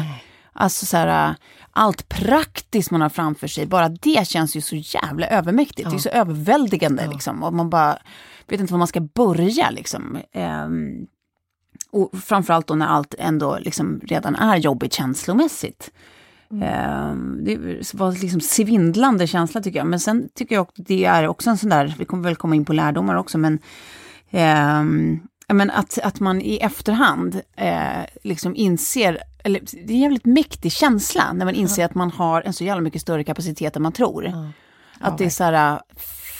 Alltså 0.53 0.85
så 0.85 0.97
här, 0.97 1.35
allt 1.71 2.09
praktiskt 2.09 2.91
man 2.91 3.01
har 3.01 3.09
framför 3.09 3.47
sig, 3.47 3.65
bara 3.65 3.89
det 3.89 4.27
känns 4.27 4.55
ju 4.55 4.61
så 4.61 4.75
jävla 4.75 5.27
övermäktigt. 5.27 5.89
Det 5.89 5.95
är 5.95 5.99
så 5.99 6.09
överväldigande 6.09 7.07
liksom. 7.07 7.43
Och 7.43 7.53
man 7.53 7.69
bara 7.69 7.97
vet 8.47 8.59
inte 8.59 8.73
var 8.73 8.77
man 8.77 8.87
ska 8.87 9.01
börja 9.01 9.69
liksom. 9.69 10.17
Ehm, 10.33 11.07
och 11.97 12.19
framförallt 12.19 12.67
då 12.67 12.75
när 12.75 12.87
allt 12.87 13.15
ändå 13.19 13.57
liksom 13.59 14.01
redan 14.03 14.35
är 14.35 14.57
jobbigt 14.57 14.93
känslomässigt. 14.93 15.91
Ehm, 16.63 17.43
det 17.43 17.93
var 17.93 18.11
liksom 18.11 18.41
svindlande 18.41 19.27
känsla 19.27 19.61
tycker 19.61 19.79
jag. 19.79 19.87
Men 19.87 19.99
sen 19.99 20.29
tycker 20.35 20.55
jag 20.55 20.61
också 20.61 20.81
det 20.81 21.05
är 21.05 21.27
också 21.27 21.49
en 21.49 21.57
sån 21.57 21.69
där, 21.69 21.95
vi 21.99 22.05
kommer 22.05 22.23
väl 22.23 22.35
komma 22.35 22.55
in 22.55 22.65
på 22.65 22.73
lärdomar 22.73 23.15
också, 23.15 23.37
men, 23.37 23.59
ja, 24.29 25.53
men 25.53 25.69
att, 25.69 25.97
att 26.03 26.19
man 26.19 26.41
i 26.41 26.57
efterhand 26.57 27.41
eh, 27.55 28.05
liksom 28.23 28.55
inser, 28.55 29.19
eller 29.43 29.61
det 29.71 29.93
är 29.93 29.95
en 29.95 30.01
jävligt 30.01 30.25
mäktig 30.25 30.71
känsla 30.71 31.33
när 31.33 31.45
man 31.45 31.55
inser 31.55 31.85
att 31.85 31.95
man 31.95 32.11
har 32.11 32.41
en 32.41 32.53
så 32.53 32.63
jävla 32.63 32.81
mycket 32.81 33.01
större 33.01 33.23
kapacitet 33.23 33.75
än 33.75 33.81
man 33.81 33.91
tror. 33.91 34.25
Att 34.99 35.17
det 35.17 35.25
är 35.25 35.29
så 35.29 35.43
här, 35.43 35.79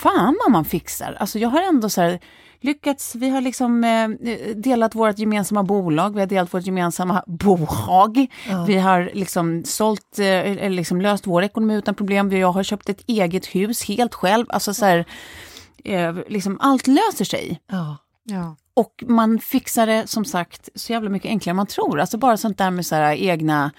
fan 0.02 0.38
vad 0.44 0.52
man 0.52 0.66
fixar. 0.66 1.18
Alltså 1.20 1.40
jag 1.40 1.50
har 1.50 1.62
ändå 1.62 1.90
så 1.90 2.02
här, 2.02 2.20
lyckats, 2.62 3.16
vi 3.16 3.30
har 3.30 3.42
liksom 3.42 3.84
eh, 3.84 4.08
delat 4.56 4.96
vårt 4.96 5.20
gemensamma 5.20 5.64
bolag, 5.64 6.14
vi 6.14 6.20
har 6.20 6.28
delat 6.28 6.54
vårt 6.54 6.66
gemensamma 6.66 7.24
bohag. 7.28 8.28
Vi 8.68 8.78
har 8.78 9.12
liksom 9.14 9.64
sålt, 9.66 10.20
eh, 10.20 10.26
eller 10.26 10.70
liksom 10.70 11.02
löst 11.02 11.28
vår 11.28 11.44
ekonomi 11.44 11.76
utan 11.76 11.96
problem. 11.96 12.32
Jag 12.32 12.52
har 12.52 12.64
köpt 12.64 12.90
ett 12.90 13.04
eget 13.08 13.46
hus 13.46 13.84
helt 13.84 14.14
själv. 14.14 14.46
Alltså 14.50 14.74
så 14.74 14.86
här, 14.86 15.06
eh, 15.84 16.16
liksom 16.28 16.58
allt 16.62 16.88
löser 16.88 17.26
sig. 17.26 17.60
Ja. 17.72 17.98
Ja. 18.24 18.56
Och 18.74 19.04
man 19.08 19.40
fixar 19.40 19.88
det 19.88 20.08
som 20.08 20.26
sagt 20.26 20.70
så 20.76 20.94
jävla 20.94 21.10
mycket 21.10 21.30
enklare 21.30 21.52
än 21.52 21.56
man 21.56 21.68
tror. 21.68 22.00
Alltså 22.00 22.18
bara 22.18 22.38
sånt 22.38 22.58
där 22.58 22.72
med 22.72 22.86
så 22.86 22.96
här 22.96 23.16
egna 23.16 23.72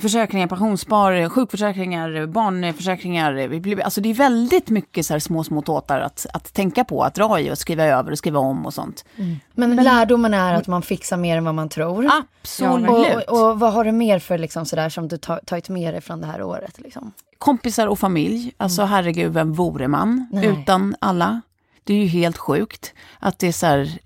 försäkringar, 0.00 0.46
pensionsspar, 0.46 1.28
sjukförsäkringar, 1.28 2.26
barnförsäkringar. 2.26 3.80
Alltså 3.84 4.00
det 4.00 4.10
är 4.10 4.14
väldigt 4.14 4.68
mycket 4.68 5.06
så 5.06 5.20
små, 5.20 5.44
små 5.44 5.62
tåtar 5.62 6.00
att, 6.00 6.26
att 6.32 6.52
tänka 6.52 6.84
på, 6.84 7.02
att 7.02 7.14
dra 7.14 7.40
i 7.40 7.50
och 7.50 7.58
skriva 7.58 7.84
över 7.84 8.12
och 8.12 8.18
skriva 8.18 8.38
om 8.38 8.66
och 8.66 8.74
sånt. 8.74 9.04
Mm. 9.16 9.36
Men, 9.52 9.74
Men 9.74 9.84
lärdomen 9.84 10.34
är 10.34 10.54
att 10.54 10.66
man 10.66 10.82
fixar 10.82 11.16
mer 11.16 11.36
än 11.36 11.44
vad 11.44 11.54
man 11.54 11.68
tror. 11.68 12.10
Absolut. 12.42 12.88
och, 12.88 13.32
och, 13.36 13.50
och, 13.50 13.60
vad 13.60 13.72
har 13.72 13.84
du 13.84 13.92
mer 13.92 14.18
för 14.18 14.38
liksom 14.38 14.66
sådär 14.66 14.88
som 14.88 15.08
du 15.08 15.18
tagit 15.18 15.68
med 15.68 15.94
dig 15.94 16.00
från 16.00 16.20
det 16.20 16.26
här 16.26 16.42
året? 16.42 16.80
Liksom? 16.80 17.12
Kompisar 17.38 17.86
och 17.86 17.98
familj. 17.98 18.52
Alltså 18.56 18.82
mm. 18.82 18.90
herregud, 18.90 19.32
vem 19.32 19.52
vore 19.52 19.88
man 19.88 20.26
Nej. 20.32 20.46
utan 20.46 20.94
alla? 21.00 21.40
Det 21.84 21.94
är 21.94 21.98
ju 21.98 22.06
helt 22.06 22.38
sjukt 22.38 22.94
att 23.18 23.38
det 23.38 23.48
är 23.48 23.52
så 23.52 23.66
här, 23.66 23.98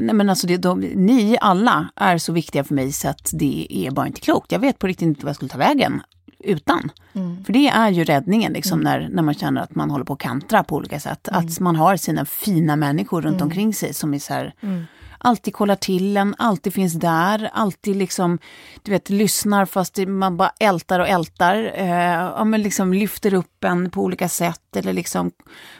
Nej 0.00 0.14
men 0.14 0.30
alltså 0.30 0.46
det, 0.46 0.56
de, 0.56 0.80
ni 0.80 1.38
alla 1.40 1.88
är 1.96 2.18
så 2.18 2.32
viktiga 2.32 2.64
för 2.64 2.74
mig 2.74 2.92
så 2.92 3.08
att 3.08 3.30
det 3.32 3.66
är 3.70 3.90
bara 3.90 4.06
inte 4.06 4.20
klokt. 4.20 4.52
Jag 4.52 4.58
vet 4.58 4.78
på 4.78 4.86
riktigt 4.86 5.06
inte 5.06 5.24
vad 5.24 5.28
jag 5.28 5.36
skulle 5.36 5.48
ta 5.48 5.58
vägen 5.58 6.02
utan. 6.38 6.90
Mm. 7.12 7.44
För 7.44 7.52
det 7.52 7.68
är 7.68 7.90
ju 7.90 8.04
räddningen 8.04 8.52
liksom 8.52 8.80
mm. 8.80 8.84
när, 8.84 9.08
när 9.08 9.22
man 9.22 9.34
känner 9.34 9.60
att 9.60 9.74
man 9.74 9.90
håller 9.90 10.04
på 10.04 10.12
att 10.12 10.18
kantra 10.18 10.64
på 10.64 10.76
olika 10.76 11.00
sätt. 11.00 11.28
Mm. 11.28 11.46
Att 11.46 11.60
man 11.60 11.76
har 11.76 11.96
sina 11.96 12.24
fina 12.24 12.76
människor 12.76 13.22
runt 13.22 13.36
mm. 13.36 13.46
omkring 13.46 13.74
sig 13.74 13.94
som 13.94 14.14
är 14.14 14.18
så 14.18 14.32
här, 14.32 14.54
mm 14.60 14.84
alltid 15.18 15.54
kollar 15.54 15.76
till 15.76 16.16
en, 16.16 16.34
alltid 16.38 16.74
finns 16.74 16.94
där, 16.94 17.50
alltid 17.52 17.96
liksom, 17.96 18.38
du 18.82 18.90
vet, 18.90 19.10
lyssnar 19.10 19.66
fast 19.66 19.98
man 20.06 20.36
bara 20.36 20.52
ältar 20.60 21.00
och 21.00 21.08
ältar. 21.08 21.72
Eh, 21.74 22.12
ja, 22.12 22.44
men 22.44 22.62
liksom 22.62 22.92
lyfter 22.92 23.34
upp 23.34 23.64
en 23.64 23.90
på 23.90 24.02
olika 24.02 24.28
sätt 24.28 24.76
eller 24.76 24.92
liksom 24.92 25.30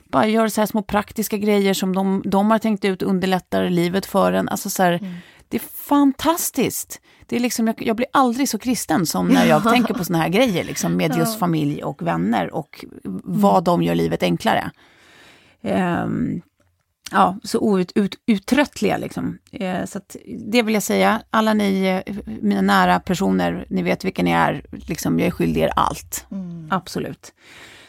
bara 0.09 0.27
gör 0.27 0.49
så 0.49 0.61
här 0.61 0.67
små 0.67 0.83
praktiska 0.83 1.37
grejer 1.37 1.75
som 1.75 1.95
de, 1.95 2.23
de 2.25 2.51
har 2.51 2.59
tänkt 2.59 2.85
ut 2.85 3.03
underlättar 3.03 3.69
livet 3.69 4.07
för 4.07 4.33
en. 4.33 4.49
Alltså 4.49 4.71
så 4.71 4.83
här, 4.83 4.93
mm. 4.93 5.15
Det 5.51 5.57
är 5.57 5.87
fantastiskt. 5.89 7.01
Det 7.27 7.37
är 7.37 7.41
liksom, 7.41 7.67
jag, 7.67 7.83
jag, 7.83 7.97
blir 7.97 8.07
aldrig 8.13 8.49
så 8.49 8.59
kristen 8.59 9.07
som 9.07 9.29
när 9.29 9.47
jag 9.47 9.63
tänker 9.63 9.95
på 9.95 10.05
såna 10.05 10.19
här 10.19 10.29
grejer 10.29 10.65
liksom, 10.65 10.97
med 10.97 11.17
just 11.17 11.39
familj 11.39 11.85
och 11.85 12.03
vänner 12.03 12.55
och 12.55 12.85
vad 13.25 13.53
mm. 13.53 13.65
de 13.65 13.83
gör 13.83 13.95
livet 13.95 14.23
enklare. 14.23 14.71
Um, 15.63 16.43
ja, 17.11 17.37
så 17.43 17.59
outtröttliga. 17.59 18.97
Liksom. 18.97 19.39
Eh, 19.53 19.85
så 19.85 20.01
det 20.39 20.63
vill 20.63 20.75
jag 20.75 20.83
säga. 20.83 21.23
Alla 21.31 21.55
ni, 21.55 22.03
eh, 22.07 22.15
mina 22.27 22.61
nära 22.61 23.01
personer, 23.01 23.67
ni 23.71 23.83
vet 23.83 24.05
vilka 24.05 24.23
ni 24.23 24.31
är. 24.31 24.65
Liksom, 24.71 25.19
jag 25.19 25.27
är 25.27 25.31
skyldig 25.31 25.61
er 25.61 25.73
allt. 25.77 26.27
Mm. 26.31 26.69
Absolut. 26.71 27.33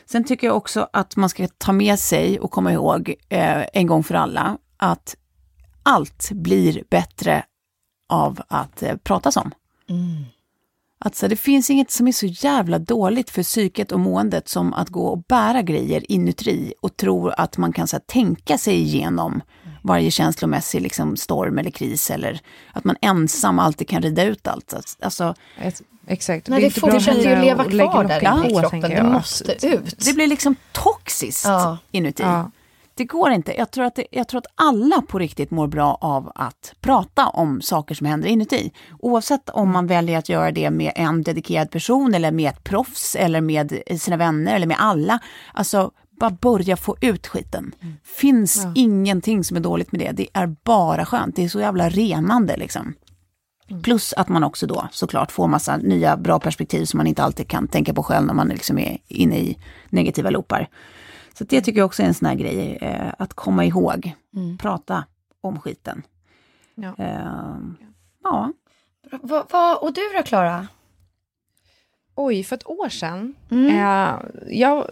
Sen 0.05 0.23
tycker 0.23 0.47
jag 0.47 0.57
också 0.57 0.89
att 0.93 1.15
man 1.15 1.29
ska 1.29 1.47
ta 1.57 1.71
med 1.71 1.99
sig 1.99 2.39
och 2.39 2.51
komma 2.51 2.73
ihåg 2.73 3.15
eh, 3.29 3.65
en 3.73 3.87
gång 3.87 4.03
för 4.03 4.15
alla 4.15 4.57
att 4.77 5.15
allt 5.83 6.31
blir 6.31 6.83
bättre 6.89 7.43
av 8.09 8.41
att 8.47 8.83
eh, 8.83 8.95
pratas 8.95 9.37
om. 9.37 9.51
Mm. 9.89 10.25
Att 11.05 11.15
så, 11.15 11.27
det 11.27 11.35
finns 11.35 11.69
inget 11.69 11.91
som 11.91 12.07
är 12.07 12.11
så 12.11 12.25
jävla 12.25 12.79
dåligt 12.79 13.29
för 13.29 13.43
psyket 13.43 13.91
och 13.91 13.99
måendet 13.99 14.49
som 14.49 14.73
att 14.73 14.89
gå 14.89 15.07
och 15.07 15.23
bära 15.27 15.61
grejer 15.61 16.11
inuti 16.11 16.73
och 16.81 16.97
tro 16.97 17.29
att 17.29 17.57
man 17.57 17.73
kan 17.73 17.87
så 17.87 17.95
här, 17.95 18.03
tänka 18.07 18.57
sig 18.57 18.75
igenom 18.75 19.41
varje 19.83 20.11
känslomässig 20.11 20.81
liksom, 20.81 21.17
storm 21.17 21.57
eller 21.57 21.71
kris 21.71 22.11
eller 22.11 22.39
att 22.73 22.83
man 22.83 22.95
ensam 23.01 23.59
alltid 23.59 23.87
kan 23.87 24.01
rida 24.01 24.23
ut 24.23 24.47
allt. 24.47 24.73
Alltså, 25.01 25.35
Exakt. 26.07 26.47
Nej, 26.47 26.61
det, 26.61 26.67
det 26.67 26.79
fortsätter 26.79 27.35
ju 27.35 27.41
leva 27.41 27.63
kvar 27.63 28.03
där 28.03 28.17
i 28.17 28.53
kroppen. 28.53 28.81
Det 28.81 29.03
måste 29.03 29.67
ut. 29.67 30.05
Det 30.05 30.13
blir 30.13 30.27
liksom 30.27 30.55
toxiskt 30.71 31.45
ja. 31.45 31.77
inuti. 31.91 32.23
Ja. 32.23 32.51
Det 32.99 33.05
går 33.05 33.31
inte. 33.31 33.57
Jag 33.57 33.71
tror, 33.71 33.85
att 33.85 33.95
det, 33.95 34.05
jag 34.11 34.27
tror 34.27 34.37
att 34.37 34.47
alla 34.55 35.01
på 35.01 35.19
riktigt 35.19 35.51
mår 35.51 35.67
bra 35.67 35.97
av 36.01 36.31
att 36.35 36.73
prata 36.81 37.27
om 37.27 37.61
saker 37.61 37.95
som 37.95 38.07
händer 38.07 38.29
inuti. 38.29 38.71
Oavsett 38.99 39.49
om 39.49 39.71
man 39.71 39.87
väljer 39.87 40.17
att 40.17 40.29
göra 40.29 40.51
det 40.51 40.69
med 40.69 40.91
en 40.95 41.23
dedikerad 41.23 41.71
person 41.71 42.15
eller 42.15 42.31
med 42.31 42.49
ett 42.49 42.63
proffs 42.63 43.15
eller 43.15 43.41
med 43.41 43.81
sina 43.99 44.17
vänner 44.17 44.55
eller 44.55 44.67
med 44.67 44.77
alla. 44.79 45.19
Alltså, 45.53 45.91
bara 46.19 46.29
börja 46.29 46.77
få 46.77 46.95
ut 47.01 47.27
skiten. 47.27 47.71
Mm. 47.81 47.95
Finns 48.03 48.61
ja. 48.63 48.71
ingenting 48.75 49.43
som 49.43 49.57
är 49.57 49.61
dåligt 49.61 49.91
med 49.91 50.01
det. 50.01 50.11
Det 50.11 50.27
är 50.33 50.55
bara 50.63 51.05
skönt. 51.05 51.35
Det 51.35 51.43
är 51.43 51.49
så 51.49 51.59
jävla 51.59 51.89
renande 51.89 52.57
liksom. 52.57 52.93
Mm. 53.69 53.81
Plus 53.81 54.13
att 54.13 54.29
man 54.29 54.43
också 54.43 54.67
då 54.67 54.87
såklart 54.91 55.31
får 55.31 55.47
massa 55.47 55.77
nya 55.77 56.17
bra 56.17 56.39
perspektiv 56.39 56.85
som 56.85 56.97
man 56.97 57.07
inte 57.07 57.23
alltid 57.23 57.47
kan 57.47 57.67
tänka 57.67 57.93
på 57.93 58.03
själv 58.03 58.25
när 58.25 58.33
man 58.33 58.47
liksom 58.47 58.79
är 58.79 58.97
inne 59.07 59.37
i 59.37 59.57
negativa 59.89 60.29
loopar. 60.29 60.69
Så 61.39 61.45
det 61.45 61.61
tycker 61.61 61.79
jag 61.79 61.85
också 61.85 62.03
är 62.03 62.07
en 62.07 62.13
sån 62.13 62.27
här 62.27 62.35
grej, 62.35 62.77
eh, 62.81 63.13
att 63.17 63.33
komma 63.33 63.65
ihåg. 63.65 64.13
Mm. 64.35 64.57
Prata 64.57 65.05
om 65.41 65.59
skiten. 65.59 66.03
Ja. 66.75 66.95
Eh, 66.97 67.57
ja. 68.23 68.53
Va, 69.21 69.45
va, 69.51 69.75
och 69.75 69.93
du 69.93 70.01
då, 70.17 70.23
Klara? 70.23 70.67
Oj, 72.15 72.43
för 72.43 72.55
ett 72.55 72.67
år 72.67 72.89
sedan. 72.89 73.35
Mm. 73.51 73.67
Eh, 73.67 74.19
jag 74.47 74.85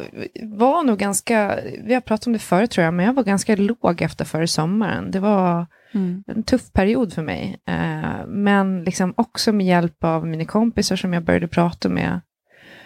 var 0.43 0.83
nog 0.83 0.97
ganska, 0.97 1.59
vi 1.83 1.93
har 1.93 2.01
pratat 2.01 2.27
om 2.27 2.33
det 2.33 2.39
förut 2.39 2.71
tror 2.71 2.85
jag, 2.85 2.93
men 2.93 3.05
jag 3.05 3.13
var 3.13 3.23
ganska 3.23 3.55
låg 3.55 4.01
efter 4.01 4.25
förra 4.25 4.47
sommaren. 4.47 5.11
Det 5.11 5.19
var 5.19 5.65
mm. 5.93 6.23
en 6.27 6.43
tuff 6.43 6.73
period 6.73 7.13
för 7.13 7.21
mig. 7.21 7.61
Eh, 7.65 8.25
men 8.27 8.83
liksom 8.83 9.13
också 9.17 9.53
med 9.53 9.65
hjälp 9.65 10.03
av 10.03 10.27
mina 10.27 10.45
kompisar 10.45 10.95
som 10.95 11.13
jag 11.13 11.23
började 11.23 11.47
prata 11.47 11.89
med 11.89 12.21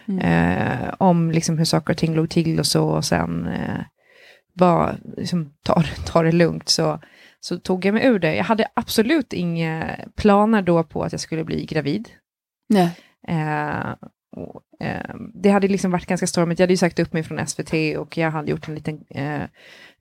Mm. 0.08 0.20
Eh, 0.20 0.94
om 0.98 1.32
liksom 1.32 1.58
hur 1.58 1.66
saker 1.66 1.94
och 1.94 1.98
ting 1.98 2.16
låg 2.16 2.30
till 2.30 2.60
och 2.60 2.66
så. 2.66 2.88
Och 2.88 3.06
sen 3.06 3.48
eh, 3.48 3.82
bara 4.54 4.96
liksom, 5.18 5.54
ta, 5.64 5.84
ta 6.06 6.24
det 6.24 6.32
lugnt. 6.32 6.70
Så, 6.70 7.00
så 7.40 7.58
tog 7.60 7.86
jag 7.86 7.94
mig 7.94 8.06
ur 8.06 8.20
det. 8.20 8.36
Jag 8.36 8.44
hade 8.44 8.68
absolut 8.74 9.34
inga 9.34 9.96
planer 10.16 10.62
då 10.62 10.84
på 10.84 11.04
att 11.04 11.12
jag 11.12 11.22
skulle 11.22 11.44
bli 11.44 11.66
gravid. 11.66 12.10
Nej. 12.70 12.92
Eh, 13.28 13.94
och, 14.36 14.86
eh, 14.86 15.16
det 15.34 15.50
hade 15.50 15.68
liksom 15.68 15.92
varit 15.92 16.06
ganska 16.06 16.28
stormigt. 16.28 16.60
Jag 16.60 16.64
hade 16.64 16.74
ju 16.74 16.78
sagt 16.78 17.00
upp 17.00 17.14
mig 17.14 17.24
från 17.24 17.48
SVT 17.48 17.74
och 17.98 18.18
jag 18.18 18.32
hade 18.32 18.52
gjort 18.52 18.68
en 18.68 18.76
liten 18.76 19.00
eh, 19.10 19.42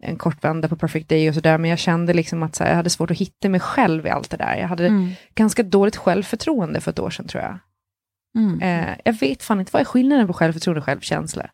en 0.03 0.16
kort 0.16 0.44
vända 0.44 0.68
på 0.68 0.76
Perfect 0.76 1.09
Day 1.09 1.28
och 1.28 1.34
sådär. 1.34 1.59
Men 1.59 1.70
jag 1.70 1.78
kände 1.78 2.12
liksom 2.12 2.42
att 2.42 2.59
här, 2.59 2.68
jag 2.68 2.76
hade 2.76 2.90
svårt 2.90 3.11
att 3.11 3.16
hitta 3.18 3.48
mig 3.48 3.61
själv 3.61 4.07
i 4.07 4.11
allt 4.11 4.30
det 4.30 4.36
där. 4.36 4.57
Jag 4.57 4.68
hade 4.68 4.86
mm. 4.86 5.11
ganska 5.34 5.62
dåligt 5.62 5.96
självförtroende 5.96 6.80
för 6.80 6.90
ett 6.90 6.98
år 6.98 7.11
sedan 7.11 7.26
tror 7.26 7.42
jag. 7.42 7.59
Mm. 8.39 8.61
Eh, 8.61 8.97
jag 9.05 9.12
vet 9.12 9.43
fan 9.43 9.61
inte, 9.61 9.70
vad 9.72 9.81
är 9.81 9.85
skillnaden 9.85 10.26
på 10.26 10.33
självförtroende 10.33 10.78
och 10.81 10.85
självkänsla? 10.85 11.51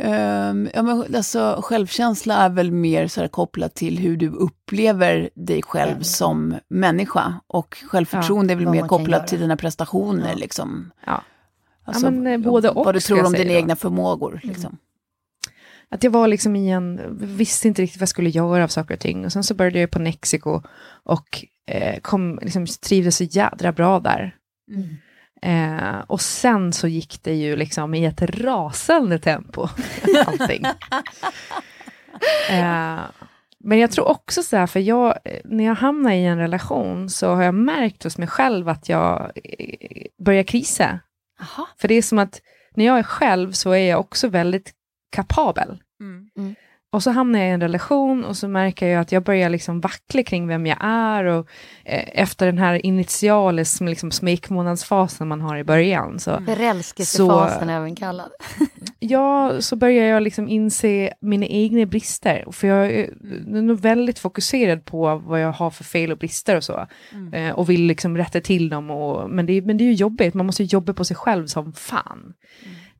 Um, 0.00 0.68
ja, 0.74 0.82
men 0.82 1.14
alltså, 1.16 1.60
självkänsla 1.62 2.36
är 2.36 2.48
väl 2.48 2.72
mer 2.72 3.06
så 3.06 3.20
här, 3.20 3.28
kopplat 3.28 3.74
till 3.74 3.98
hur 3.98 4.16
du 4.16 4.28
upplever 4.28 5.30
dig 5.34 5.62
själv 5.62 5.92
mm. 5.92 6.04
som 6.04 6.54
människa. 6.68 7.40
Och 7.46 7.76
självförtroende 7.88 8.52
ja, 8.52 8.60
är 8.60 8.64
väl 8.64 8.72
mer 8.72 8.88
kopplat 8.88 9.26
till 9.26 9.40
dina 9.40 9.56
prestationer. 9.56 10.30
Ja. 10.30 10.36
Liksom. 10.36 10.90
Ja. 11.06 11.22
Alltså, 11.84 12.06
ja, 12.06 12.10
men, 12.10 12.26
eh, 12.26 12.38
både 12.38 12.70
och, 12.70 12.84
vad 12.84 12.94
du 12.94 13.00
tror 13.00 13.26
om 13.26 13.32
dina 13.32 13.52
egna 13.52 13.76
förmågor. 13.76 14.40
Mm. 14.42 14.54
Liksom. 14.54 14.78
Att 15.90 16.04
jag 16.04 16.10
var 16.10 16.28
liksom 16.28 16.56
i 16.56 16.70
en, 16.70 17.00
visste 17.36 17.68
inte 17.68 17.82
riktigt 17.82 18.00
vad 18.00 18.02
jag 18.02 18.08
skulle 18.08 18.30
göra 18.30 18.64
av 18.64 18.68
saker 18.68 18.94
och 18.94 19.00
ting. 19.00 19.24
Och 19.24 19.32
sen 19.32 19.44
så 19.44 19.54
började 19.54 19.80
jag 19.80 19.90
på 19.90 19.98
Mexiko 19.98 20.62
och 21.04 21.44
eh, 21.66 22.00
kom, 22.00 22.38
liksom, 22.42 22.66
trivdes 22.66 23.16
så 23.16 23.24
jädra 23.24 23.72
bra 23.72 24.00
där. 24.00 24.36
Mm. 24.74 24.88
Eh, 25.42 25.98
och 26.06 26.20
sen 26.20 26.72
så 26.72 26.88
gick 26.88 27.22
det 27.22 27.34
ju 27.34 27.56
liksom 27.56 27.94
i 27.94 28.04
ett 28.04 28.22
rasande 28.22 29.18
tempo, 29.18 29.68
allting. 30.26 30.64
eh, 32.50 33.00
men 33.60 33.78
jag 33.78 33.90
tror 33.90 34.08
också 34.08 34.42
så 34.42 34.56
här, 34.56 34.66
för 34.66 34.80
jag, 34.80 35.18
när 35.44 35.64
jag 35.64 35.74
hamnar 35.74 36.12
i 36.12 36.24
en 36.24 36.38
relation 36.38 37.10
så 37.10 37.34
har 37.34 37.42
jag 37.42 37.54
märkt 37.54 38.04
hos 38.04 38.18
mig 38.18 38.28
själv 38.28 38.68
att 38.68 38.88
jag 38.88 39.32
eh, 39.44 40.06
börjar 40.24 40.42
krisa. 40.42 41.00
Aha. 41.40 41.68
För 41.76 41.88
det 41.88 41.94
är 41.94 42.02
som 42.02 42.18
att 42.18 42.40
när 42.74 42.84
jag 42.84 42.98
är 42.98 43.02
själv 43.02 43.52
så 43.52 43.70
är 43.70 43.90
jag 43.90 44.00
också 44.00 44.28
väldigt 44.28 44.72
kapabel. 45.10 45.82
Mm. 46.00 46.30
Mm. 46.36 46.54
Och 46.90 47.02
så 47.02 47.10
hamnar 47.10 47.38
jag 47.38 47.48
i 47.48 47.52
en 47.52 47.60
relation 47.60 48.24
och 48.24 48.36
så 48.36 48.48
märker 48.48 48.86
jag 48.86 49.00
att 49.00 49.12
jag 49.12 49.22
börjar 49.22 49.50
liksom 49.50 49.80
vackla 49.80 50.22
kring 50.22 50.48
vem 50.48 50.66
jag 50.66 50.78
är 50.80 51.24
och 51.24 51.48
eh, 51.84 52.22
efter 52.22 52.46
den 52.46 52.58
här 52.58 52.86
initiala 52.86 53.64
liksom, 53.80 54.10
smekmånadsfasen 54.10 55.28
man 55.28 55.40
har 55.40 55.56
i 55.56 55.64
början. 55.64 56.18
Så, 56.18 56.42
Förälskelsefasen 56.46 57.68
även 57.68 57.96
kallad. 57.96 58.30
ja, 58.98 59.60
så 59.60 59.76
börjar 59.76 60.04
jag 60.04 60.22
liksom 60.22 60.48
inse 60.48 61.12
mina 61.20 61.46
egna 61.46 61.86
brister. 61.86 62.44
För 62.52 62.68
jag 62.68 62.92
är 62.92 63.10
nog 63.44 63.80
väldigt 63.80 64.18
fokuserad 64.18 64.84
på 64.84 65.16
vad 65.16 65.40
jag 65.40 65.52
har 65.52 65.70
för 65.70 65.84
fel 65.84 66.12
och 66.12 66.18
brister 66.18 66.56
och 66.56 66.64
så. 66.64 66.86
Mm. 67.12 67.34
Eh, 67.34 67.54
och 67.54 67.70
vill 67.70 67.82
liksom 67.82 68.16
rätta 68.16 68.40
till 68.40 68.68
dem. 68.68 68.90
Och, 68.90 69.30
men, 69.30 69.46
det, 69.46 69.62
men 69.62 69.76
det 69.76 69.84
är 69.84 69.86
ju 69.86 69.92
jobbigt, 69.92 70.34
man 70.34 70.46
måste 70.46 70.62
jobba 70.64 70.92
på 70.92 71.04
sig 71.04 71.16
själv 71.16 71.46
som 71.46 71.72
fan. 71.72 72.34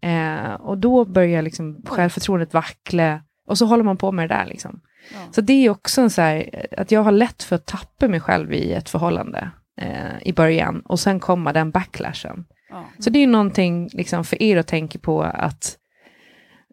Mm. 0.02 0.44
Eh, 0.44 0.54
och 0.54 0.78
då 0.78 1.04
börjar 1.04 1.42
liksom 1.42 1.82
självförtroendet 1.86 2.54
vackla 2.54 3.20
och 3.48 3.58
så 3.58 3.66
håller 3.66 3.84
man 3.84 3.96
på 3.96 4.12
med 4.12 4.28
det 4.28 4.34
där. 4.34 4.46
Liksom. 4.46 4.80
Ja. 5.12 5.32
Så 5.32 5.40
det 5.40 5.52
är 5.52 5.70
också 5.70 6.00
en 6.00 6.10
så 6.10 6.22
här, 6.22 6.66
att 6.78 6.90
jag 6.90 7.02
har 7.02 7.12
lätt 7.12 7.42
för 7.42 7.56
att 7.56 7.66
tappa 7.66 8.08
mig 8.08 8.20
själv 8.20 8.52
i 8.52 8.72
ett 8.72 8.88
förhållande 8.88 9.50
eh, 9.80 10.22
i 10.22 10.32
början 10.32 10.80
och 10.80 11.00
sen 11.00 11.20
kommer 11.20 11.52
den 11.52 11.70
backlashen. 11.70 12.44
Ja. 12.70 12.84
Så 12.98 13.10
det 13.10 13.18
är 13.18 13.26
någonting 13.26 13.88
liksom, 13.92 14.24
för 14.24 14.42
er 14.42 14.56
att 14.56 14.66
tänka 14.66 14.98
på 14.98 15.22
att 15.22 15.78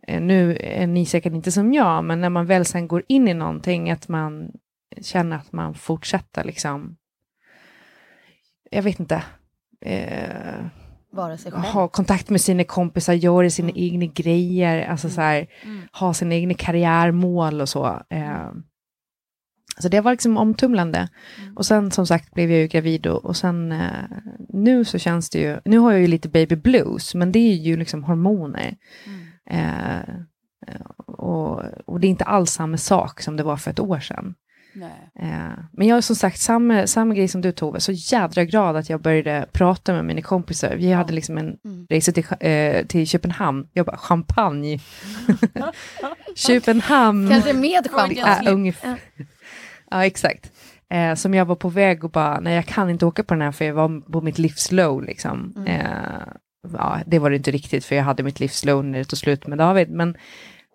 eh, 0.07 0.21
nu 0.21 0.57
är 0.61 0.87
ni 0.87 1.05
säkert 1.05 1.33
inte 1.33 1.51
som 1.51 1.73
jag, 1.73 2.03
men 2.03 2.21
när 2.21 2.29
man 2.29 2.45
väl 2.45 2.65
sen 2.65 2.87
går 2.87 3.03
in 3.07 3.27
i 3.27 3.33
någonting, 3.33 3.91
att 3.91 4.07
man 4.07 4.51
känner 5.01 5.37
att 5.37 5.51
man 5.51 5.73
fortsätter 5.73 6.43
liksom, 6.43 6.97
jag 8.71 8.83
vet 8.83 8.99
inte, 8.99 9.23
eh, 9.81 10.65
Vara 11.15 11.37
sig 11.37 11.51
själv. 11.51 11.63
ha 11.63 11.87
kontakt 11.87 12.29
med 12.29 12.41
sina 12.41 12.63
kompisar, 12.63 13.13
göra 13.13 13.49
sina 13.49 13.69
Mm. 13.69 13.83
egna 13.83 14.05
grejer, 14.05 14.87
alltså 14.87 15.09
så 15.09 15.21
här, 15.21 15.47
ha 15.99 16.13
sina 16.13 16.35
egna 16.35 16.53
karriärmål 16.53 17.61
och 17.61 17.69
så. 17.69 17.85
Eh, 18.09 18.51
så 19.79 19.89
det 19.89 20.01
var 20.01 20.11
liksom 20.11 20.37
omtumlande. 20.37 21.09
Mm. 21.41 21.57
Och 21.57 21.65
sen 21.65 21.91
som 21.91 22.07
sagt 22.07 22.33
blev 22.33 22.51
jag 22.51 22.59
ju 22.59 22.67
gravid 22.67 23.07
och, 23.07 23.25
och 23.25 23.37
sen 23.37 23.71
eh, 23.71 23.89
nu 24.49 24.85
så 24.85 24.97
känns 24.97 25.29
det 25.29 25.39
ju, 25.39 25.59
nu 25.65 25.77
har 25.77 25.91
jag 25.91 26.01
ju 26.01 26.07
lite 26.07 26.29
baby 26.29 26.55
blues, 26.55 27.15
men 27.15 27.31
det 27.31 27.39
är 27.39 27.55
ju 27.55 27.77
liksom 27.77 28.03
hormoner. 28.03 28.75
Eh, 29.49 30.15
och, 31.07 31.61
och 31.85 31.99
det 31.99 32.07
är 32.07 32.09
inte 32.09 32.23
alls 32.23 32.51
samma 32.51 32.77
sak 32.77 33.21
som 33.21 33.37
det 33.37 33.43
var 33.43 33.57
för 33.57 33.71
ett 33.71 33.79
år 33.79 33.99
sedan. 33.99 34.35
Nej. 34.75 35.09
Eh, 35.19 35.59
men 35.71 35.87
jag 35.87 35.97
är 35.97 36.01
som 36.01 36.15
sagt 36.15 36.39
samma, 36.39 36.87
samma 36.87 37.13
grej 37.15 37.27
som 37.27 37.41
du 37.41 37.51
Tove, 37.51 37.79
så 37.79 37.91
jädra 37.91 38.43
glad 38.45 38.75
att 38.75 38.89
jag 38.89 39.01
började 39.01 39.45
prata 39.51 39.93
med 39.93 40.05
mina 40.05 40.21
kompisar. 40.21 40.75
Vi 40.75 40.91
hade 40.91 41.13
liksom 41.13 41.37
en 41.37 41.57
Mm. 41.65 41.87
resa 41.89 42.11
till, 42.11 42.25
eh, 42.39 42.85
till 42.85 43.07
Köpenhamn, 43.07 43.67
jag 43.73 43.85
bara 43.85 43.97
champagne. 43.97 44.79
Köpenhamn. 46.35 47.29
Kanske 47.29 47.53
med 47.53 47.87
champagne. 47.91 48.73
Ja. 48.83 48.95
Ja, 49.91 50.05
exakt. 50.05 50.51
Eh, 50.89 51.15
som 51.15 51.33
jag 51.33 51.45
var 51.45 51.55
på 51.55 51.69
väg 51.69 52.03
och 52.03 52.11
bara, 52.11 52.39
nej 52.39 52.55
jag 52.55 52.65
kan 52.65 52.89
inte 52.89 53.05
åka 53.05 53.23
på 53.23 53.33
den 53.33 53.41
här 53.41 53.51
för 53.51 53.65
jag 53.65 53.73
var 53.73 54.11
på 54.11 54.21
mitt 54.21 54.37
livs 54.39 54.71
low 54.71 55.03
liksom. 55.03 55.53
Mm. 55.55 55.67
Eh, 55.67 56.27
ja, 56.73 56.99
det 57.05 57.19
var 57.19 57.29
det 57.29 57.35
inte 57.35 57.51
riktigt 57.51 57.85
för 57.85 57.95
jag 57.95 58.03
hade 58.03 58.23
mitt 58.23 58.39
livs 58.39 58.65
low 58.65 58.85
när 58.85 58.99
det 58.99 59.05
tog 59.05 59.19
slut 59.19 59.47
med 59.47 59.57
David. 59.57 59.89
Men, 59.89 60.17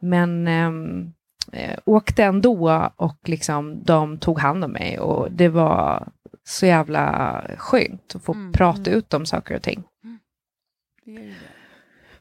men 0.03 0.49
ehm, 0.49 1.13
eh, 1.53 1.79
åkte 1.85 2.25
ändå 2.25 2.91
och 2.97 3.29
liksom 3.29 3.83
de 3.85 4.19
tog 4.19 4.39
hand 4.39 4.65
om 4.65 4.73
mig 4.73 4.99
och 4.99 5.33
det 5.33 5.49
var 5.49 6.09
så 6.45 6.67
jävla 6.67 7.43
skönt 7.59 8.15
att 8.15 8.23
få 8.23 8.33
Mm, 8.33 8.53
prata 8.53 8.91
ut 8.91 9.15
om 9.15 9.27
saker 9.27 9.57
och 9.57 9.63
ting. 9.63 9.85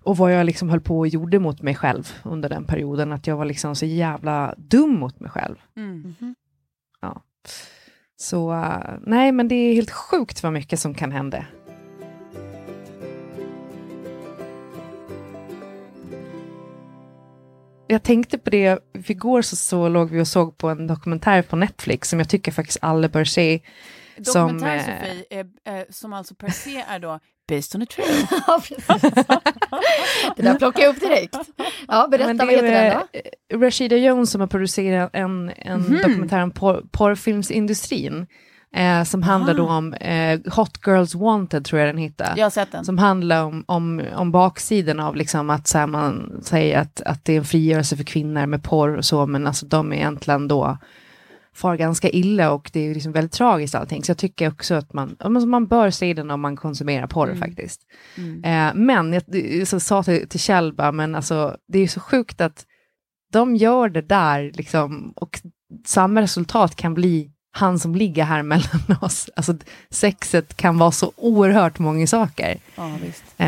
Och 0.04 0.18
vad 0.18 0.34
jag 0.34 0.46
liksom 0.46 0.70
höll 0.70 0.82
på 0.82 1.00
och 1.00 1.08
gjorde 1.08 1.40
mot 1.40 1.62
mig 1.62 1.76
själv 1.76 2.14
under 2.24 2.50
den 2.50 2.66
perioden, 2.66 3.12
att 3.12 3.28
jag 3.28 3.38
var 3.38 3.46
liksom 3.46 3.76
så 3.76 3.86
jävla 3.86 4.54
dum 4.58 5.00
mot 5.00 5.20
mig 5.20 5.30
själv. 5.30 5.56
Mm. 5.76 6.16
Ja. 7.02 7.22
Så 8.16 8.54
eh, 8.54 8.94
nej, 9.02 9.32
men 9.32 9.48
det 9.48 9.56
är 9.56 9.74
helt 9.74 9.92
sjukt 9.92 10.44
vad 10.44 10.54
mycket 10.54 10.80
som 10.80 10.94
kan 10.94 11.12
hända. 11.12 11.46
Jag 17.92 18.04
tänkte 18.04 18.38
på 18.38 18.50
det, 18.50 18.80
för 18.94 19.12
igår 19.12 19.42
så, 19.42 19.56
så 19.56 19.90
låg 19.90 20.10
vi 20.10 20.22
och 20.22 20.28
såg 20.28 20.58
på 20.58 20.70
en 20.70 20.88
dokumentär 20.88 21.42
på 21.42 21.56
Netflix 21.56 22.10
som 22.10 22.20
jag 22.20 22.30
tycker 22.30 22.52
faktiskt 22.52 22.80
alla 22.82 23.08
bör 23.10 23.24
se. 23.24 23.60
Som, 24.24 24.34
Dokumentär 24.58 24.76
eh, 24.76 24.82
Sofie, 24.82 25.26
är, 25.66 25.80
eh, 25.80 25.86
som 25.90 26.14
alltså 26.14 26.36
per 26.36 26.50
se 26.50 26.84
är 26.90 27.00
då 27.00 27.20
based 27.50 27.76
on 27.76 27.82
a 27.82 27.86
true. 27.96 28.06
Ja, 28.48 28.62
precis. 28.68 28.86
Det 30.36 30.42
där 30.44 30.58
plockar 30.58 30.84
jag 30.84 30.96
upp 30.96 31.00
direkt. 31.02 31.36
Ja, 31.88 32.08
berätta, 32.12 32.28
Men 32.28 32.38
vad 32.38 32.48
det 32.48 32.54
heter 32.56 32.72
den 32.72 33.00
då? 33.14 33.20
eh, 33.58 33.60
Rashida 33.60 33.96
Jones 33.96 34.32
som 34.32 34.42
har 34.42 34.48
producerat 34.48 35.10
en, 35.14 35.52
en 35.56 35.82
Mhm. 35.82 35.98
dokumentär 35.98 36.44
om 36.44 36.52
por 36.52 36.82
porrfilmsindustrin. 36.92 38.28
Eh, 38.76 39.04
som 39.04 39.24
handlar 39.24 39.54
då 39.54 39.68
om 39.68 39.94
eh, 39.94 40.40
Hot 40.56 40.80
Girls 40.86 41.16
Wanted, 41.16 41.66
tror 41.66 41.80
jag 41.80 41.90
den 41.90 41.98
heter. 41.98 42.34
Jag 42.38 42.46
har 42.46 42.50
sett 42.50 42.72
den. 42.72 42.86
Som 42.86 42.98
handlar 42.98 43.44
om, 43.44 43.64
om, 43.68 44.04
om 44.16 44.32
baksidan 44.32 45.00
av 45.00 45.16
liksom 45.16 45.50
att 45.50 45.68
så 45.68 45.78
här, 45.78 45.88
man 45.88 46.42
säger 46.44 46.80
att, 46.80 47.02
att 47.02 47.26
det 47.26 47.34
är 47.34 47.38
en 47.38 47.46
frigörelse 47.46 47.98
för 47.98 48.04
kvinnor 48.04 48.46
med 48.46 48.64
porr 48.64 48.98
och 48.98 49.06
så, 49.06 49.26
men 49.26 49.48
alltså 49.48 49.66
de 49.66 49.92
är 49.92 49.96
egentligen 49.96 50.48
då 50.48 50.78
far 51.54 51.76
ganska 51.76 52.10
illa 52.10 52.52
och 52.52 52.70
det 52.74 52.80
är 52.80 52.94
liksom 52.94 53.12
väldigt 53.12 53.32
tragiskt 53.32 53.76
allting. 53.76 54.04
Så 54.04 54.10
jag 54.10 54.18
tycker 54.18 54.48
också 54.48 54.76
att 54.76 54.94
man, 54.94 55.16
men 55.30 55.50
man 55.50 55.68
bör 55.68 55.90
se 55.90 56.14
den 56.14 56.32
om 56.32 56.42
man 56.42 56.56
konsumerar 56.56 57.08
porr 57.08 57.36
faktiskt. 57.36 57.82
Eh, 58.44 58.74
men 58.76 59.14
jag, 59.14 59.24
jag 59.30 59.68
så 59.68 59.80
sa 59.80 60.04
till, 60.04 60.30
till 60.30 60.40
Kjell 60.40 60.74
bara, 60.74 60.92
men 60.92 61.16
alltså 61.16 61.58
det 61.68 61.80
är 61.80 61.88
så 61.88 62.00
sjukt 62.00 62.42
att 62.42 62.66
de 63.32 63.56
gör 63.56 63.90
det 63.90 64.02
där 64.02 64.52
liksom 64.54 65.14
och 65.16 65.42
samma 65.86 66.22
resultat 66.22 66.76
kan 66.76 66.94
bli 66.94 67.32
han 67.52 67.80
som 67.80 67.96
ligger 67.96 68.24
här 68.24 68.44
mellan 68.44 68.82
oss. 69.02 69.30
Alltså 69.36 69.54
sexet 69.90 70.58
kan 70.58 70.78
vara 70.78 70.92
så 70.92 71.12
oerhört 71.16 71.80
många 71.80 72.08
saker. 72.08 72.60
Ja, 72.76 72.92
visst. 73.04 73.24
Eh, 73.38 73.48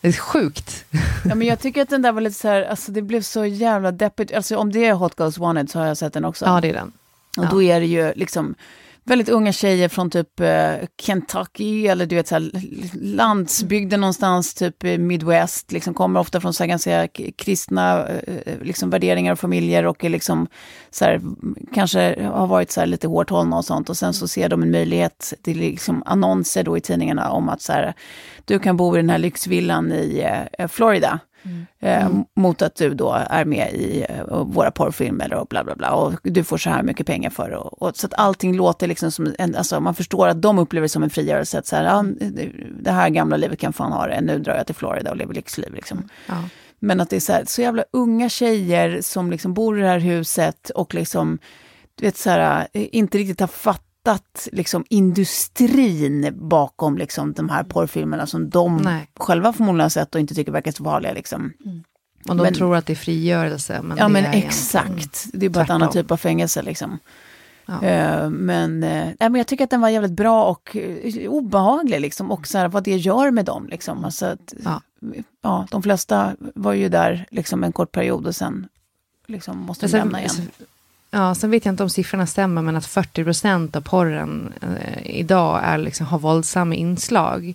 det 0.00 0.08
är 0.08 0.12
sjukt. 0.12 0.84
Ja, 1.24 1.34
men 1.34 1.46
jag 1.46 1.60
tycker 1.60 1.82
att 1.82 1.88
den 1.90 2.02
där 2.02 2.12
var 2.12 2.20
lite 2.20 2.38
så 2.38 2.48
här, 2.48 2.62
alltså 2.62 2.92
det 2.92 3.02
blev 3.02 3.22
så 3.22 3.46
jävla 3.46 3.92
deppigt. 3.92 4.32
Alltså 4.34 4.56
om 4.56 4.72
det 4.72 4.84
är 4.84 4.92
Hot 4.94 5.14
Girls 5.18 5.38
Wanted 5.38 5.70
så 5.70 5.78
har 5.78 5.86
jag 5.86 5.96
sett 5.96 6.12
den 6.12 6.24
också. 6.24 6.44
Ja, 6.44 6.60
det 6.60 6.68
är 6.68 6.72
den. 6.72 6.92
Och 7.38 7.48
då 7.48 7.62
är 7.62 7.80
det 7.80 7.86
ju 7.86 8.12
liksom 8.16 8.54
väldigt 9.06 9.28
unga 9.28 9.52
tjejer 9.52 9.88
från 9.88 10.10
typ 10.10 10.40
eh, 10.40 10.74
Kentucky 11.00 11.86
eller 11.86 12.06
du 12.06 12.16
vet 12.16 12.28
så 12.28 12.34
här, 12.34 12.50
landsbygden 12.94 14.00
någonstans, 14.00 14.54
typ 14.54 14.84
eh, 14.84 14.98
Midwest, 14.98 15.72
liksom 15.72 15.94
kommer 15.94 16.20
ofta 16.20 16.40
från 16.40 16.54
så 16.54 16.62
här, 16.62 16.68
ganska 16.68 17.08
kristna 17.36 18.08
eh, 18.08 18.58
liksom, 18.62 18.90
värderingar 18.90 19.32
och 19.32 19.38
familjer 19.38 19.86
och 19.86 20.04
är 20.04 20.08
liksom 20.08 20.46
så 20.90 21.04
här, 21.04 21.20
kanske 21.74 22.22
har 22.22 22.46
varit 22.46 22.70
så 22.70 22.80
här, 22.80 22.86
lite 22.86 23.08
hårt 23.08 23.30
hållna 23.30 23.56
och 23.56 23.64
sånt 23.64 23.90
och 23.90 23.96
sen 23.96 24.14
så 24.14 24.28
ser 24.28 24.48
de 24.48 24.62
en 24.62 24.70
möjlighet 24.70 25.34
till 25.42 25.58
liksom, 25.58 26.02
annonser 26.06 26.62
då 26.62 26.76
i 26.76 26.80
tidningarna 26.80 27.30
om 27.30 27.48
att 27.48 27.62
så 27.62 27.72
här, 27.72 27.94
du 28.44 28.58
kan 28.58 28.76
bo 28.76 28.96
i 28.96 29.00
den 29.00 29.10
här 29.10 29.18
lyxvillan 29.18 29.92
i 29.92 30.26
Florida. 30.68 31.20
Florida. 31.46 31.66
Eh, 31.80 32.10
mot 32.34 32.62
att 32.62 32.74
du 32.74 32.94
då 32.94 33.12
är 33.30 33.44
med 33.44 33.72
i 33.72 34.06
eh, 34.08 34.44
våra 34.44 34.70
porrfilmer 34.70 35.34
och 35.34 35.46
bla 35.46 35.64
bla 35.64 35.74
bla. 35.74 35.90
Och 35.90 36.14
du 36.22 36.44
får 36.44 36.58
så 36.58 36.70
här 36.70 36.82
mycket 36.82 37.06
pengar 37.06 37.30
för 37.30 37.50
det. 37.50 37.56
Och, 37.56 37.82
och, 37.82 37.96
så 37.96 38.06
att 38.06 38.14
allting 38.14 38.56
låter 38.56 38.86
liksom 38.86 39.10
som 39.10 39.34
en, 39.38 39.54
alltså 39.54 39.80
man 39.80 39.94
förstår 39.94 40.28
att 40.28 40.42
de 40.42 40.58
upplever 40.58 40.84
det 40.84 40.88
som 40.88 41.02
en 41.02 41.10
frigörelse. 41.10 41.58
Att 41.58 41.66
så 41.66 41.76
här, 41.76 41.84
ja, 41.84 42.04
det 42.80 42.90
här 42.90 43.08
gamla 43.08 43.36
livet 43.36 43.58
kan 43.58 43.72
fan 43.72 43.92
ha 43.92 44.06
det, 44.06 44.20
nu 44.20 44.38
drar 44.38 44.56
jag 44.56 44.66
till 44.66 44.74
Florida 44.74 45.10
och 45.10 45.16
lever 45.16 45.34
lyxliv. 45.34 45.74
Liksom. 45.74 46.08
Ja. 46.26 46.34
Men 46.78 47.00
att 47.00 47.10
det 47.10 47.16
är 47.16 47.20
så, 47.20 47.32
här, 47.32 47.44
så 47.46 47.62
jävla 47.62 47.84
unga 47.90 48.28
tjejer 48.28 49.00
som 49.00 49.30
liksom 49.30 49.54
bor 49.54 49.78
i 49.78 49.82
det 49.82 49.88
här 49.88 49.98
huset 49.98 50.70
och 50.70 50.94
liksom, 50.94 51.38
du 51.94 52.04
vet 52.04 52.16
så 52.16 52.30
här, 52.30 52.68
eh, 52.72 52.86
inte 52.92 53.18
riktigt 53.18 53.40
har 53.40 53.46
fattat 53.46 53.85
liksom 54.52 54.84
industrin 54.90 56.32
bakom 56.48 56.98
liksom 56.98 57.32
de 57.32 57.48
här 57.48 57.64
porrfilmerna 57.64 58.26
som 58.26 58.50
de 58.50 58.76
Nej. 58.76 59.10
själva 59.16 59.52
förmodligen 59.52 59.84
har 59.84 59.88
sett 59.88 60.14
och 60.14 60.20
inte 60.20 60.34
tycker 60.34 60.52
verkar 60.52 60.72
så 60.72 60.84
farliga. 60.84 61.12
Liksom. 61.12 61.52
Och 62.28 62.36
de 62.36 62.42
Men- 62.42 62.54
tror 62.54 62.76
att 62.76 62.86
det 62.86 62.92
är 62.92 62.94
frigörelse. 62.94 63.82
Men 63.82 63.96
Ja 63.98 64.08
men 64.08 64.24
exakt, 64.24 65.26
det 65.32 65.46
är 65.46 65.50
bara 65.50 65.64
ett 65.64 65.70
annat 65.70 65.92
typ 65.92 66.10
av 66.10 66.16
fängelse 66.16 66.62
liksom. 66.62 66.98
Ja. 67.66 67.82
Eh, 67.82 68.30
men, 68.30 68.82
eh, 68.82 69.04
nej, 69.04 69.16
men 69.18 69.34
jag 69.34 69.46
tycker 69.46 69.64
att 69.64 69.70
den 69.70 69.80
var 69.80 69.88
jävligt 69.88 70.12
bra 70.12 70.44
och 70.44 70.76
eh, 70.76 71.30
obehaglig 71.30 72.00
liksom. 72.00 72.30
Och 72.30 72.46
så 72.46 72.58
här, 72.58 72.68
vad 72.68 72.82
det 72.84 72.96
gör 72.96 73.30
med 73.30 73.44
dem 73.44 73.66
liksom. 73.70 74.04
Alltså 74.04 74.26
att, 74.26 74.54
Ja. 74.64 74.82
ja. 75.42 75.66
de 75.70 75.82
flesta 75.82 76.36
var 76.54 76.72
ju 76.72 76.88
där 76.88 77.26
liksom 77.30 77.64
en 77.64 77.72
kort 77.72 77.92
period 77.92 78.26
och 78.26 78.34
sen 78.36 78.68
liksom 79.26 79.58
måste 79.58 79.86
de 79.86 79.96
lämna 79.96 80.20
igen. 80.20 80.48
Ja, 81.16 81.34
sen 81.34 81.50
vet 81.50 81.64
jag 81.64 81.72
inte 81.72 81.82
om 81.82 81.90
siffrorna 81.90 82.26
stämmer, 82.26 82.62
men 82.62 82.76
att 82.76 82.86
40% 82.86 83.76
av 83.76 83.80
porren 83.80 84.52
eh, 84.62 85.16
idag 85.18 85.60
är 85.64 85.78
liksom, 85.78 86.06
har 86.06 86.18
våldsamma 86.18 86.74
inslag. 86.74 87.54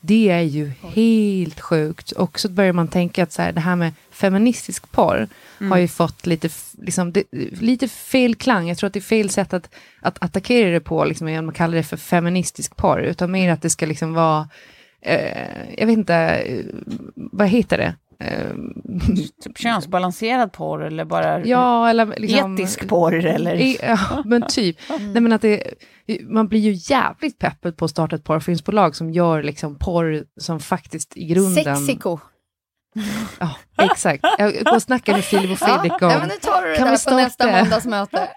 Det 0.00 0.30
är 0.30 0.40
ju 0.40 0.72
helt 0.82 1.60
sjukt. 1.60 2.12
Och 2.12 2.40
så 2.40 2.48
börjar 2.48 2.72
man 2.72 2.88
tänka 2.88 3.22
att 3.22 3.32
så 3.32 3.42
här, 3.42 3.52
det 3.52 3.60
här 3.60 3.76
med 3.76 3.92
feministisk 4.10 4.92
porr 4.92 5.28
Mm. 5.60 5.70
har 5.70 5.78
ju 5.78 5.88
fått 5.88 6.26
lite, 6.26 6.48
liksom, 6.78 7.12
det, 7.12 7.24
lite 7.60 7.88
fel 7.88 8.34
klang. 8.34 8.68
Jag 8.68 8.78
tror 8.78 8.86
att 8.86 8.92
det 8.92 8.98
är 8.98 9.02
fel 9.02 9.30
sätt 9.30 9.52
att, 9.52 9.70
att 10.00 10.22
attackera 10.22 10.70
det 10.70 10.80
på, 10.80 11.04
liksom, 11.04 11.28
genom 11.28 11.48
att 11.48 11.54
kalla 11.54 11.76
det 11.76 11.82
för 11.82 11.96
feministisk 11.96 12.76
porr, 12.76 13.00
utan 13.00 13.30
mer 13.30 13.52
att 13.52 13.62
det 13.62 13.70
ska 13.70 13.86
liksom 13.86 14.14
vara, 14.14 14.48
eh, 15.02 15.74
jag 15.78 15.86
vet 15.86 15.98
inte, 15.98 16.14
eh, 16.14 16.64
vad 17.14 17.48
heter 17.48 17.78
det? 17.78 17.94
Eh, 18.20 18.50
Typ 19.42 19.58
könsbalanserad 19.58 20.52
porr 20.52 20.84
eller 20.84 21.04
bara 21.04 21.44
ja, 21.46 21.90
eller 21.90 22.14
liksom, 22.16 22.54
etisk 22.54 22.88
porr 22.88 23.24
eller... 23.24 23.84
Ja, 23.88 23.98
men 24.24 24.46
typ. 24.48 24.76
Nej, 24.88 25.20
men 25.22 25.32
att 25.32 25.42
det, 25.42 25.62
man 26.22 26.48
blir 26.48 26.60
ju 26.60 26.94
jävligt 26.94 27.38
peppad 27.38 27.76
på 27.76 27.84
att 27.84 27.90
starta 27.90 28.16
ett 28.16 28.24
porrfilmsbolag 28.24 28.96
som 28.96 29.10
gör 29.10 29.42
liksom 29.42 29.78
porr 29.78 30.24
som 30.40 30.60
faktiskt 30.60 31.16
i 31.16 31.24
grunden... 31.24 31.76
Sexiko. 31.76 32.18
Ja, 33.38 33.50
exakt. 33.82 34.24
Jag 34.38 34.64
går 34.64 34.74
och 34.74 34.82
snackar 34.82 35.12
med 35.12 35.24
Filip 35.24 35.50
och 35.50 35.58
Fredrik 35.58 35.92
ja, 36.00 36.12
om... 36.14 36.18
men 36.18 36.28
nu 36.28 36.34
tar 36.42 36.62
du 36.62 36.70
det 36.70 36.76
Kan 36.76 36.90
vi 36.90 36.96
där 36.96 37.10
på 37.10 37.16
nästa 37.16 37.46
måndagsmöte. 37.60 38.28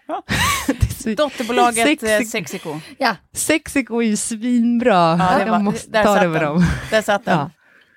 Dotterbolaget 1.17 1.87
Sexy- 1.87 2.07
Sexy. 2.07 2.25
Sexiko. 2.25 2.79
Ja, 2.97 3.15
Sexico 3.33 4.01
är 4.01 4.05
ju 4.07 4.17
svinbra. 4.17 5.17
Ja, 5.19 5.39
det 5.39 5.45
var- 5.45 5.57
jag 5.57 5.63
måste 5.63 6.03
ta 6.03 6.15
det 6.15 6.27
med 6.27 6.41
dem. 6.41 6.65
Där 6.91 7.01
satt 7.01 7.25
den. 7.25 7.37
Ja. 7.37 7.49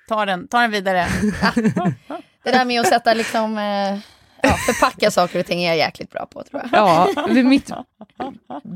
Ta 0.07 0.25
den, 0.25 0.47
ta 0.47 0.59
den 0.61 0.71
vidare. 0.71 1.07
det 2.43 2.51
där 2.51 2.65
med 2.65 2.81
att 2.81 2.87
sätta 2.87 3.13
liksom, 3.13 3.57
eh, 3.57 3.99
ja, 4.41 4.53
förpacka 4.65 5.11
saker 5.11 5.39
och 5.39 5.45
ting 5.45 5.63
är 5.63 5.67
jag 5.67 5.77
jäkligt 5.77 6.11
bra 6.11 6.25
på 6.25 6.43
tror 6.43 6.61
jag. 6.61 6.69
Ja, 6.73 7.07
det 7.27 7.39
är 7.39 7.43
mitt 7.43 7.71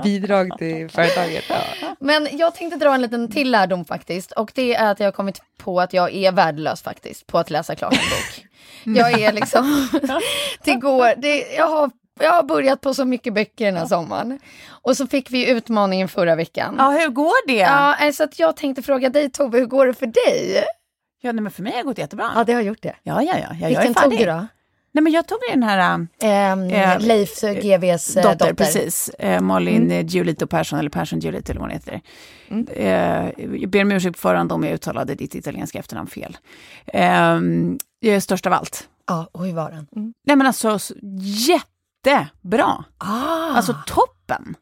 bidrag 0.04 0.58
till 0.58 0.90
företaget. 0.90 1.44
Ja. 1.50 1.96
Men 2.00 2.28
jag 2.32 2.56
tänkte 2.56 2.80
dra 2.80 2.94
en 2.94 3.02
liten 3.02 3.32
till 3.32 3.52
lärdom 3.52 3.86
faktiskt. 3.86 4.32
Och 4.32 4.52
det 4.56 4.76
är 4.76 4.92
att 4.92 5.00
jag 5.00 5.08
har 5.08 5.12
kommit 5.12 5.42
på 5.58 5.82
att 5.82 5.94
jag 5.94 6.14
är 6.14 6.32
värdelös 6.32 6.82
faktiskt 6.82 7.28
på 7.28 7.38
att 7.38 7.50
läsa 7.50 7.76
klart 7.76 7.94
en 7.94 8.00
bok. 8.00 8.48
Jag 8.98 9.22
är 9.22 9.34
liksom, 9.34 9.90
det 10.64 10.76
går, 10.76 11.22
det, 11.22 11.56
jag, 11.56 11.68
har, 11.68 11.92
jag 12.20 12.32
har 12.32 12.44
börjat 12.44 12.82
på 12.82 12.94
så 12.94 13.06
mycket 13.06 13.34
böcker 13.34 13.66
den 13.66 13.78
här 13.78 13.86
sommaren. 13.86 14.40
Och 14.68 14.98
så 14.98 15.08
fick 15.08 15.32
vi 15.32 15.50
utmaningen 15.50 16.08
förra 16.08 16.36
veckan. 16.36 16.76
Ja, 16.78 16.90
hur 16.90 17.10
går 17.10 17.48
det? 17.48 17.54
Ja, 17.54 18.12
så 18.14 18.24
att 18.24 18.40
jag 18.40 18.56
tänkte 18.56 18.82
fråga 18.82 19.10
dig 19.10 19.30
Tove, 19.30 19.60
hur 19.60 19.66
går 19.66 19.88
det 19.88 19.94
för 19.94 20.06
dig? 20.06 20.66
Ja, 21.24 21.32
nej, 21.32 21.42
men 21.44 21.52
för 21.52 21.64
mig 21.64 21.72
har 21.72 21.80
det 21.80 21.86
gått 21.86 21.98
jättebra. 21.98 22.32
Ja, 22.36 22.44
det 22.44 22.54
har 22.54 22.62
gjort 22.62 22.82
det. 22.82 22.96
Ja, 23.04 23.22
ja, 23.24 23.34
ja. 23.40 23.48
ja 23.50 23.56
jag 23.60 23.68
Vilken 23.68 23.90
är 23.90 23.94
färdig. 23.94 24.18
tog 24.18 24.28
du 24.28 24.32
då? 24.32 24.48
Nej, 24.94 25.04
men 25.04 25.14
jag 25.14 25.28
tog 25.28 25.38
den 25.52 25.64
här 25.64 26.08
Ehm, 26.22 26.64
Eh, 26.70 27.00
Leif 27.00 27.42
GVs 27.42 28.16
eh, 28.18 28.24
dotter, 28.24 28.38
dotter. 28.38 28.54
precis. 28.54 29.10
Eh, 29.10 29.42
Malin 29.42 29.92
mm. 29.92 30.08
Giolito 30.08 30.48
Persson, 30.48 30.80
eller 30.80 30.90
Persson 30.90 31.20
Giolito 31.20 31.52
eller 31.52 31.62
vad 31.62 31.70
hon 31.70 31.80
heter. 31.80 32.02
Eh, 32.72 33.56
jag 33.62 33.70
ber 33.70 33.82
om 33.82 33.92
ursäkt 33.92 34.16
på 34.16 34.20
förhand 34.22 34.52
om 34.52 34.64
jag 34.64 34.74
uttalade 34.74 35.16
ditt 35.16 35.36
italienska 35.36 35.80
efternamn 35.80 36.08
fel. 36.10 36.38
Eh, 36.86 37.04
jag 38.00 38.16
är 38.16 38.20
störst 38.20 38.48
av 38.48 38.54
allt. 38.54 38.88
Ja, 39.08 39.30
och 39.32 39.46
hur 39.46 39.54
var 39.54 39.72
den? 39.72 39.88
Nej 40.28 40.36
men 40.36 40.48
alltså, 40.48 40.80
så- 40.80 40.94
jättebra! 42.06 42.84
Ah. 42.98 43.56
Alltså 43.56 43.76
toppen! 43.88 44.56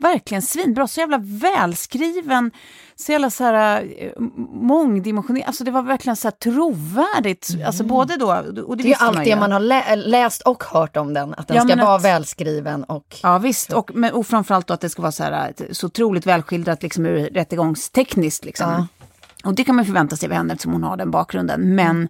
Verkligen 0.00 0.42
svinbra, 0.42 0.88
så 0.88 1.00
jävla 1.00 1.18
välskriven, 1.18 2.50
så 2.96 3.12
jävla 3.12 3.30
så 3.30 3.44
här 3.44 3.82
eh, 3.98 4.10
mångdimensionerad, 4.54 5.46
alltså 5.46 5.64
det 5.64 5.70
var 5.70 5.82
verkligen 5.82 6.16
så 6.16 6.28
här 6.28 6.32
trovärdigt, 6.32 7.50
alltså 7.66 7.84
både 7.84 8.16
då, 8.16 8.26
och 8.32 8.42
det, 8.54 8.60
Mm. 8.62 8.76
det 8.78 8.92
är 8.92 8.96
allt 9.02 9.14
man 9.16 9.24
det 9.24 9.36
man 9.36 9.52
har 9.52 9.60
lä- 9.60 9.96
läst 9.96 10.42
och 10.42 10.64
hört 10.64 10.96
om 10.96 11.14
den, 11.14 11.34
att 11.36 11.48
den 11.48 11.56
Ja, 11.56 11.62
ska 11.62 11.76
vara 11.84 11.94
att- 11.96 12.04
välskriven 12.04 12.84
och... 12.84 13.16
Ja 13.22 13.38
visst, 13.38 13.72
och, 13.72 13.90
men, 13.94 14.12
och 14.12 14.26
framförallt 14.26 14.66
då 14.66 14.74
att 14.74 14.80
det 14.80 14.88
ska 14.88 15.02
vara 15.02 15.12
så, 15.12 15.22
här, 15.22 15.50
ett- 15.50 15.76
så 15.76 15.86
otroligt 15.86 16.26
välskildrat 16.26 16.82
liksom, 16.82 17.06
ur 17.06 17.30
rättegångstekniskt. 17.30 18.44
Liksom. 18.44 18.70
Ja. 18.70 18.86
Och 19.48 19.54
det 19.54 19.64
kan 19.64 19.76
man 19.76 19.84
förvänta 19.84 20.16
sig 20.16 20.26
av 20.28 20.32
henne 20.32 20.52
eftersom 20.52 20.72
hon 20.72 20.82
har 20.82 20.96
den 20.96 21.10
bakgrunden. 21.10 21.74
Men, 21.74 22.08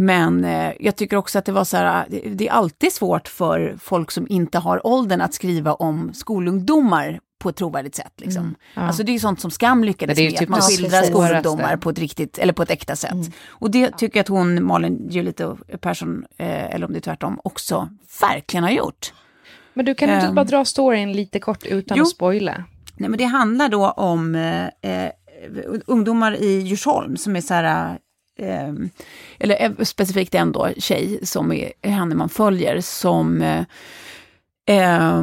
men 0.00 0.44
eh, 0.44 0.72
jag 0.80 0.96
tycker 0.96 1.16
också 1.16 1.38
att 1.38 1.44
det 1.44 1.52
var 1.52 1.64
så 1.64 1.76
här, 1.76 2.06
det, 2.08 2.20
det 2.20 2.48
är 2.48 2.52
alltid 2.52 2.92
svårt 2.92 3.28
för 3.28 3.76
folk 3.80 4.10
som 4.10 4.26
inte 4.28 4.58
har 4.58 4.86
åldern 4.86 5.20
att 5.20 5.34
skriva 5.34 5.74
om 5.74 6.10
skolungdomar 6.14 7.20
på 7.38 7.48
ett 7.48 7.56
trovärdigt 7.56 7.94
sätt. 7.94 8.12
Liksom. 8.16 8.54
Alltså 8.74 9.02
det 9.02 9.10
är 9.10 9.12
ju 9.12 9.18
sånt 9.18 9.40
som 9.40 9.50
Skam 9.50 9.84
lyckades 9.84 10.16
Det 10.16 10.22
är 10.22 10.24
ju 10.24 10.30
med, 10.30 10.38
typ 10.38 10.48
att 10.48 10.50
man 10.50 10.60
skildrar 10.60 11.02
skolungdomar 11.02 11.76
på 11.76 11.90
ett 11.90 11.98
riktigt, 11.98 12.38
eller 12.38 12.52
på 12.52 12.62
ett 12.62 12.70
äkta 12.70 12.96
sätt. 12.96 13.34
Och 13.48 13.70
det 13.70 13.98
tycker 13.98 14.18
jag 14.18 14.22
att 14.24 14.28
hon, 14.28 14.64
Malin 14.64 15.06
Giolito 15.10 15.56
Persson, 15.80 16.24
eh, 16.36 16.74
eller 16.74 16.86
om 16.86 16.92
det 16.92 16.98
är 16.98 17.00
tvärtom, 17.00 17.40
också 17.44 17.88
verkligen 18.20 18.64
har 18.64 18.70
gjort. 18.70 19.12
Men 19.74 19.84
du 19.84 19.94
kan 19.94 20.10
inte 20.10 20.26
Ehm. 20.26 20.34
bara 20.34 20.44
dra 20.44 20.64
storyn 20.64 21.12
lite 21.12 21.38
kort 21.40 21.64
utan 21.66 21.98
Jo. 21.98 22.02
att 22.02 22.08
spoila? 22.10 22.64
Nej, 22.96 23.08
men 23.10 23.18
det 23.18 23.24
handlar 23.24 23.68
då 23.68 23.90
om 23.90 24.34
eh, 24.34 24.64
eh, 24.66 25.10
ungdomar 25.86 26.42
i 26.42 26.60
Djursholm 26.60 27.16
som 27.16 27.36
är 27.36 27.40
så 27.40 27.54
här, 27.54 27.98
eh, 28.38 28.74
eller 29.38 29.62
eh, 29.64 29.84
specifikt 29.84 30.34
en 30.34 30.52
då, 30.52 30.68
tjej 30.78 31.20
som 31.22 31.52
är 31.52 31.72
henne 31.82 32.14
man 32.14 32.28
följer 32.28 32.80
som 32.80 33.42
eh, 33.42 33.64
eh, 34.66 35.22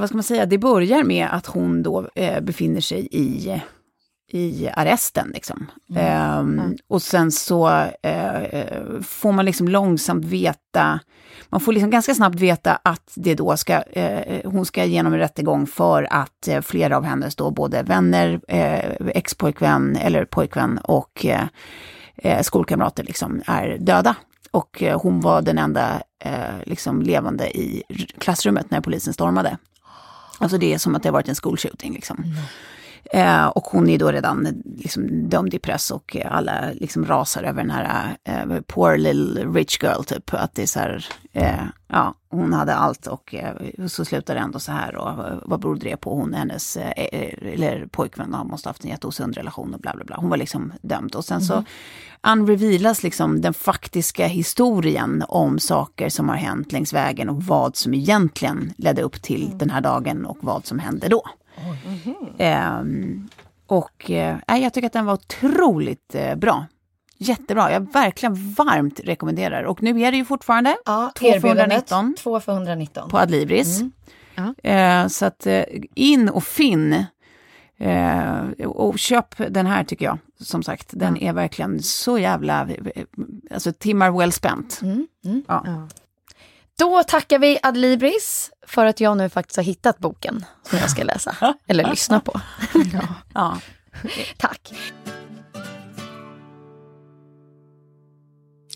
vad 0.00 0.08
ska 0.08 0.16
man 0.16 0.22
säga, 0.22 0.46
det 0.46 0.58
börjar 0.58 1.02
med 1.04 1.28
att 1.30 1.46
hon 1.46 1.82
då 1.82 2.08
eh, 2.14 2.40
befinner 2.40 2.80
sig 2.80 3.08
i 3.10 3.60
i 4.30 4.68
arresten. 4.74 5.30
Liksom. 5.34 5.66
Ehm, 5.96 6.76
Och 6.88 7.02
sen 7.02 7.32
så 7.32 7.68
eh, 8.02 9.00
får 9.02 9.32
man 9.32 9.44
liksom 9.44 9.68
långsamt 9.68 10.24
veta, 10.24 11.00
man 11.48 11.60
får 11.60 11.72
liksom 11.72 11.90
ganska 11.90 12.14
snabbt 12.14 12.40
veta 12.40 12.78
att 12.82 13.12
det 13.14 13.34
då 13.34 13.56
ska, 13.56 13.82
eh, 13.82 14.50
hon 14.50 14.66
ska 14.66 14.84
igenom 14.84 15.12
en 15.12 15.18
rättegång 15.18 15.66
för 15.66 16.06
att 16.10 16.48
eh, 16.48 16.60
flera 16.60 16.96
av 16.96 17.04
hennes 17.04 17.36
då 17.36 17.50
både 17.50 17.82
vänner, 17.82 18.40
eh, 18.48 19.06
expojkvän 19.14 19.96
eller 19.96 20.24
pojkvän 20.24 20.78
och 20.78 21.26
eh, 22.18 22.42
skolkamrater 22.42 23.04
liksom 23.04 23.42
är 23.46 23.78
döda. 23.78 24.16
Och 24.50 24.82
eh, 24.82 25.00
hon 25.00 25.20
var 25.20 25.42
den 25.42 25.58
enda 25.58 26.02
eh, 26.24 26.62
liksom 26.64 27.02
levande 27.02 27.58
i 27.58 27.82
klassrummet 28.18 28.70
när 28.70 28.80
polisen 28.80 29.12
stormade. 29.12 29.58
Alltså 30.38 30.58
det 30.58 30.74
är 30.74 30.78
som 30.78 30.94
att 30.94 31.02
det 31.02 31.08
har 31.08 31.12
varit 31.12 31.28
en 31.28 31.34
skolshooting 31.34 31.94
liksom. 31.94 32.24
Eh, 33.12 33.46
och 33.46 33.64
hon 33.64 33.88
är 33.88 33.98
då 33.98 34.12
redan 34.12 34.62
liksom, 34.64 35.28
dömd 35.28 35.54
i 35.54 35.58
press 35.58 35.90
och 35.90 36.16
alla 36.24 36.70
liksom 36.74 37.06
rasar 37.06 37.42
över 37.42 37.62
den 37.62 37.70
här 37.70 38.16
eh, 38.24 38.60
poor 38.66 38.96
little 38.96 39.44
rich 39.44 39.82
girl 39.82 40.02
typ. 40.02 40.34
Att 40.34 40.54
det 40.54 40.62
är 40.62 40.66
så 40.66 40.80
här, 40.80 41.06
eh, 41.32 41.64
ja, 41.88 42.14
hon 42.30 42.52
hade 42.52 42.74
allt 42.74 43.06
och 43.06 43.34
eh, 43.34 43.54
så 43.86 44.04
slutar 44.04 44.34
det 44.34 44.40
ändå 44.40 44.58
så 44.58 44.72
här 44.72 44.96
och 44.96 45.28
eh, 45.28 45.38
vad 45.42 45.60
berodde 45.60 45.88
det 45.88 45.96
på? 45.96 46.14
Hon, 46.14 46.34
hennes, 46.34 46.76
eller 46.76 47.86
pojkvän 47.86 48.34
har 48.34 48.44
måste 48.44 48.68
ha 48.68 48.70
haft 48.70 48.84
en 48.84 48.90
jätteosund 48.90 49.36
relation 49.36 49.74
och 49.74 49.80
bla 49.80 49.92
bla 49.94 50.04
bla. 50.04 50.16
Hon 50.16 50.30
var 50.30 50.36
liksom 50.36 50.72
dömd 50.82 51.14
och 51.14 51.24
sen 51.24 51.40
så 51.40 51.64
unrevealas 52.26 53.02
liksom 53.02 53.40
den 53.40 53.54
faktiska 53.54 54.26
historien 54.26 55.24
om 55.28 55.58
saker 55.58 56.08
som 56.08 56.28
har 56.28 56.36
hänt 56.36 56.72
längs 56.72 56.92
vägen 56.92 57.28
och 57.28 57.42
vad 57.42 57.76
som 57.76 57.94
egentligen 57.94 58.72
ledde 58.76 59.02
upp 59.02 59.22
till 59.22 59.58
den 59.58 59.70
här 59.70 59.80
dagen 59.80 60.26
och 60.26 60.38
vad 60.40 60.66
som 60.66 60.78
hände 60.78 61.08
då. 61.08 61.22
Ehm, 62.38 63.28
och 63.66 64.10
eh, 64.10 64.36
jag 64.46 64.74
tycker 64.74 64.86
att 64.86 64.92
den 64.92 65.06
var 65.06 65.14
otroligt 65.14 66.14
eh, 66.14 66.34
bra. 66.34 66.66
Jättebra, 67.18 67.72
jag 67.72 67.92
verkligen 67.92 68.52
varmt 68.52 69.00
rekommenderar. 69.04 69.62
Och 69.62 69.82
nu 69.82 70.02
är 70.02 70.10
det 70.10 70.16
ju 70.16 70.24
fortfarande 70.24 70.76
Ja, 70.84 71.12
2 71.14 71.24
för 71.24 71.34
erbjudandet 71.34 71.92
119 71.92 72.14
2 72.18 72.40
för 72.40 72.52
119. 72.52 73.10
på 73.10 73.18
Adlibris. 73.18 73.80
Eh, 74.62 75.06
så 75.06 75.26
att 75.26 75.46
eh, 75.46 75.62
in 75.94 76.28
och 76.28 76.44
finn. 76.44 77.04
Eh, 77.80 78.66
och 78.66 78.98
köp 78.98 79.34
den 79.48 79.66
här 79.66 79.84
tycker 79.84 80.04
jag, 80.04 80.18
som 80.40 80.62
sagt. 80.62 80.88
Den 80.92 81.16
är 81.16 81.32
verkligen 81.32 81.82
så 81.82 82.18
jävla, 82.18 82.68
eh, 82.70 83.04
alltså 83.50 83.72
timmar 83.72 84.18
well 84.18 84.32
spent. 84.32 84.80
Ja. 85.48 85.88
Då 86.78 87.02
tackar 87.02 87.38
vi 87.38 87.58
Adlibris 87.62 88.50
för 88.66 88.86
att 88.86 89.00
jag 89.00 89.16
nu 89.16 89.28
faktiskt 89.28 89.56
har 89.56 89.64
hittat 89.64 89.98
boken 89.98 90.44
som 90.62 90.78
jag 90.78 90.90
ska 90.90 91.02
läsa. 91.04 91.36
Eller 91.66 91.90
lyssna 91.90 92.20
på. 92.20 92.40
Ja. 93.34 93.58
Tack. 94.36 94.72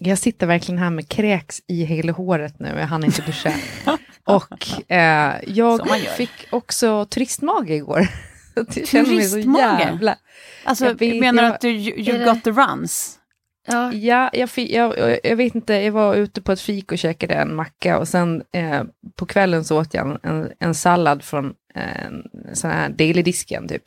Jag 0.00 0.18
sitter 0.18 0.46
verkligen 0.46 0.78
här 0.78 0.90
med 0.90 1.08
kräks 1.08 1.62
i 1.66 1.84
hela 1.84 2.12
håret 2.12 2.58
nu, 2.58 2.68
jag 2.78 2.86
hann 2.86 3.04
inte 3.04 3.22
duscha. 3.22 3.52
Och 4.24 4.92
eh, 4.92 5.34
jag 5.46 5.88
fick 6.16 6.30
också 6.50 7.04
turistmage 7.04 7.70
igår. 7.70 8.08
Jag 8.74 8.86
känner 8.88 9.14
mig 9.14 9.24
så 9.24 9.32
Turistmage? 9.34 9.80
jävla... 9.80 10.16
Alltså, 10.64 10.84
Jag 10.86 10.98
vet, 10.98 11.20
menar 11.20 11.42
du 11.42 11.46
jag- 11.46 11.54
att 11.54 11.60
du 11.60 11.68
you, 11.70 12.18
det- 12.18 12.24
got 12.24 12.44
the 12.44 12.50
runs? 12.50 13.18
Ja, 13.66 13.92
Ja, 13.92 14.30
jag, 14.32 14.48
jag, 14.56 15.18
jag- 15.24 15.36
vet 15.36 15.54
inte, 15.54 15.74
jag 15.74 15.92
var 15.92 16.14
ute 16.14 16.40
på 16.42 16.52
ett 16.52 16.60
fik 16.60 16.92
och 16.92 16.98
käkade 16.98 17.34
en 17.34 17.54
macka 17.54 17.98
och 17.98 18.08
sen 18.08 18.42
eh, 18.52 18.82
på 19.16 19.26
kvällen 19.26 19.64
så 19.64 19.80
åt 19.80 19.94
jag 19.94 20.06
en, 20.10 20.18
en, 20.22 20.52
en 20.58 20.74
sallad 20.74 21.22
från 21.22 21.54
eh, 21.74 22.04
en 22.06 22.22
sån 22.52 22.70
här 22.70 22.88
dailydisken 22.88 23.68
typ. 23.68 23.82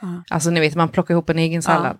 Ja. 0.00 0.22
Alltså 0.30 0.50
ni 0.50 0.60
vet, 0.60 0.74
man 0.74 0.88
plockar 0.88 1.14
ihop 1.14 1.30
en 1.30 1.38
egen 1.38 1.62
sallad. 1.62 1.96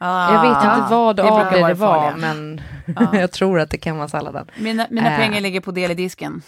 Ah, 0.00 0.34
Jag 0.34 0.42
vet 0.42 0.56
inte 0.64 0.86
vad 0.90 1.16
det 1.16 1.22
av 1.22 1.52
det 1.52 1.66
det 1.68 1.74
var, 1.74 1.94
farliga. 1.94 2.16
men 2.34 2.60
Ja. 2.96 3.16
jag 3.20 3.30
tror 3.30 3.60
att 3.60 3.70
det 3.70 3.78
kan 3.78 3.96
vara 3.96 4.08
salladen. 4.08 4.46
Mina, 4.58 4.86
mina 4.90 5.10
Äh. 5.12 5.18
pengar 5.18 5.40
ligger 5.40 5.60
på 5.60 5.78
i 5.78 5.94
disken. 5.94 6.42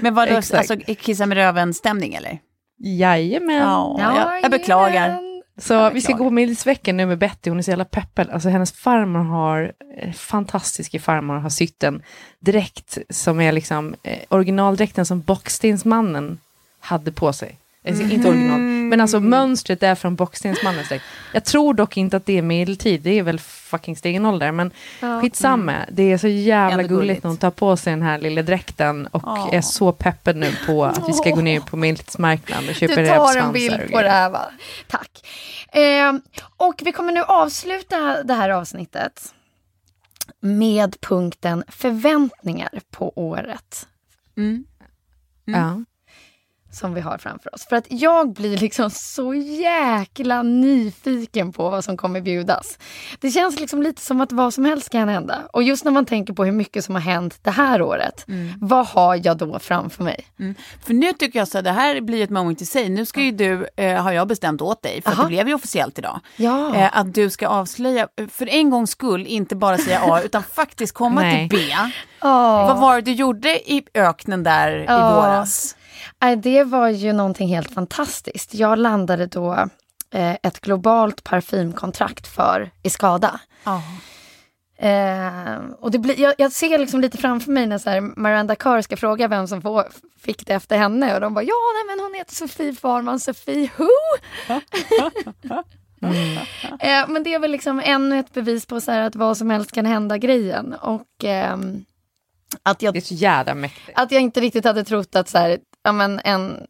Men 0.00 0.14
var 0.14 0.26
det 0.26 0.36
alltså 0.36 0.76
kissa 0.98 1.26
med 1.26 1.36
röven-stämning 1.38 2.14
eller? 2.14 2.38
Jajamän. 2.82 3.56
Ja, 3.56 3.96
jag, 3.98 4.42
jag 4.42 4.50
beklagar. 4.50 5.30
Så 5.56 5.72
Jag 5.74 5.90
vi 5.90 6.00
ska 6.00 6.12
gå 6.12 6.30
Middagsveckan 6.30 6.96
nu 6.96 7.06
med 7.06 7.18
Betty, 7.18 7.50
hon 7.50 7.58
är 7.58 7.62
så 7.62 7.70
jävla 7.70 7.84
peppad. 7.84 8.30
Alltså 8.30 8.48
hennes 8.48 8.72
farmor 8.72 9.20
har, 9.20 9.72
eh, 9.96 10.12
fantastiska 10.12 11.00
farmor 11.00 11.34
har 11.34 11.50
sytt 11.50 11.82
en 11.82 12.02
dräkt 12.38 12.98
som 13.10 13.40
är 13.40 13.52
liksom 13.52 13.94
eh, 14.02 14.18
originaldräkten 14.28 15.06
som 15.06 15.20
Bockstensmannen 15.20 16.38
hade 16.80 17.12
på 17.12 17.32
sig. 17.32 17.56
Alltså, 17.88 18.02
Inte 18.02 18.28
original, 18.28 18.60
men 18.60 19.00
alltså 19.00 19.20
mönstret 19.20 19.82
är 19.82 19.94
från 19.94 20.16
Bockstensmannens 20.16 20.88
dräkt. 20.88 21.04
Jag 21.32 21.44
tror 21.44 21.74
dock 21.74 21.96
inte 21.96 22.16
att 22.16 22.26
det 22.26 22.38
är 22.38 22.42
medeltid, 22.42 23.00
det 23.00 23.18
är 23.18 23.22
väl 23.22 23.38
fucking 23.38 23.96
stenålder, 23.96 24.52
men 24.52 24.70
Ja. 25.00 25.20
skitsamma. 25.20 25.74
Det 25.92 26.12
är 26.12 26.18
så 26.18 26.28
jävla 26.28 26.82
Ändå 26.82 26.94
gulligt 26.96 27.22
när 27.24 27.28
hon 27.28 27.36
tar 27.36 27.50
på 27.50 27.76
sig 27.76 27.92
den 27.92 28.02
här 28.02 28.18
lilla 28.18 28.42
dräkten 28.42 29.06
och 29.06 29.22
Ja. 29.26 29.48
är 29.52 29.60
så 29.60 29.92
peppad 29.92 30.36
nu 30.36 30.52
på 30.66 30.84
att 30.84 31.08
vi 31.08 31.12
ska 31.12 31.30
gå 31.30 31.40
ner 31.40 31.60
på 31.60 31.76
medeltidsmarknaden 31.76 32.68
och 32.68 32.74
köpa 32.74 32.94
Du 32.94 32.94
tar 32.96 33.02
en 33.02 33.08
rävsvansar 33.20 33.52
bild 33.52 33.92
på 33.92 34.02
det 34.02 34.10
här 34.10 34.30
va? 34.30 34.50
Tack. 34.88 35.10
Ehm, 35.72 36.22
och 36.56 36.80
vi 36.84 36.92
kommer 36.92 37.12
nu 37.12 37.22
avsluta 37.22 38.22
det 38.22 38.34
här 38.34 38.50
avsnittet 38.50 39.34
med 40.40 41.00
punkten 41.00 41.64
förväntningar 41.68 42.80
på 42.90 43.12
året 43.16 43.86
Mm. 44.36 44.64
Ja. 45.44 45.84
Som 46.72 46.94
vi 46.94 47.00
har 47.00 47.18
framför 47.18 47.54
oss. 47.54 47.66
För 47.68 47.76
att 47.76 47.86
jag 47.88 48.32
blir 48.32 48.58
liksom 48.58 48.90
så 48.90 49.34
jäkla 49.34 50.42
nyfiken 50.42 51.52
på 51.52 51.70
vad 51.70 51.84
som 51.84 51.96
kommer 51.96 52.20
bjudas. 52.20 52.78
Det 53.20 53.30
känns 53.30 53.60
liksom 53.60 53.82
lite 53.82 54.02
som 54.02 54.20
att 54.20 54.32
vad 54.32 54.54
som 54.54 54.64
helst 54.64 54.90
kan 54.90 55.08
hända. 55.08 55.38
Och 55.52 55.62
just 55.62 55.84
när 55.84 55.92
man 55.92 56.06
tänker 56.06 56.32
på 56.32 56.44
hur 56.44 56.52
mycket 56.52 56.84
som 56.84 56.94
har 56.94 57.02
hänt 57.02 57.38
det 57.42 57.50
här 57.50 57.82
året, 57.82 58.26
vad 58.60 58.86
har 58.86 59.20
jag 59.26 59.36
då 59.38 59.58
framför 59.58 60.04
mig? 60.04 60.26
För 60.86 60.94
nu 60.94 61.12
tycker 61.12 61.38
jag 61.38 61.48
så 61.48 61.58
att 61.58 61.64
det 61.64 61.70
här 61.72 62.00
blir 62.00 62.24
ett 62.24 62.30
moment 62.30 62.62
i 62.62 62.66
sig. 62.66 62.88
Nu 62.88 63.06
ska 63.06 63.20
ju 63.22 63.30
du, 63.32 63.66
eh, 63.76 64.02
har 64.02 64.12
jag 64.12 64.28
bestämt 64.28 64.60
åt 64.62 64.82
dig, 64.82 65.02
för 65.02 65.22
det 65.22 65.26
blev 65.28 65.48
ju 65.48 65.54
officiellt 65.54 65.98
idag. 65.98 66.20
Ja. 66.36 66.74
Eh, 66.76 66.98
att 66.98 67.14
du 67.14 67.30
ska 67.30 67.48
avslöja, 67.48 68.08
för 68.30 68.48
en 68.48 68.70
gångs 68.70 68.90
skull, 68.90 69.26
inte 69.26 69.56
bara 69.56 69.78
säga 69.78 70.00
A, 70.04 70.20
utan 70.24 70.42
faktiskt 70.42 70.94
komma 70.94 71.20
till 71.20 71.48
B. 71.50 71.56
Åh. 72.22 72.66
Vad 72.66 72.80
var 72.80 72.94
det 72.96 73.00
du 73.02 73.12
gjorde 73.12 73.72
i 73.72 73.82
öknen 73.94 74.42
där 74.42 74.70
i 74.78 74.84
Ja. 74.88 75.14
våras? 75.14 75.76
Det 76.42 76.64
var 76.64 76.88
ju 76.88 77.12
någonting 77.12 77.48
helt 77.48 77.74
fantastiskt. 77.74 78.54
Jag 78.54 78.78
landade 78.78 79.26
då 79.26 79.52
eh, 80.10 80.36
ett 80.42 80.60
globalt 80.60 81.24
parfymkontrakt 81.24 82.26
för 82.26 82.70
Escada. 82.82 83.40
Ja. 83.64 83.82
Eh, 84.88 85.58
och 85.78 85.90
det 85.90 85.98
blir, 85.98 86.20
jag, 86.20 86.34
jag 86.38 86.52
ser 86.52 86.78
liksom 86.78 87.00
lite 87.00 87.18
framför 87.18 87.52
mig 87.52 87.66
när 87.66 87.78
så 87.78 87.90
här, 87.90 88.00
Miranda 88.00 88.56
Kerr 88.56 88.82
ska 88.82 88.96
fråga 88.96 89.28
vem 89.28 89.48
som 89.48 89.62
får, 89.62 89.84
fick 90.20 90.46
det 90.46 90.54
efter 90.54 90.78
henne 90.78 91.14
och 91.14 91.20
de 91.20 91.34
bara 91.34 91.44
ja, 91.44 91.54
nej, 91.74 91.96
men 91.96 92.04
hon 92.04 92.14
heter 92.14 92.34
Sofie 92.34 92.74
Farman, 92.74 93.20
Sofie 93.20 93.70
who? 93.76 93.88
eh, 96.80 97.08
men 97.08 97.22
det 97.22 97.34
är 97.34 97.38
väl 97.38 97.50
liksom 97.50 97.82
ännu 97.84 98.18
ett 98.18 98.32
bevis 98.34 98.66
på 98.66 98.80
så 98.80 98.92
här, 98.92 99.00
att 99.00 99.16
vad 99.16 99.36
som 99.36 99.50
helst 99.50 99.72
kan 99.72 99.86
hända 99.86 100.18
grejen. 100.18 100.74
Och 100.74 101.24
ehm, 101.24 101.84
att 102.62 102.82
jag 102.82 102.94
Det 102.94 102.98
är 102.98 103.00
så 103.00 103.14
jävla 103.14 103.54
mäktigt. 103.54 103.98
att 103.98 104.12
jag 104.12 104.22
inte 104.22 104.40
riktigt 104.40 104.64
hade 104.64 104.84
trott 104.84 105.16
att 105.16 105.28
så 105.28 105.38
här, 105.38 105.58
ja, 105.82 105.92
men 105.92 106.20
en 106.24 106.66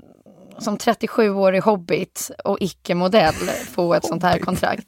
som 0.62 0.78
37-årig 0.78 1.62
hobbit 1.62 2.30
och 2.44 2.56
icke-modell 2.60 3.34
få 3.70 3.94
ett 3.94 4.06
sånt 4.06 4.22
här 4.22 4.38
kontrakt. 4.38 4.86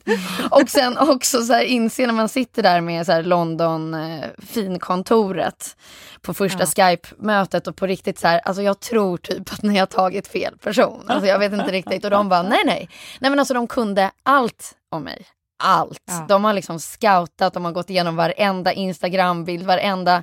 Och 0.50 0.68
sen 0.70 0.98
också 0.98 1.42
så 1.42 1.52
här, 1.52 1.62
inse 1.62 2.06
när 2.06 2.14
man 2.14 2.28
sitter 2.28 2.62
där 2.62 2.80
med 2.80 3.06
så 3.06 3.12
här 3.12 3.22
London 3.22 3.94
eh, 3.94 4.24
finkontoret 4.38 5.76
på 6.22 6.34
första 6.34 6.66
Skype-mötet 6.66 7.66
och 7.66 7.76
på 7.76 7.86
riktigt 7.86 8.18
så 8.18 8.28
här, 8.28 8.38
alltså 8.38 8.62
jag 8.62 8.80
tror 8.80 9.16
typ 9.16 9.52
att 9.52 9.62
ni 9.62 9.78
har 9.78 9.86
tagit 9.86 10.28
fel 10.28 10.58
person. 10.58 11.04
Alltså 11.06 11.26
jag 11.26 11.38
vet 11.38 11.52
inte 11.52 11.72
riktigt 11.72 12.04
och 12.04 12.10
de 12.10 12.28
bara 12.28 12.42
nej 12.42 12.62
nej. 12.66 12.88
Nej 13.20 13.30
men 13.30 13.38
alltså 13.38 13.54
de 13.54 13.66
kunde 13.66 14.10
allt 14.22 14.72
om 14.90 15.02
mig 15.02 15.26
allt. 15.62 16.02
Ja. 16.06 16.26
De 16.28 16.44
har 16.44 16.52
liksom 16.52 16.80
scoutat, 16.80 17.54
de 17.54 17.64
har 17.64 17.72
gått 17.72 17.90
igenom 17.90 18.16
varenda 18.16 18.72
Instagram-bild, 18.72 19.66
varenda, 19.66 20.22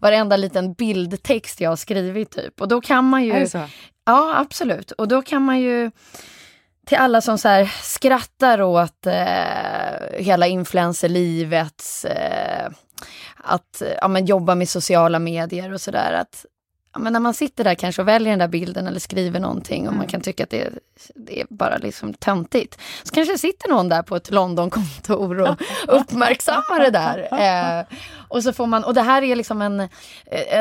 varenda 0.00 0.36
liten 0.36 0.72
bildtext 0.74 1.60
jag 1.60 1.70
har 1.70 1.76
skrivit 1.76 2.30
typ. 2.30 2.60
Och 2.60 2.68
då 2.68 2.80
kan 2.80 3.04
man 3.04 3.24
ju... 3.24 3.32
Är 3.32 3.40
det 3.40 3.48
så? 3.48 3.62
Ja, 4.06 4.36
absolut. 4.36 4.90
Och 4.90 5.08
då 5.08 5.22
kan 5.22 5.42
man 5.42 5.60
ju 5.60 5.90
till 6.86 6.98
alla 6.98 7.20
som 7.20 7.38
så 7.38 7.48
här 7.48 7.64
skrattar 7.82 8.62
åt 8.62 9.06
eh, 9.06 10.18
hela 10.18 10.46
influencerlivet, 10.46 11.84
eh, 12.08 12.66
att 13.36 13.82
ja, 14.00 14.08
men 14.08 14.26
jobba 14.26 14.54
med 14.54 14.68
sociala 14.68 15.18
medier 15.18 15.72
och 15.72 15.80
sådär. 15.80 16.12
Att 16.12 16.46
men 16.96 17.12
när 17.12 17.20
man 17.20 17.34
sitter 17.34 17.64
där 17.64 17.74
kanske 17.74 18.02
och 18.02 18.08
väljer 18.08 18.30
den 18.30 18.38
där 18.38 18.48
bilden 18.48 18.86
eller 18.86 19.00
skriver 19.00 19.40
någonting 19.40 19.88
och 19.88 19.94
man 19.94 20.06
kan 20.06 20.20
tycka 20.20 20.42
att 20.42 20.50
det, 20.50 20.70
det 21.14 21.40
är 21.40 21.46
bara 21.50 21.76
liksom 21.76 22.14
töntigt. 22.14 22.78
Så 23.02 23.14
kanske 23.14 23.38
sitter 23.38 23.68
någon 23.68 23.88
där 23.88 24.02
på 24.02 24.16
ett 24.16 24.30
Londonkontor 24.30 25.40
och 25.40 25.56
uppmärksammar 25.88 26.80
det 26.80 26.90
där. 26.90 27.28
Eh, 27.78 27.84
och, 28.28 28.42
så 28.42 28.52
får 28.52 28.66
man, 28.66 28.84
och 28.84 28.94
det 28.94 29.02
här 29.02 29.22
är 29.22 29.36
liksom 29.36 29.62
en, 29.62 29.80
eh, 29.80 29.88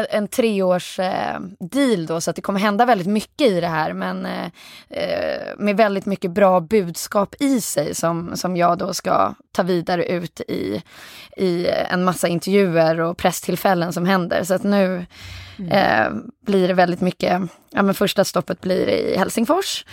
en 0.09 0.27
treårs 0.27 0.99
eh, 0.99 1.39
deal 1.59 2.05
då 2.05 2.21
så 2.21 2.29
att 2.29 2.35
det 2.35 2.41
kommer 2.41 2.59
hända 2.59 2.85
väldigt 2.85 3.07
mycket 3.07 3.47
i 3.47 3.61
det 3.61 3.67
här 3.67 3.93
men 3.93 4.25
eh, 4.25 4.45
eh, 4.89 5.41
med 5.57 5.77
väldigt 5.77 6.05
mycket 6.05 6.31
bra 6.31 6.59
budskap 6.59 7.35
i 7.39 7.61
sig 7.61 7.95
som, 7.95 8.37
som 8.37 8.57
jag 8.57 8.77
då 8.77 8.93
ska 8.93 9.33
ta 9.51 9.63
vidare 9.63 10.05
ut 10.05 10.41
i, 10.41 10.81
i 11.37 11.67
en 11.67 12.03
massa 12.03 12.27
intervjuer 12.27 12.99
och 12.99 13.17
presstillfällen 13.17 13.93
som 13.93 14.05
händer. 14.05 14.43
Så 14.43 14.53
att 14.53 14.63
nu 14.63 15.05
eh, 15.69 16.07
blir 16.45 16.67
det 16.67 16.73
väldigt 16.73 17.01
mycket, 17.01 17.41
ja 17.69 17.81
men 17.81 17.93
första 17.93 18.25
stoppet 18.25 18.61
blir 18.61 18.89
i 18.89 19.17
Helsingfors 19.17 19.85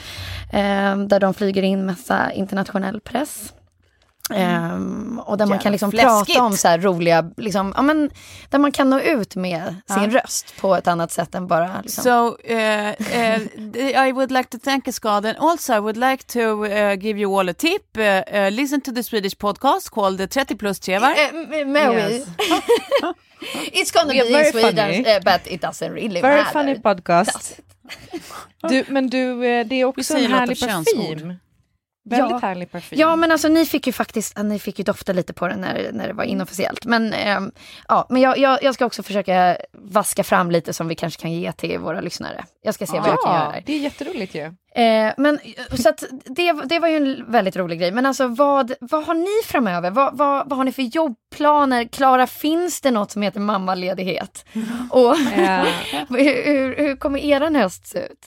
eh, 0.53 0.97
där 0.97 1.21
de 1.21 1.35
flyger 1.35 1.63
in 1.63 1.87
massa 1.87 2.33
internationell 2.33 3.01
press. 3.01 3.53
Ehm, 4.35 5.21
och 5.27 5.39
där 5.39 5.47
man 5.47 5.51
Jävla 5.53 5.63
kan 5.63 5.73
liksom 5.73 5.91
fläskigt. 5.91 6.27
prata 6.37 6.43
om 6.47 6.57
så 6.57 6.69
här 6.69 6.79
roliga, 6.79 7.31
liksom, 7.37 7.73
ja, 7.77 7.83
men, 7.83 8.11
där 8.51 8.59
man 8.59 8.73
kan 8.73 8.91
nå 8.91 9.01
ut 9.01 9.37
med 9.37 9.75
sin 9.87 10.11
röst 10.11 10.55
på 10.61 10.77
ett 10.77 10.87
annat 10.89 11.13
sätt 11.13 11.35
än 11.35 11.47
bara 11.47 11.81
liksom. 11.83 12.05
So 12.05 12.11
uh, 12.51 12.91
uh, 12.91 14.07
I 14.09 14.13
would 14.13 14.31
like 14.33 14.49
to 14.49 14.59
thank 14.65 14.89
Escada 14.89 15.29
and 15.29 15.39
also 15.39 15.75
I 15.75 15.79
would 15.81 15.97
like 15.97 16.25
to 16.27 16.41
uh, 16.41 16.95
give 16.95 17.21
you 17.21 17.39
all 17.41 17.49
a 17.49 17.55
tip. 17.55 17.97
Uh, 17.99 18.03
uh, 18.05 18.51
listen 18.51 18.81
to 18.81 18.93
the 18.93 19.03
Swedish 19.03 19.37
podcast 19.39 19.91
called 19.91 20.19
the 20.19 20.27
30 20.27 20.55
plus 20.57 20.81
Chevar. 20.81 21.15
Mary, 21.67 22.13
Yes. 22.17 22.27
it's 23.73 23.91
gonna 23.91 24.13
be 24.13 24.19
in 24.19 24.33
very 24.33 24.51
Sweden, 24.53 25.05
funny. 25.05 25.21
but 25.25 25.41
it 25.47 25.61
doesn't 25.63 25.93
really 25.93 26.21
Very 26.21 26.37
matter. 26.37 26.53
funny 26.53 26.75
podcast. 26.81 27.61
Du, 28.69 28.85
men 28.89 29.11
du, 29.11 29.35
det 29.65 29.75
är 29.81 29.85
också 29.85 30.17
en 30.17 30.33
härlig 30.33 30.65
av 30.65 30.69
könsord. 30.69 31.37
Väldigt 32.11 32.31
Ja. 32.31 32.39
härlig 32.49 32.73
parfym. 32.73 32.99
Ja 32.99 33.17
men 33.17 33.33
alltså 33.33 33.49
ni 33.49 33.67
fick 33.67 33.87
ju 33.87 33.93
faktiskt, 33.93 34.33
ja, 34.37 34.43
ni 34.43 34.59
fick 34.59 34.79
ju 34.79 34.85
dofta 34.85 35.13
lite 35.13 35.33
på 35.33 35.49
den 35.49 35.61
när, 35.61 35.91
när 35.93 36.09
det 36.09 36.15
var 36.15 36.25
inofficiellt. 36.25 36.85
Men, 36.85 37.13
ehm, 37.13 37.53
ja, 37.89 38.07
men 38.09 38.23
jag, 38.23 38.39
jag, 38.39 38.63
jag 38.63 38.75
ska 38.75 38.87
också 38.87 39.03
försöka 39.03 39.57
vaska 39.73 40.25
fram 40.25 40.51
lite 40.51 40.73
som 40.73 40.89
vi 40.89 40.95
kanske 40.95 41.21
kan 41.21 41.33
ge 41.33 41.53
till 41.53 41.79
våra 41.79 42.01
lyssnare. 42.01 42.45
Jag 42.63 42.75
ska 42.75 42.87
se 42.87 43.01
vad 43.01 43.09
jag 43.09 43.23
kan 43.23 43.33
göra 43.33 43.45
ja, 43.45 43.53
där. 43.53 43.63
det 43.67 43.73
är 43.73 43.79
jätteroligt 43.79 44.35
ju. 44.35 44.43
Eh, 44.75 45.13
men, 45.17 45.39
så 45.83 45.89
att 45.89 46.05
det, 46.25 46.53
det 46.53 46.79
var 46.79 46.89
ju 46.89 46.97
en 46.97 47.33
väldigt 47.33 47.57
rolig 47.57 47.79
grej. 47.81 47.93
Men 47.93 48.07
alltså 48.07 48.27
vad, 48.27 48.73
vad 48.81 49.05
har 49.05 49.15
ni 49.15 49.47
framöver? 49.47 49.91
Vad, 49.91 50.17
vad, 50.19 50.49
vad 50.49 50.57
har 50.57 50.65
ni 50.65 50.73
för 50.73 50.83
jobbplaner? 50.83 51.85
Klara, 51.85 52.27
finns 52.27 52.81
det 52.81 52.91
något 52.91 53.11
som 53.11 53.23
heter 53.23 53.41
mammaledighet? 53.41 54.45
Och 54.91 55.17
Eh, 55.41 55.65
hur, 56.09 56.45
hur, 56.45 56.77
hur 56.77 56.97
kommer 56.97 57.19
er 57.19 57.59
höst 57.59 57.87
se 57.87 57.99
ut? 57.99 58.27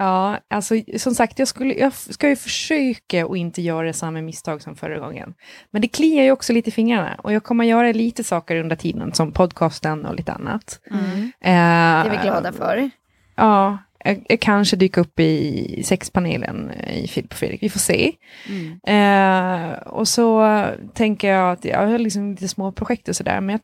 Ja, 0.00 0.38
alltså 0.48 0.74
som 0.96 1.14
sagt, 1.14 1.38
jag, 1.38 1.48
skulle, 1.48 1.74
jag 1.74 1.92
ska 1.92 2.28
ju 2.28 2.36
försöka 2.36 3.26
att 3.26 3.36
inte 3.36 3.62
göra 3.62 3.92
samma 3.92 4.20
misstag 4.20 4.62
som 4.62 4.76
förra 4.76 4.98
gången. 4.98 5.34
Men 5.70 5.82
det 5.82 5.88
kliar 5.88 6.24
ju 6.24 6.32
också 6.32 6.52
lite 6.52 6.68
i 6.68 6.72
fingrarna 6.72 7.14
och 7.14 7.32
jag 7.32 7.44
kommer 7.44 7.64
göra 7.64 7.92
lite 7.92 8.24
saker 8.24 8.56
under 8.56 8.76
tiden, 8.76 9.14
som 9.14 9.32
podcasten 9.32 10.06
och 10.06 10.14
lite 10.14 10.32
annat. 10.32 10.80
Mm. 10.90 11.32
Det 11.40 11.48
Eh, 11.48 11.54
är 11.54 12.10
vi 12.10 12.16
glada 12.16 12.52
för. 12.52 12.90
Ja, 13.36 13.78
jag, 14.04 14.40
kanske 14.40 14.76
dyker 14.76 15.00
upp 15.00 15.20
i 15.20 15.82
sexpanelen 15.84 16.70
i 16.70 17.08
Filip 17.08 17.32
och 17.32 17.38
Fredrik, 17.38 17.62
vi 17.62 17.70
får 17.70 17.80
se. 17.80 18.12
Eh, 18.86 19.72
och 19.72 20.08
så 20.08 20.64
tänker 20.94 21.28
jag 21.28 21.52
att 21.52 21.64
jag 21.64 21.86
har 21.86 21.98
liksom 21.98 22.30
lite 22.30 22.48
små 22.48 22.72
projekt 22.72 23.08
och 23.08 23.16
sådär, 23.16 23.40
men 23.40 23.50
jag, 23.52 23.60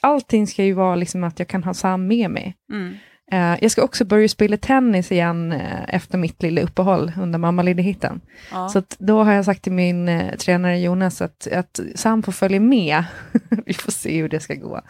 allting 0.00 0.46
ska 0.46 0.64
ju 0.64 0.72
vara 0.72 0.96
liksom 0.96 1.24
att 1.24 1.38
jag 1.38 1.48
kan 1.48 1.64
ha 1.64 1.74
Sam 1.74 2.06
med 2.06 2.30
mig. 2.30 2.56
Mm. 2.72 2.94
Eh, 3.32 3.56
jag 3.60 3.70
ska 3.70 3.82
också 3.82 4.04
börja 4.04 4.28
spela 4.28 4.56
tennis 4.56 5.12
igen 5.12 5.52
eh, 5.52 5.94
efter 5.94 6.18
mitt 6.18 6.42
lilla 6.42 6.60
uppehåll 6.60 7.12
under 7.20 7.38
mammaledigheten. 7.38 8.20
Ja. 8.50 8.68
Så 8.68 8.82
då 8.98 9.22
har 9.22 9.32
jag 9.32 9.44
sagt 9.44 9.62
till 9.62 9.72
min 9.72 10.08
eh, 10.08 10.36
tränare 10.36 10.80
Jonas 10.80 11.22
att, 11.22 11.46
att 11.52 11.80
Sam 11.94 12.22
får 12.22 12.32
följa 12.32 12.60
med. 12.60 13.04
Vi 13.66 13.74
får 13.74 13.92
se 13.92 14.20
hur 14.20 14.28
det 14.28 14.40
ska 14.40 14.54
gå. 14.54 14.80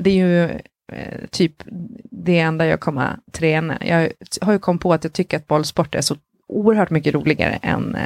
Det 0.00 0.10
är 0.10 0.14
ju 0.14 0.60
typ 1.30 1.52
det 2.10 2.38
enda 2.38 2.66
jag 2.66 2.80
kommer 2.80 3.16
träna. 3.32 3.78
Jag 3.80 4.12
har 4.40 4.52
ju 4.52 4.58
kommit 4.58 4.82
på 4.82 4.92
att 4.92 5.04
jag 5.04 5.12
tycker 5.12 5.36
att 5.36 5.46
bollsport 5.46 5.94
är 5.94 6.00
så 6.00 6.16
oerhört 6.48 6.90
mycket 6.90 7.14
roligare 7.14 7.58
än, 7.62 7.96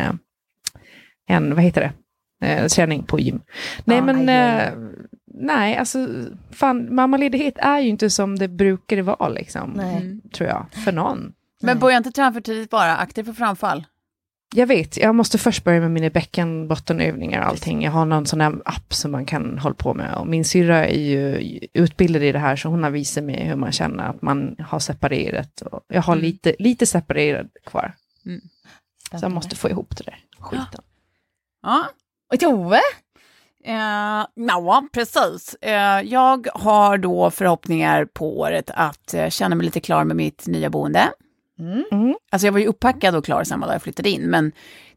än 1.29 1.55
vad 1.55 1.65
heter 1.65 1.93
det, 2.41 2.69
träning 2.69 3.03
på 3.03 3.21
gym. 3.21 3.41
Nej 3.85 3.99
Ja, 3.99 4.05
men, 4.05 4.27
nej 5.39 5.77
alltså, 5.77 6.09
fan, 6.51 6.95
mammaledighet 6.95 7.55
är 7.59 7.79
ju 7.81 7.89
inte 7.89 8.11
som 8.11 8.39
det 8.39 8.49
brukade 8.49 9.03
vara 9.03 9.29
liksom, 9.29 9.71
Nej. 9.77 10.21
tror 10.33 10.49
jag, 10.49 10.67
för 10.85 10.93
någon. 10.93 11.33
Men 11.61 11.79
börja 11.79 11.97
inte 11.97 12.11
träna 12.11 12.33
för 12.33 12.41
tidigt 12.41 12.71
bara, 12.71 12.97
akta 12.97 13.25
för 13.25 13.33
framfall. 13.33 13.87
Jag 14.55 14.67
vet, 14.67 14.97
jag 14.97 15.15
måste 15.15 15.39
först 15.39 15.65
börja 15.65 15.81
med 15.81 15.91
mina 15.91 16.11
bäckenbottenövningar 16.11 17.41
och 17.41 17.47
allting. 17.47 17.83
Jag 17.83 17.93
har 17.93 18.05
någon 18.05 18.27
sån 18.27 18.41
här 18.41 18.63
app 18.65 18.95
som 18.95 19.11
man 19.13 19.27
kan 19.27 19.59
hålla 19.59 19.75
på 19.75 19.95
med. 19.95 20.15
Och 20.15 20.27
min 20.27 20.45
syrra 20.45 20.87
är 20.87 21.01
ju 21.01 21.59
utbildad 21.73 22.23
i 22.23 22.33
det 22.33 22.39
här, 22.39 22.57
så 22.57 22.69
hon 22.69 22.83
har 22.83 22.91
visat 22.91 23.25
mig 23.25 23.45
hur 23.45 23.57
man 23.57 23.73
känner 23.73 24.09
att 24.09 24.23
man 24.23 24.57
har 24.59 24.79
separerat. 24.79 25.61
Och 25.61 25.85
jag 25.89 26.03
har 26.03 26.17
lite, 26.17 26.55
lite 26.59 26.87
separerad 26.87 27.49
kvar. 27.67 27.95
Så 29.11 29.19
jag 29.25 29.33
måste 29.33 29.57
få 29.57 29.71
ihop 29.71 29.97
det 29.97 30.05
där 30.05 30.19
skiten. 30.39 30.83
Ja. 31.63 31.89
Och 32.33 32.41
Tove? 32.41 32.81
Eh, 33.69 34.27
ja, 34.35 34.89
precis. 34.93 35.55
Eh, 35.61 36.01
jag 36.01 36.49
har 36.55 36.99
då 36.99 37.31
förhoppningar 37.31 38.05
på 38.05 38.39
året 38.39 38.71
att 38.75 39.15
eh, 39.15 39.29
känna 39.29 39.55
mig 39.55 39.65
lite 39.65 39.81
klar 39.81 40.05
med 40.05 40.17
mitt 40.17 40.47
nya 40.47 40.71
boende. 40.71 41.09
Mm. 41.59 42.15
Alltså 42.31 42.47
jag 42.47 42.53
var 42.53 42.61
ju 42.61 42.67
uppackad 42.67 43.15
och 43.15 43.25
klar 43.25 43.45
samma 43.45 43.67
dag 43.67 43.75
jag 43.75 43.83
flyttade 43.83 44.11
in, 44.11 44.31
men 44.31 44.53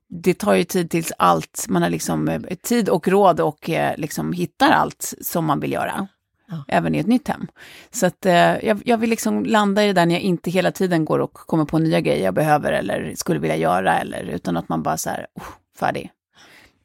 det 0.09 0.33
tar 0.33 0.53
ju 0.53 0.63
tid 0.63 0.89
tills 0.89 1.13
allt, 1.17 1.65
man 1.69 1.81
har 1.81 1.89
liksom 1.89 2.27
eh, 2.27 2.41
tid 2.41 2.89
och 2.89 3.07
råd 3.07 3.39
och 3.39 3.69
eh, 3.69 3.97
liksom 3.97 4.33
hittar 4.33 4.71
allt 4.71 5.13
som 5.21 5.45
man 5.45 5.59
vill 5.59 5.71
göra. 5.71 6.07
Även 6.67 6.95
i 6.95 6.99
ett 6.99 7.07
nytt 7.07 7.27
hem. 7.27 7.47
Så 7.91 8.05
att 8.05 8.25
eh, 8.25 8.65
jag, 8.65 8.81
jag 8.85 8.97
vill 8.97 9.09
liksom 9.09 9.45
landa 9.45 9.83
i 9.83 9.87
det 9.87 9.93
där 9.93 10.05
när 10.05 10.15
jag 10.15 10.21
inte 10.21 10.51
hela 10.51 10.71
tiden 10.71 11.05
går 11.05 11.19
och 11.19 11.33
kommer 11.33 11.65
på 11.65 11.79
nya 11.79 12.01
grejer 12.01 12.25
jag 12.25 12.33
behöver 12.33 12.71
eller 12.71 13.13
skulle 13.15 13.39
vilja 13.39 13.55
göra, 13.55 13.99
eller, 13.99 14.23
utan 14.23 14.57
att 14.57 14.69
man 14.69 14.83
bara 14.83 14.97
så 14.97 15.09
här, 15.09 15.27
oh, 15.35 15.43
färdig. 15.79 16.11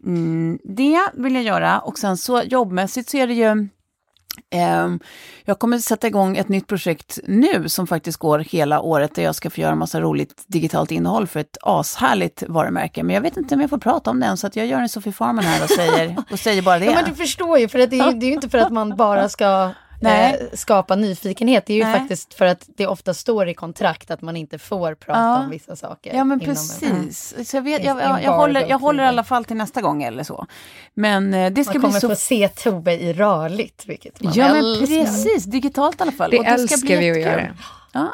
Mm, 0.06 0.58
det 0.64 1.00
vill 1.14 1.34
jag 1.34 1.44
göra 1.44 1.78
och 1.78 1.98
sen 1.98 2.16
så 2.16 2.42
jobbmässigt 2.42 3.10
så 3.10 3.16
är 3.16 3.26
det 3.26 3.34
ju 3.34 3.68
ehm, 4.50 5.00
jag 5.44 5.58
kommer 5.58 5.78
sätta 5.78 6.06
igång 6.06 6.36
ett 6.36 6.48
nytt 6.48 6.66
projekt 6.66 7.18
nu 7.26 7.68
som 7.68 7.86
faktiskt 7.86 8.18
går 8.18 8.38
hela 8.38 8.80
året 8.80 9.14
där 9.14 9.22
jag 9.22 9.34
ska 9.34 9.50
få 9.50 9.60
göra 9.60 9.74
massa 9.74 10.00
roligt 10.00 10.44
digitalt 10.46 10.90
innehåll 10.90 11.26
för 11.26 11.40
ett 11.40 11.56
ashärligt 11.62 12.42
varumärke. 12.48 13.02
Men 13.02 13.14
jag 13.14 13.22
vet 13.22 13.36
inte 13.36 13.54
om 13.54 13.60
jag 13.60 13.70
får 13.70 13.78
prata 13.78 14.10
om 14.10 14.20
den 14.20 14.36
så 14.36 14.46
att 14.46 14.56
jag 14.56 14.66
gör 14.66 14.80
en 14.80 14.88
Sofie 14.88 15.12
Farman 15.12 15.44
här 15.44 15.62
och 15.64 15.70
säger, 15.70 16.16
och 16.30 16.38
säger 16.38 16.62
bara 16.62 16.78
det. 16.78 16.84
Ja, 16.84 16.92
men 16.94 17.04
du 17.04 17.14
förstår 17.14 17.58
ju, 17.58 17.68
för 17.68 17.78
det, 17.78 17.96
är, 18.00 18.12
ju- 18.12 18.18
det 18.18 18.26
är 18.26 18.28
ju 18.28 18.34
inte 18.34 18.48
för 18.48 18.58
att 18.58 18.72
man 18.72 18.96
bara 18.96 19.28
ska. 19.28 19.70
Eh, 20.02 20.34
skapa 20.52 20.96
nyfikenhet. 20.96 21.66
Det 21.66 21.72
är 21.72 21.76
ju 21.76 21.84
Nej. 21.84 21.98
faktiskt 22.00 22.34
för 22.34 22.46
att 22.46 22.68
det 22.76 22.86
ofta 22.86 23.14
står 23.14 23.48
i 23.48 23.54
kontrakt 23.54 24.10
att 24.10 24.22
man 24.22 24.36
inte 24.36 24.58
får 24.58 24.94
prata 24.94 25.20
Ja. 25.20 25.38
om 25.38 25.50
vissa 25.50 25.76
saker. 25.76 26.14
Ja 26.14 26.24
men 26.24 26.40
en- 26.40 26.46
precis. 26.46 27.34
Så 27.50 27.56
jag, 27.56 27.62
vet, 27.62 27.84
jag, 27.84 28.00
jag, 28.00 28.22
jag, 28.22 28.32
håller, 28.32 28.60
jag 28.68 28.94
i 28.96 29.00
alla 29.00 29.24
fall 29.24 29.44
till 29.44 29.56
nästa 29.56 29.80
gång 29.82 30.02
eller 30.02 30.22
så. 30.22 30.46
Men 30.94 31.34
eh, 31.34 31.52
det 31.52 31.64
ska 31.64 31.72
Man 31.72 31.80
bli 31.80 31.88
kommer 31.88 32.00
så... 32.00 32.08
få 32.08 32.14
se 32.16 32.48
Tove 32.48 32.92
i 32.92 33.12
rörligt, 33.12 33.86
vilket 33.86 34.22
man 34.22 34.32
Ja 34.36 34.52
men 34.52 34.86
precis, 34.86 35.44
digitalt 35.44 36.00
i 36.00 36.02
alla 36.02 36.12
fall. 36.12 36.30
Det 36.30 36.38
Och 36.38 36.44
ska 36.44 36.52
älskar 36.54 36.78
bli 36.78 36.96
vi 36.96 37.10
att 37.10 37.18
göra. 37.20 37.56
Ja, 37.92 38.12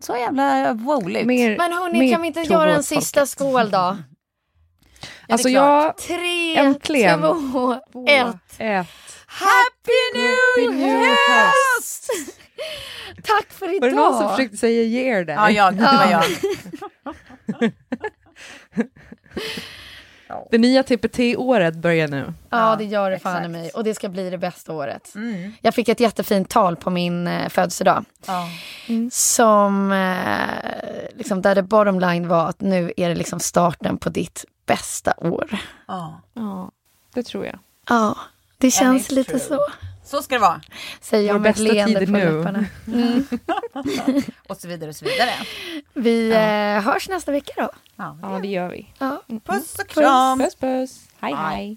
så 0.00 0.16
jävla 0.16 0.72
woligt. 0.72 1.26
Mer, 1.26 1.56
Men 1.58 1.72
hörni, 1.72 1.98
mer 1.98 2.12
kan 2.12 2.22
vi 2.22 2.28
inte 2.28 2.40
göra 2.40 2.74
en 2.74 2.82
sista 2.82 3.26
skål 3.26 3.70
då? 3.70 3.96
Alltså 5.28 5.48
det 5.48 5.54
är 5.54 5.58
klart. 5.58 5.94
jag... 6.08 6.18
Tre, 6.18 6.56
Äntligen. 6.56 7.20
två, 7.20 7.72
ett. 8.08 8.36
Ett. 8.58 8.86
Happy 9.32 10.00
New 10.14 10.74
New 10.78 11.16
Höst! 11.28 12.10
Tack 13.22 13.52
för 13.52 13.76
idag. 13.76 13.80
Var 13.80 13.88
det 13.88 13.94
någon 13.94 14.18
som 14.18 14.30
försökte 14.30 14.56
säga 14.56 14.82
ger 14.82 15.24
där? 15.24 15.34
Ja, 15.34 15.50
jag, 15.50 15.74
det 15.74 15.82
var 15.82 16.10
jag. 16.10 16.24
Det 20.50 20.58
nya 20.58 20.82
TPT-året 20.82 21.76
börjar 21.76 22.08
nu. 22.08 22.32
Ja, 22.50 22.76
det 22.76 22.84
gör 22.84 23.10
det 23.10 23.18
fan 23.18 23.44
i 23.44 23.48
mig. 23.48 23.70
Och 23.70 23.84
det 23.84 23.94
ska 23.94 24.08
bli 24.08 24.30
det 24.30 24.38
bästa 24.38 24.72
året. 24.72 25.14
Mm. 25.14 25.52
Jag 25.60 25.74
fick 25.74 25.88
ett 25.88 26.00
jättefint 26.00 26.48
tal 26.48 26.76
på 26.76 26.90
min 26.90 27.26
eh, 27.26 27.48
födelsedag. 27.48 28.04
Ja. 28.26 28.48
Som, 29.10 29.92
eh, 29.92 31.14
liksom, 31.14 31.42
där 31.42 31.54
det 31.54 31.62
bottom 31.62 32.00
line 32.00 32.28
var 32.28 32.48
att 32.48 32.60
nu 32.60 32.92
är 32.96 33.08
det 33.08 33.14
liksom 33.14 33.40
starten 33.40 33.98
på 33.98 34.08
ditt 34.08 34.44
bästa 34.66 35.14
år. 35.16 35.58
Ja. 35.88 36.20
Ja, 36.34 36.70
det 37.14 37.22
tror 37.22 37.46
jag. 37.46 37.58
Ja, 37.88 38.16
det 38.60 38.70
känns 38.70 39.10
lite 39.10 39.30
true. 39.38 39.40
så. 39.40 39.66
Så 40.04 40.22
ska 40.22 40.34
det 40.34 40.40
vara. 40.40 40.60
Säger 41.00 41.28
jag 41.28 41.40
med 41.40 41.50
ett 41.50 41.58
leende 41.58 42.06
på 42.06 42.12
nu. 42.12 42.38
läpparna. 42.38 42.64
Och 44.48 44.56
så 44.56 44.68
vidare 44.68 44.90
och 44.90 44.96
så 44.96 45.04
vidare. 45.04 45.30
Vi 45.94 46.30
eh, 46.30 46.82
hörs 46.92 47.08
nästa 47.08 47.32
vecka 47.32 47.52
då. 47.56 47.70
Ja. 47.96 48.18
Ja, 48.22 48.38
det 48.42 48.48
gör 48.48 48.68
vi. 48.68 48.86
Ja. 48.98 49.22
Puss 49.44 49.74
och 49.78 49.86
kram! 49.88 50.38
Puss, 50.38 50.54
puss. 50.54 51.00
Hej, 51.20 51.32
Bye. 51.32 51.42
hej. 51.42 51.76